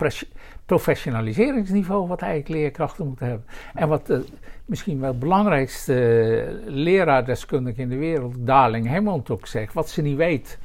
professionaliseringsniveau 0.65 2.07
wat 2.07 2.21
eigenlijk 2.21 2.61
leerkrachten 2.61 3.07
moeten 3.07 3.27
hebben. 3.27 3.45
En 3.73 3.87
wat 3.87 4.09
uh, 4.09 4.17
misschien 4.65 4.99
wel 4.99 5.09
het 5.09 5.19
belangrijkste 5.19 6.59
leraardeskundige 6.65 7.81
in 7.81 7.89
de 7.89 7.97
wereld... 7.97 8.35
Darling 8.37 8.87
Hammond 8.87 9.29
ook 9.29 9.47
zegt, 9.47 9.73
wat 9.73 9.89
ze 9.89 10.01
niet 10.01 10.17
weet 10.17 10.57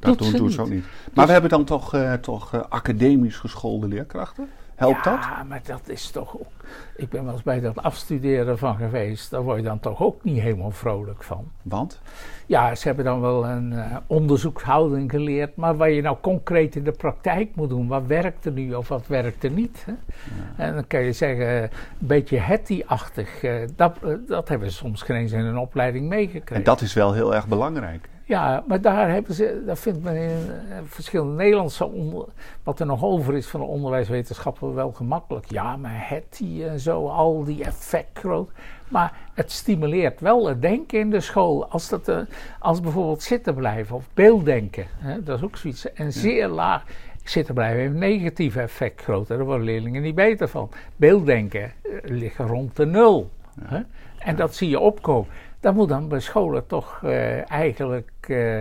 dat 0.00 0.18
doen, 0.18 0.32
doen 0.32 0.50
ze 0.50 0.60
ook 0.60 0.68
niet. 0.68 0.84
Maar 0.84 1.12
dus 1.14 1.24
we 1.24 1.32
hebben 1.32 1.50
dan 1.50 1.64
toch, 1.64 1.94
uh, 1.94 2.12
toch 2.12 2.54
uh, 2.54 2.60
academisch 2.68 3.36
geschoolde 3.36 3.88
leerkrachten? 3.88 4.48
Helpt 4.74 5.04
ja, 5.04 5.10
dat? 5.10 5.24
Ja, 5.24 5.44
maar 5.44 5.60
dat 5.64 5.80
is 5.84 6.10
toch 6.10 6.38
ook. 6.38 6.52
Ik 6.96 7.08
ben 7.08 7.24
wel 7.24 7.32
eens 7.32 7.42
bij 7.42 7.60
dat 7.60 7.82
afstuderen 7.82 8.58
van 8.58 8.76
geweest. 8.76 9.30
Daar 9.30 9.42
word 9.42 9.56
je 9.56 9.64
dan 9.64 9.80
toch 9.80 10.02
ook 10.02 10.24
niet 10.24 10.40
helemaal 10.40 10.70
vrolijk 10.70 11.22
van. 11.22 11.50
Want? 11.62 12.00
Ja, 12.46 12.74
ze 12.74 12.86
hebben 12.86 13.04
dan 13.04 13.20
wel 13.20 13.46
een 13.46 13.72
uh, 13.72 13.96
onderzoekshouding 14.06 15.10
geleerd. 15.10 15.56
Maar 15.56 15.76
waar 15.76 15.90
je 15.90 16.02
nou 16.02 16.16
concreet 16.20 16.76
in 16.76 16.84
de 16.84 16.92
praktijk 16.92 17.54
moet 17.54 17.68
doen. 17.68 17.88
Wat 17.88 18.06
werkt 18.06 18.44
er 18.44 18.52
nu 18.52 18.74
of 18.74 18.88
wat 18.88 19.06
werkt 19.06 19.44
er 19.44 19.50
niet? 19.50 19.84
Hè? 19.86 19.92
Ja. 19.92 20.64
En 20.64 20.74
dan 20.74 20.86
kan 20.86 21.00
je 21.00 21.12
zeggen, 21.12 21.62
een 21.62 21.70
beetje 21.98 22.38
Hetty-achtig. 22.38 23.40
dat, 23.76 23.96
dat 24.26 24.48
hebben 24.48 24.70
ze 24.70 24.76
soms 24.76 25.02
geen 25.02 25.16
eens 25.16 25.32
in 25.32 25.44
een 25.44 25.58
opleiding 25.58 26.08
meegekregen. 26.08 26.56
En 26.56 26.62
dat 26.62 26.80
is 26.80 26.92
wel 26.92 27.12
heel 27.12 27.34
erg 27.34 27.48
belangrijk. 27.48 28.08
Ja, 28.26 28.64
maar 28.66 28.80
daar 28.80 29.10
hebben 29.10 29.34
ze, 29.34 29.62
dat 29.66 29.78
vindt 29.78 30.02
men 30.02 30.16
in 30.16 30.50
verschillende 30.86 31.34
Nederlandse, 31.34 31.84
onder, 31.84 32.26
wat 32.62 32.80
er 32.80 32.86
nog 32.86 33.02
over 33.02 33.34
is 33.34 33.46
van 33.46 33.60
de 33.60 33.66
onderwijswetenschappen, 33.66 34.74
wel 34.74 34.92
gemakkelijk. 34.92 35.50
Ja, 35.50 35.76
maar 35.76 36.08
het 36.08 36.36
die 36.38 36.66
en 36.66 36.80
zo, 36.80 37.08
al 37.08 37.44
die 37.44 37.64
effectgroot. 37.64 38.50
Maar 38.88 39.12
het 39.34 39.50
stimuleert 39.50 40.20
wel 40.20 40.48
het 40.48 40.62
denken 40.62 40.98
in 40.98 41.10
de 41.10 41.20
school. 41.20 41.66
Als, 41.68 41.88
dat, 41.88 42.08
uh, 42.08 42.18
als 42.58 42.80
bijvoorbeeld 42.80 43.22
zitten 43.22 43.54
blijven 43.54 43.96
of 43.96 44.08
beelddenken, 44.14 44.86
hè, 44.96 45.22
dat 45.22 45.38
is 45.38 45.44
ook 45.44 45.56
zoiets. 45.56 45.92
En 45.92 46.12
zeer 46.12 46.48
laag 46.48 46.84
zitten 47.24 47.54
blijven 47.54 47.80
heeft 47.80 47.92
een 47.92 47.98
negatief 47.98 48.56
effect 48.56 49.02
groot. 49.02 49.28
Daar 49.28 49.44
worden 49.44 49.64
leerlingen 49.64 50.02
niet 50.02 50.14
beter 50.14 50.48
van. 50.48 50.70
Beelddenken 50.96 51.72
uh, 51.82 51.92
liggen 52.02 52.46
rond 52.46 52.76
de 52.76 52.86
nul. 52.86 53.30
Ja. 53.60 53.66
Hè? 53.68 53.80
En 54.18 54.36
dat 54.36 54.54
zie 54.54 54.68
je 54.68 54.78
opkomen 54.78 55.28
dan 55.64 55.74
moet 55.74 55.88
dan 55.88 56.08
bij 56.08 56.20
scholen 56.20 56.66
toch 56.66 57.00
uh, 57.04 57.50
eigenlijk 57.50 58.10
uh, 58.26 58.60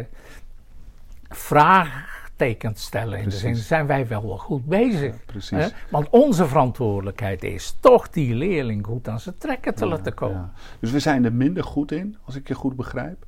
vraagtekens 1.30 2.82
stellen. 2.82 3.20
In 3.20 3.30
de 3.30 3.36
zin, 3.36 3.56
zijn 3.56 3.88
wij 3.88 4.08
wel 4.08 4.22
wel 4.28 4.38
goed 4.38 4.66
bezig? 4.66 5.16
Ja, 5.50 5.58
hè? 5.58 5.68
Want 5.90 6.10
onze 6.10 6.48
verantwoordelijkheid 6.48 7.44
is 7.44 7.78
toch 7.80 8.10
die 8.10 8.36
leerling 8.36 8.86
goed 8.86 9.08
aan 9.08 9.20
zijn 9.20 9.38
trekken 9.38 9.76
te 9.76 9.84
ja, 9.84 9.90
laten 9.90 10.14
komen. 10.14 10.52
Ja. 10.56 10.62
Dus 10.80 10.92
we 10.92 11.00
zijn 11.00 11.26
er 11.26 11.34
minder 11.34 11.64
goed 11.64 11.92
in, 11.92 12.18
als 12.26 12.36
ik 12.36 12.48
je 12.48 12.56
goed 12.56 12.76
begrijp, 12.76 13.26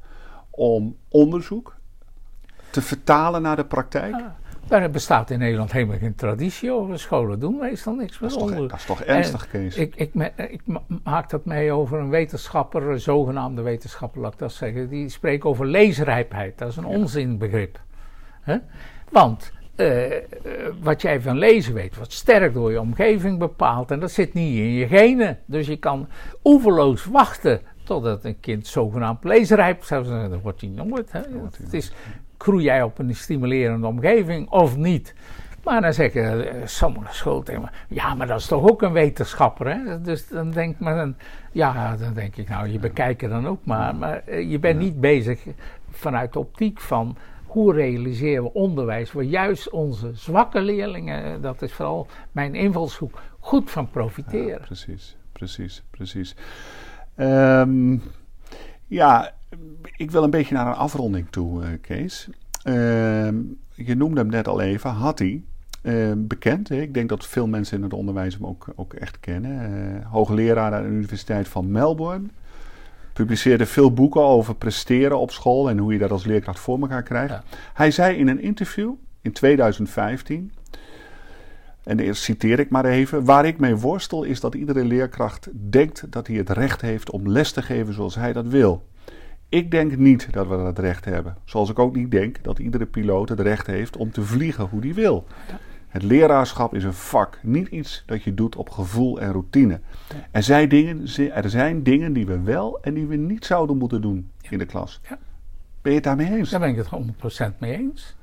om 0.50 0.98
onderzoek 1.10 1.76
te 2.70 2.82
vertalen 2.82 3.42
naar 3.42 3.56
de 3.56 3.66
praktijk. 3.66 4.16
Daar 4.68 4.90
bestaat 4.90 5.30
in 5.30 5.40
Nederland 5.40 5.72
helemaal 5.72 5.98
geen 5.98 6.16
traditie 6.16 6.72
over. 6.72 7.00
Scholen 7.00 7.40
doen 7.40 7.58
meestal 7.58 7.94
niks 7.94 8.20
met 8.20 8.36
onderzoek. 8.36 8.70
Dat 8.70 8.80
is 8.80 8.86
toch 8.86 9.02
ernstig, 9.02 9.48
Kees? 9.48 9.76
Ik, 9.76 9.96
ik, 9.96 10.14
ik, 10.50 10.62
maak 11.04 11.30
dat 11.30 11.46
mee 11.46 11.72
over 11.72 12.00
een 12.00 12.10
wetenschapper, 12.10 12.84
een 12.84 13.00
zogenaamde 13.00 13.62
wetenschapper, 13.62 14.22
laat 14.22 14.34
ik 14.34 14.40
dat 14.40 14.52
zeggen. 14.52 14.90
Die 14.90 15.10
spreekt 15.10 15.44
over 15.44 15.66
leesrijpheid. 15.66 16.58
Dat 16.58 16.70
is 16.70 16.78
een 16.78 16.90
ja. 16.90 16.98
onzinbegrip. 16.98 17.80
He? 18.42 18.58
Want 19.12 19.52
uh, 19.76 20.14
wat 20.82 21.02
jij 21.02 21.22
van 21.22 21.38
lezen 21.38 21.74
weet, 21.74 21.96
wordt 21.96 22.14
sterk 22.14 22.54
door 22.54 22.72
je 22.72 22.80
omgeving 22.80 23.40
bepaald. 23.40 23.92
En 23.92 24.00
dat 24.00 24.12
zit 24.12 24.34
niet 24.34 24.58
in 24.58 24.72
je 24.72 24.88
genen. 24.88 25.40
Dus 25.46 25.68
je 25.68 25.78
kan 25.78 26.08
oeverloos 26.44 27.06
wachten 27.06 27.62
totdat 27.84 28.26
een 28.26 28.40
kind 28.40 28.68
zogenaamd 28.68 29.24
leesrijp 29.24 29.84
zou 29.84 30.06
zijn. 30.06 30.30
Dan 30.30 30.42
wordt 30.42 30.62
hij 30.62 30.70
nooit. 30.70 31.12
Hè? 31.12 31.20
Het 31.62 31.74
is 31.74 31.92
groei 32.38 32.64
jij 32.64 32.84
op 32.84 33.00
een 33.00 33.16
stimulerende 33.16 33.88
omgeving 33.88 34.50
of 34.50 34.78
niet? 34.78 35.14
Maar 35.64 35.82
dan 35.82 35.94
zeggen 35.94 36.46
sommige 36.70 37.14
schoolthema, 37.14 37.72
ja, 37.88 38.14
maar 38.14 38.28
dat 38.28 38.40
is 38.40 38.46
toch 38.46 38.70
ook 38.70 38.82
een 38.82 38.92
wetenschapper, 38.92 39.68
hè? 39.68 40.02
Dus 40.02 40.28
dan 40.28 40.52
denk 40.52 40.80
men, 40.80 41.18
ja, 41.52 41.96
dan 41.96 42.14
denk 42.14 42.36
ik, 42.36 42.50
nou, 42.50 42.68
je 42.68 42.80
bekijkt 42.80 43.30
dan 43.30 43.48
ook 43.48 43.66
maar, 43.66 43.96
maar 43.96 44.22
uh, 44.30 44.52
je 44.52 44.60
bent 44.60 44.80
niet 44.80 45.00
bezig 45.00 45.40
vanuit 45.90 46.34
de 46.34 46.40
optiek 46.40 46.80
van 46.80 47.18
hoe 47.46 47.74
realiseren 47.74 48.44
we 48.44 48.54
onderwijs 48.54 49.12
waar 49.12 49.24
juist 49.24 49.70
onze 49.70 50.12
zwakke 50.14 50.62
leerlingen, 50.62 51.42
dat 51.42 51.62
is 51.62 51.74
vooral 51.74 52.08
mijn 52.32 52.56
invalshoek, 52.56 53.22
goed 53.40 53.72
van 53.72 53.90
profiteren. 53.90 54.48
Ja, 54.48 54.66
precies, 54.66 55.18
precies, 55.32 55.84
precies. 55.92 56.36
Um, 57.18 58.02
ja, 58.88 59.34
ik 59.96 60.12
wil 60.12 60.24
een 60.24 60.30
beetje 60.30 60.56
naar 60.56 60.68
een 60.68 60.74
afronding 60.74 61.28
toe, 61.30 61.64
uh, 61.64 61.68
Kees. 61.82 62.28
Uh, 62.64 62.74
je 63.74 63.96
noemde 63.96 64.20
hem 64.20 64.30
net 64.30 64.48
al 64.48 64.62
even, 64.62 64.90
Hattie. 64.90 65.46
Uh, 65.82 66.12
bekend, 66.16 66.70
hè? 66.70 66.82
ik 66.82 66.94
denk 66.94 67.10
dat 67.10 67.26
veel 67.26 67.48
mensen 67.48 67.78
in 67.78 67.84
het 67.84 67.94
onderwijs 67.94 68.34
hem 68.34 68.46
ook, 68.46 68.68
ook 68.76 68.94
echt 68.94 69.20
kennen. 69.20 69.72
Uh, 69.72 70.12
hoogleraar 70.12 70.74
aan 70.74 70.84
de 70.84 70.90
Universiteit 70.90 71.48
van 71.48 71.72
Melbourne. 71.72 72.28
Publiceerde 73.14 73.66
veel 73.66 73.94
boeken 73.94 74.22
over 74.22 74.56
presteren 74.56 75.20
op 75.20 75.32
school 75.32 75.70
en 75.70 75.78
hoe 75.78 75.94
je 75.94 76.00
dat 76.00 76.12
als 76.12 76.26
leerkracht 76.26 76.60
voor 76.60 76.80
elkaar 76.80 77.04
krijgt. 77.04 77.34
Ja. 77.34 77.44
Hij 77.74 77.92
zei 77.92 78.18
in 78.18 78.28
een 78.28 78.42
interview 78.42 78.94
in 79.22 79.32
2015. 79.32 80.52
En 81.86 82.00
eerst 82.00 82.24
citeer 82.24 82.60
ik 82.60 82.70
maar 82.70 82.86
even. 82.86 83.26
Waar 83.26 83.46
ik 83.46 83.60
mee 83.60 83.76
worstel 83.76 84.24
is 84.24 84.40
dat 84.40 84.56
iedere 84.56 84.84
leerkracht 84.86 85.50
denkt 85.70 86.12
dat 86.12 86.28
hij 86.28 86.36
het 86.36 86.50
recht 86.50 86.82
heeft 86.82 87.10
om 87.10 87.30
les 87.30 87.52
te 87.52 87.62
geven 87.62 87.94
zoals 87.94 88.16
hij 88.16 88.34
dat 88.34 88.48
wil. 88.48 88.86
Ik 89.50 89.72
denk 89.72 89.98
niet 89.98 90.28
dat 90.32 90.48
we 90.48 90.56
dat 90.56 90.80
recht 90.80 91.06
hebben. 91.06 91.38
Zoals 91.44 91.70
ik 91.70 91.80
ook 91.80 91.96
niet 91.96 92.12
denk 92.12 92.44
dat 92.44 92.60
iedere 92.60 92.86
piloot 92.86 93.30
het 93.30 93.40
recht 93.40 93.68
heeft 93.68 93.98
om 93.98 94.12
te 94.12 94.22
vliegen 94.22 94.66
hoe 94.66 94.80
hij 94.80 94.94
wil. 94.94 95.26
Het 95.88 96.04
leraarschap 96.04 96.74
is 96.74 96.84
een 96.84 96.94
vak, 96.94 97.40
niet 97.42 97.68
iets 97.68 98.04
dat 98.06 98.24
je 98.24 98.34
doet 98.34 98.56
op 98.56 98.70
gevoel 98.70 99.20
en 99.20 99.32
routine. 99.32 99.80
Er 100.32 100.44
zijn 100.44 100.70
dingen, 100.70 101.08
er 101.34 101.50
zijn 101.50 101.84
dingen 101.84 102.14
die 102.14 102.26
we 102.26 102.40
wel 102.40 102.82
en 102.82 102.94
die 102.94 103.08
we 103.08 103.16
niet 103.16 103.46
zouden 103.46 103.78
moeten 103.78 104.02
doen 104.02 104.30
in 104.50 104.58
de 104.58 104.66
klas. 104.66 105.02
Ben 105.82 105.92
je 105.92 105.94
het 105.94 106.04
daarmee 106.04 106.38
eens? 106.38 106.50
Daar 106.50 106.60
ben 106.60 106.70
ik 106.70 106.76
het 106.76 107.52
100% 107.54 107.58
mee 107.60 107.74
eens. 107.74 108.16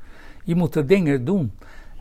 Je 0.44 0.54
moet 0.54 0.72
de 0.72 0.84
dingen 0.84 1.24
doen 1.24 1.52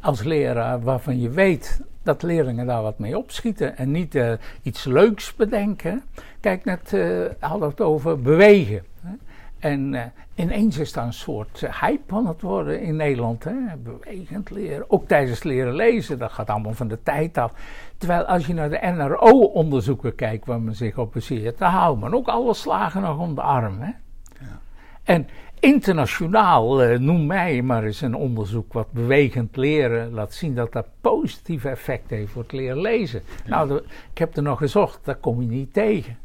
als 0.01 0.23
leraar 0.23 0.81
waarvan 0.81 1.19
je 1.19 1.29
weet 1.29 1.81
dat 2.03 2.23
leerlingen 2.23 2.65
daar 2.65 2.81
wat 2.81 2.99
mee 2.99 3.17
opschieten 3.17 3.77
en 3.77 3.91
niet 3.91 4.15
uh, 4.15 4.31
iets 4.61 4.85
leuks 4.85 5.35
bedenken. 5.35 6.03
Kijk, 6.39 6.65
net 6.65 6.91
uh, 6.93 7.25
hadden 7.39 7.59
we 7.59 7.65
het 7.65 7.81
over 7.81 8.21
bewegen. 8.21 8.83
Hè? 9.01 9.13
En 9.59 9.93
uh, 9.93 10.01
ineens 10.35 10.77
is 10.77 10.93
daar 10.93 11.05
een 11.05 11.13
soort 11.13 11.65
hype 11.81 12.15
aan 12.15 12.27
het 12.27 12.41
worden 12.41 12.81
in 12.81 12.95
Nederland. 12.95 13.43
Hè? 13.43 13.53
Bewegend 13.83 14.49
leren, 14.49 14.85
ook 14.87 15.07
tijdens 15.07 15.43
leren 15.43 15.73
lezen, 15.73 16.19
dat 16.19 16.31
gaat 16.31 16.49
allemaal 16.49 16.73
van 16.73 16.87
de 16.87 17.03
tijd 17.03 17.37
af. 17.37 17.53
Terwijl 17.97 18.23
als 18.23 18.47
je 18.47 18.53
naar 18.53 18.69
de 18.69 18.93
NRO-onderzoeken 18.95 20.15
kijkt 20.15 20.45
waar 20.45 20.61
men 20.61 20.75
zich 20.75 20.97
op 20.97 21.13
baseert, 21.13 21.57
dan 21.57 21.71
houdt 21.71 22.01
men 22.01 22.13
ook 22.13 22.27
alle 22.27 22.53
slagen 22.53 23.01
nog 23.01 23.19
om 23.19 23.35
de 23.35 23.41
arm. 23.41 23.79
Hè? 23.79 23.91
Ja. 24.39 24.59
En 25.03 25.27
Internationaal, 25.61 26.83
uh, 26.83 26.99
noem 26.99 27.25
mij 27.25 27.61
maar 27.61 27.83
eens 27.83 28.01
een 28.01 28.15
onderzoek 28.15 28.73
wat 28.73 28.91
bewegend 28.91 29.55
leren 29.55 30.11
laat 30.11 30.33
zien 30.33 30.55
dat 30.55 30.71
dat 30.71 30.87
positieve 31.01 31.69
effect 31.69 32.09
heeft 32.09 32.31
voor 32.31 32.41
het 32.41 32.51
leren 32.51 32.81
lezen. 32.81 33.21
Nou, 33.45 33.81
ik 34.11 34.17
heb 34.17 34.35
er 34.35 34.43
nog 34.43 34.57
gezocht, 34.57 34.99
daar 35.03 35.15
kom 35.15 35.41
je 35.41 35.47
niet 35.47 35.73
tegen. 35.73 36.17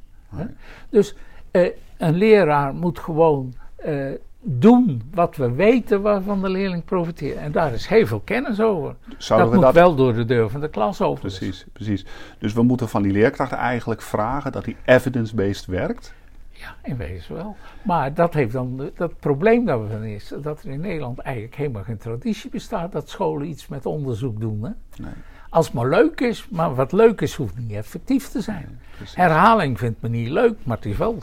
Dus 0.91 1.15
uh, 1.53 1.69
een 1.97 2.15
leraar 2.15 2.75
moet 2.75 2.99
gewoon 2.99 3.55
uh, 3.87 4.11
doen 4.41 5.03
wat 5.15 5.37
we 5.37 5.53
weten 5.53 6.03
waarvan 6.03 6.43
de 6.43 6.49
leerling 6.49 6.85
profiteert. 6.85 7.37
En 7.37 7.53
daar 7.53 7.73
is 7.73 7.87
heel 7.87 8.07
veel 8.07 8.21
kennis 8.21 8.61
over. 8.61 8.97
Zouden 9.19 9.51
dat 9.51 9.65
moet 9.65 9.75
wel 9.75 9.95
door 9.95 10.15
de 10.15 10.25
deur 10.25 10.51
van 10.51 10.61
de 10.61 10.69
klas 10.69 11.01
over. 11.01 11.21
Precies, 11.21 11.67
precies. 11.73 12.07
Dus 12.39 12.53
we 12.53 12.63
moeten 12.63 12.89
van 12.89 13.03
die 13.03 13.13
leerkrachten 13.13 13.59
eigenlijk 13.59 14.03
vragen 14.03 14.53
dat 14.53 14.65
die 14.65 14.77
evidence-based 14.85 15.67
werkt. 15.67 16.15
Ja, 16.59 16.77
in 16.83 16.97
wezen 16.97 17.35
wel. 17.35 17.57
Maar 17.83 18.15
dat 18.15 18.35
heeft 18.35 18.53
dan 18.53 18.91
dat 18.95 19.19
probleem 19.19 19.65
daarvan 19.65 20.05
is 20.05 20.33
dat 20.43 20.63
er 20.63 20.71
in 20.71 20.81
Nederland 20.81 21.19
eigenlijk 21.19 21.57
helemaal 21.57 21.83
geen 21.83 21.99
traditie 21.99 22.51
bestaat 22.51 22.93
dat 22.93 23.09
scholen 23.11 23.49
iets 23.49 23.67
met 23.67 23.87
onderzoek 23.87 24.41
doen. 24.41 24.63
Hè? 24.63 25.03
Nee. 25.03 25.13
Als 25.51 25.67
het 25.67 25.75
maar 25.75 25.89
leuk 25.89 26.21
is, 26.21 26.49
maar 26.49 26.75
wat 26.75 26.93
leuk 26.93 27.21
is, 27.21 27.35
hoeft 27.35 27.59
niet 27.59 27.73
effectief 27.73 28.29
te 28.29 28.41
zijn. 28.41 28.81
Herhaling 29.15 29.79
vindt 29.79 30.03
men 30.03 30.11
niet 30.11 30.29
leuk, 30.29 30.59
maar 30.63 30.77
het 30.77 30.87
is 30.87 30.97
wel 30.97 31.19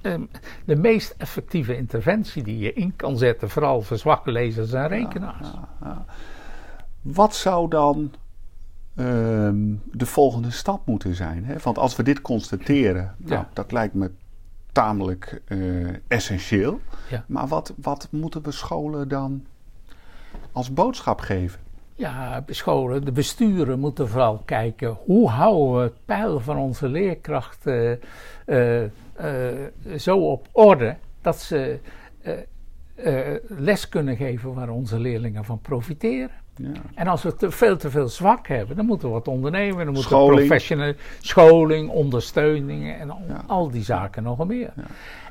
ehm, 0.00 0.22
de 0.64 0.76
meest 0.76 1.14
effectieve 1.18 1.76
interventie 1.76 2.42
die 2.42 2.58
je 2.58 2.72
in 2.72 2.96
kan 2.96 3.18
zetten, 3.18 3.50
vooral 3.50 3.82
voor 3.82 3.98
zwakke 3.98 4.32
lezers 4.32 4.72
en 4.72 4.88
rekenaars. 4.88 5.48
Ja, 5.52 5.68
ja, 5.82 6.04
wat 7.00 7.34
zou 7.34 7.68
dan 7.68 8.12
ehm, 8.94 9.74
de 9.92 10.06
volgende 10.06 10.50
stap 10.50 10.86
moeten 10.86 11.14
zijn? 11.14 11.44
Hè? 11.44 11.54
Want 11.62 11.78
als 11.78 11.96
we 11.96 12.02
dit 12.02 12.20
constateren, 12.20 13.14
nou, 13.16 13.44
dat 13.52 13.72
lijkt 13.72 13.94
me 13.94 14.10
tamelijk 14.72 15.42
uh, 15.48 15.88
essentieel. 16.08 16.80
Ja. 17.10 17.24
Maar 17.26 17.46
wat, 17.46 17.72
wat 17.76 18.08
moeten 18.10 18.42
we 18.42 18.50
scholen 18.50 19.08
dan 19.08 19.46
als 20.52 20.72
boodschap 20.72 21.20
geven? 21.20 21.60
Ja, 21.94 22.44
scholen, 22.46 23.04
de 23.04 23.12
besturen 23.12 23.78
moeten 23.78 24.08
vooral 24.08 24.42
kijken 24.44 24.96
hoe 25.04 25.28
houden 25.28 25.76
we 25.76 25.82
het 25.82 26.04
pijl 26.04 26.40
van 26.40 26.56
onze 26.56 26.88
leerkrachten 26.88 28.00
uh, 28.46 28.82
uh, 28.82 28.88
zo 29.96 30.18
op 30.18 30.48
orde 30.52 30.96
dat 31.20 31.40
ze 31.40 31.78
les 33.46 33.88
kunnen 33.88 34.16
geven 34.16 34.54
waar 34.54 34.68
onze 34.68 34.98
leerlingen 34.98 35.44
van 35.44 35.60
profiteren. 35.60 36.41
Ja. 36.56 36.70
En 36.94 37.06
als 37.06 37.22
we 37.22 37.34
te 37.34 37.50
veel 37.50 37.76
te 37.76 37.90
veel 37.90 38.08
zwak 38.08 38.48
hebben, 38.48 38.76
dan 38.76 38.86
moeten 38.86 39.08
we 39.08 39.14
wat 39.14 39.28
ondernemen. 39.28 39.84
Dan 39.84 39.94
moeten 39.94 40.26
we 40.26 40.34
professionele 40.34 40.96
scholing, 41.20 41.90
ondersteuning 41.90 42.92
en 42.92 43.10
al, 43.46 43.70
die 43.70 43.84
zaken 43.84 44.22
nog 44.22 44.46
meer. 44.46 44.72
Ja. 44.76 44.82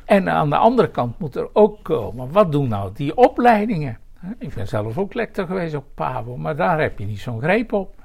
En 0.05 0.29
aan 0.29 0.49
de 0.49 0.57
andere 0.57 0.89
kant 0.89 1.19
moet 1.19 1.35
er 1.35 1.49
ook 1.53 1.83
komen, 1.83 2.31
wat 2.31 2.51
doen 2.51 2.67
nou 2.67 2.91
die 2.93 3.17
opleidingen? 3.17 3.97
Ik 4.37 4.53
ben 4.53 4.67
zelf 4.67 4.97
ook 4.97 5.13
lector 5.13 5.45
geweest 5.45 5.75
op 5.75 5.85
PABO, 5.93 6.37
maar 6.37 6.55
daar 6.55 6.81
heb 6.81 6.99
je 6.99 7.05
niet 7.05 7.19
zo'n 7.19 7.41
greep 7.41 7.73
op 7.73 7.95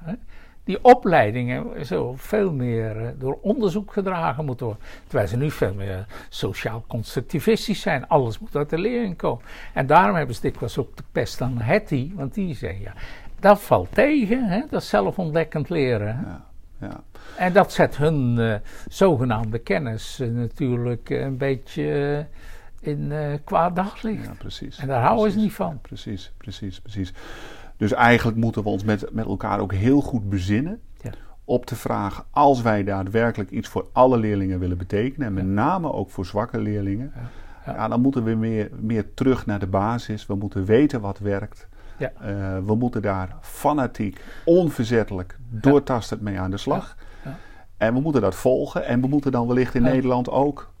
die 0.67 0.83
opleidingen 0.83 1.85
zo 1.85 2.13
veel 2.17 2.51
meer 2.51 2.97
eh, 2.97 3.07
door 3.19 3.37
onderzoek 3.41 3.93
gedragen 3.93 4.45
moeten 4.45 4.65
worden. 4.65 4.85
Terwijl 5.07 5.27
ze 5.27 5.37
nu 5.37 5.51
veel 5.51 5.73
meer 5.73 6.05
sociaal 6.29 6.83
constructivistisch 6.87 7.81
zijn. 7.81 8.07
Alles 8.07 8.39
moet 8.39 8.55
uit 8.55 8.69
de 8.69 8.77
leerling 8.77 9.17
komen. 9.17 9.45
En 9.73 9.87
daarom 9.87 10.15
hebben 10.15 10.35
ze 10.35 10.41
dikwijls 10.41 10.77
ook 10.77 10.97
de 10.97 11.03
pest 11.11 11.41
aan 11.41 11.57
Hetty, 11.61 12.11
want 12.15 12.33
die 12.33 12.55
zeggen 12.55 12.81
ja, 12.81 12.93
dat 13.39 13.61
valt 13.61 13.93
tegen, 13.93 14.43
hè? 14.43 14.61
dat 14.69 14.83
zelfontdekkend 14.83 15.69
leren. 15.69 16.25
Ja, 16.25 16.45
ja. 16.87 17.03
En 17.37 17.53
dat 17.53 17.73
zet 17.73 17.97
hun 17.97 18.35
uh, 18.37 18.55
zogenaamde 18.89 19.57
kennis 19.57 20.19
uh, 20.19 20.29
natuurlijk 20.29 21.09
een 21.09 21.37
beetje 21.37 22.25
in 22.79 23.13
kwaad 23.43 23.75
daglicht. 23.75 24.25
Ja, 24.25 24.33
precies. 24.37 24.77
En 24.77 24.87
daar 24.87 25.01
houden 25.01 25.31
ze 25.31 25.37
niet 25.37 25.53
van. 25.53 25.79
precies, 25.81 26.31
precies, 26.37 26.79
precies. 26.79 27.13
Dus 27.77 27.93
eigenlijk 27.93 28.37
moeten 28.37 28.63
we 28.63 28.69
ons 28.69 28.83
met, 28.83 29.13
met 29.13 29.25
elkaar 29.25 29.59
ook 29.59 29.73
heel 29.73 30.01
goed 30.01 30.29
bezinnen 30.29 30.79
ja. 31.01 31.11
op 31.45 31.67
de 31.67 31.75
vraag: 31.75 32.25
als 32.31 32.61
wij 32.61 32.83
daadwerkelijk 32.83 33.51
iets 33.51 33.67
voor 33.67 33.87
alle 33.91 34.17
leerlingen 34.17 34.59
willen 34.59 34.77
betekenen, 34.77 35.27
en 35.27 35.33
met 35.33 35.45
name 35.45 35.93
ook 35.93 36.09
voor 36.09 36.25
zwakke 36.25 36.59
leerlingen, 36.59 37.11
ja. 37.65 37.73
ja. 37.73 37.87
dan 37.87 38.01
moeten 38.01 38.23
we 38.23 38.35
meer, 38.35 38.69
meer 38.79 39.13
terug 39.13 39.45
naar 39.45 39.59
de 39.59 39.67
basis. 39.67 40.25
We 40.25 40.35
moeten 40.35 40.65
weten 40.65 41.01
wat 41.01 41.19
werkt. 41.19 41.67
Ja. 41.97 42.11
Uh, 42.21 42.65
we 42.65 42.75
moeten 42.75 43.01
daar 43.01 43.35
fanatiek, 43.41 44.21
onverzettelijk, 44.45 45.37
doortastend 45.49 46.21
mee 46.21 46.39
aan 46.39 46.51
de 46.51 46.57
slag. 46.57 46.95
En 47.77 47.93
we 47.93 47.99
moeten 47.99 48.21
dat 48.21 48.35
volgen. 48.35 48.85
En 48.85 49.01
we 49.01 49.07
moeten 49.07 49.31
dan 49.31 49.47
wellicht 49.47 49.75
in 49.75 49.81
Nederland 49.81 50.29
ook 50.29 50.71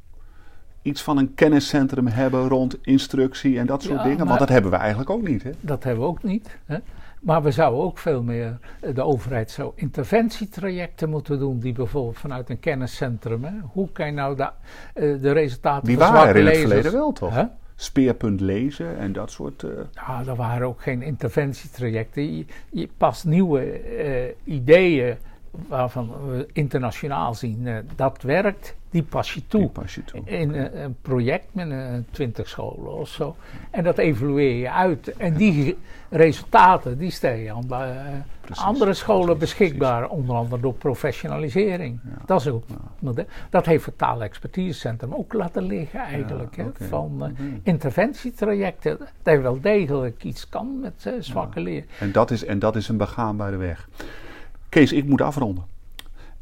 iets 0.87 1.01
van 1.01 1.17
een 1.17 1.33
kenniscentrum 1.33 2.07
hebben 2.07 2.47
rond 2.47 2.77
instructie 2.81 3.59
en 3.59 3.65
dat 3.65 3.83
soort 3.83 4.03
dingen? 4.03 4.27
Want 4.27 4.39
dat 4.39 4.49
hebben 4.49 4.71
we 4.71 4.77
eigenlijk 4.77 5.09
ook 5.09 5.27
niet. 5.27 5.43
Hè? 5.43 5.51
Dat 5.59 5.83
hebben 5.83 6.03
we 6.03 6.09
ook 6.09 6.23
niet. 6.23 6.57
Hè? 6.65 6.77
Maar 7.19 7.43
we 7.43 7.51
zouden 7.51 7.83
ook 7.83 7.97
veel 7.97 8.23
meer, 8.23 8.57
eh, 8.79 8.95
de 8.95 9.03
overheid 9.03 9.51
zou 9.51 9.71
interventietrajecten 9.75 11.09
moeten 11.09 11.39
doen, 11.39 11.59
die 11.59 11.73
bijvoorbeeld 11.73 12.17
vanuit 12.17 12.49
een 12.49 12.59
kenniscentrum, 12.59 13.43
hè? 13.43 13.51
hoe 13.71 13.91
kan 13.91 14.05
je 14.05 14.11
nou 14.11 14.35
de, 14.35 14.43
uh, 14.43 15.21
de 15.21 15.31
resultaten 15.31 15.87
die 15.87 15.97
waren 15.97 16.35
in 16.35 16.45
het 16.45 16.57
verleden 16.57 16.91
wel 16.91 17.11
toch? 17.11 17.47
Speerpunt 17.75 18.41
lezen 18.41 18.97
en 18.97 19.13
dat 19.13 19.31
soort. 19.31 19.63
Uh... 19.63 19.71
Nou, 20.07 20.27
er 20.27 20.35
waren 20.35 20.67
ook 20.67 20.81
geen 20.81 21.01
interventietrajecten. 21.01 22.37
Je, 22.37 22.45
je 22.69 22.89
past 22.97 23.25
nieuwe 23.25 23.81
ideeën 24.43 25.17
waarvan 25.67 26.09
we 26.27 26.47
internationaal 26.53 27.33
zien 27.33 27.67
dat 27.95 28.21
werkt 28.21 28.75
die 28.89 29.03
pas 29.03 29.33
je 29.33 29.47
toe. 29.47 29.69
Pas 29.69 29.95
je 29.95 30.03
toe. 30.03 30.21
In 30.25 30.53
een, 30.53 30.83
een 30.83 30.95
project 31.01 31.45
met 31.51 31.69
een 31.69 32.05
twintig 32.11 32.47
scholen 32.47 32.93
of 32.93 33.07
zo. 33.07 33.35
En 33.71 33.83
dat 33.83 33.97
evalueer 33.97 34.55
je 34.55 34.71
uit. 34.71 35.17
En 35.17 35.33
die 35.33 35.77
resultaten 36.09 36.97
die 36.97 37.11
stel 37.11 37.33
je 37.33 37.53
aan 37.53 37.67
uh, 37.69 38.65
andere 38.65 38.93
scholen 38.93 39.37
beschikbaar. 39.37 40.09
Onder 40.09 40.35
andere 40.35 40.61
door 40.61 40.73
professionalisering. 40.73 41.99
Dat, 42.25 42.39
is 42.41 42.47
ook, 42.47 42.63
dat 43.49 43.65
heeft 43.65 43.85
het 43.85 43.97
taalexpertisecentrum 43.97 45.13
ook 45.13 45.33
laten 45.33 45.63
liggen 45.63 45.99
eigenlijk. 45.99 46.55
hè, 46.55 46.87
van 46.87 47.17
uh, 47.21 47.47
interventietrajecten. 47.63 48.97
Dat 48.97 49.07
hij 49.23 49.41
wel 49.41 49.61
degelijk 49.61 50.23
iets 50.23 50.49
kan 50.49 50.79
met 50.79 51.05
uh, 51.07 51.13
zwakke 51.19 51.59
leer. 51.59 51.85
En 51.99 52.11
dat, 52.11 52.31
is, 52.31 52.45
en 52.45 52.59
dat 52.59 52.75
is 52.75 52.87
een 52.87 52.97
begaanbare 52.97 53.57
weg. 53.57 53.87
Kees, 54.69 54.93
ik 54.93 55.05
moet 55.05 55.21
afronden. 55.21 55.63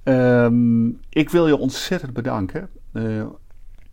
Um, 0.04 1.00
ik 1.10 1.30
wil 1.30 1.48
je 1.48 1.58
ontzettend 1.58 2.14
bedanken. 2.14 2.70
Uh, 2.94 3.26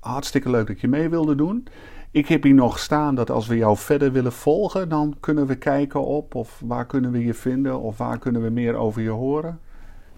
hartstikke 0.01 0.51
leuk 0.51 0.67
dat 0.67 0.81
je 0.81 0.89
mee 0.89 1.09
wilde 1.09 1.35
doen. 1.35 1.67
Ik 2.11 2.27
heb 2.27 2.43
hier 2.43 2.55
nog 2.55 2.79
staan 2.79 3.15
dat 3.15 3.31
als 3.31 3.47
we 3.47 3.57
jou 3.57 3.77
verder 3.77 4.13
willen 4.13 4.33
volgen, 4.33 4.89
dan 4.89 5.17
kunnen 5.21 5.47
we 5.47 5.55
kijken 5.55 6.05
op 6.05 6.35
of 6.35 6.63
waar 6.65 6.87
kunnen 6.87 7.11
we 7.11 7.25
je 7.25 7.35
vinden 7.35 7.81
of 7.81 7.99
waar 7.99 8.19
kunnen 8.19 8.43
we 8.43 8.51
meer 8.51 8.75
over 8.75 9.03
je 9.03 9.11
horen. 9.11 9.59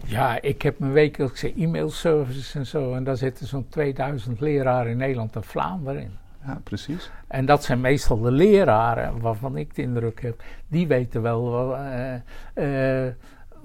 Ja, 0.05 0.41
ik 0.41 0.61
heb 0.61 0.79
mijn 0.79 0.91
wekelijkse 0.91 1.53
e-mailservices 1.55 2.55
en 2.55 2.65
zo. 2.65 2.93
En 2.93 3.03
daar 3.03 3.17
zitten 3.17 3.47
zo'n 3.47 3.67
2000 3.69 4.39
leraren 4.39 4.91
in 4.91 4.97
Nederland 4.97 5.35
en 5.35 5.43
Vlaanderen 5.43 6.01
in. 6.01 6.11
Ja, 6.45 6.61
precies. 6.63 7.11
En 7.27 7.45
dat 7.45 7.63
zijn 7.63 7.81
meestal 7.81 8.19
de 8.19 8.31
leraren 8.31 9.19
waarvan 9.19 9.57
ik 9.57 9.75
de 9.75 9.81
indruk 9.81 10.21
heb, 10.21 10.43
die 10.67 10.87
weten 10.87 11.21
wel 11.21 11.75
uh, 11.77 12.13
uh, 12.55 13.11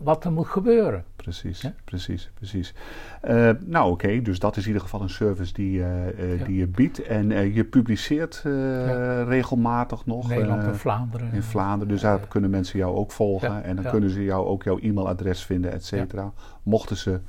wat 0.03 0.25
er 0.25 0.33
moet 0.33 0.47
gebeuren. 0.47 1.05
Precies, 1.17 1.61
Ja? 1.61 1.73
precies, 1.85 2.31
precies. 2.35 2.75
Eh, 3.21 3.51
nou 3.65 3.91
oké, 3.91 4.23
dus 4.23 4.39
dat 4.39 4.57
is 4.57 4.63
in 4.63 4.67
ieder 4.69 4.83
geval 4.83 5.01
een 5.03 5.11
service 5.11 5.53
die, 5.53 5.83
eh, 5.83 6.09
eh, 6.09 6.39
Ja. 6.39 6.45
die 6.45 6.57
je 6.57 6.67
biedt. 6.67 7.03
En 7.03 7.53
je 7.55 7.65
publiceert 7.65 8.41
Ja. 8.45 9.23
regelmatig 9.23 10.07
nog. 10.07 10.29
Nederland 10.29 10.63
en 10.63 10.77
Vlaanderen. 10.77 11.33
in 11.33 11.43
Vlaanderen, 11.43 11.89
dus 11.89 12.01
daar 12.01 12.19
kunnen 12.29 12.51
mensen 12.51 12.79
jou 12.79 12.97
ook 12.97 13.13
volgen. 13.13 13.65
En 13.65 13.77
dan 13.77 13.91
kunnen 13.91 14.11
ze 14.11 14.25
jou 14.25 14.47
ook 14.47 14.63
jouw 14.63 14.79
e-mailadres 14.79 15.45
vinden, 15.45 15.73
et 15.73 15.85
cetera. 15.85 16.33
Mochten 16.63 16.97
ze 16.97 17.21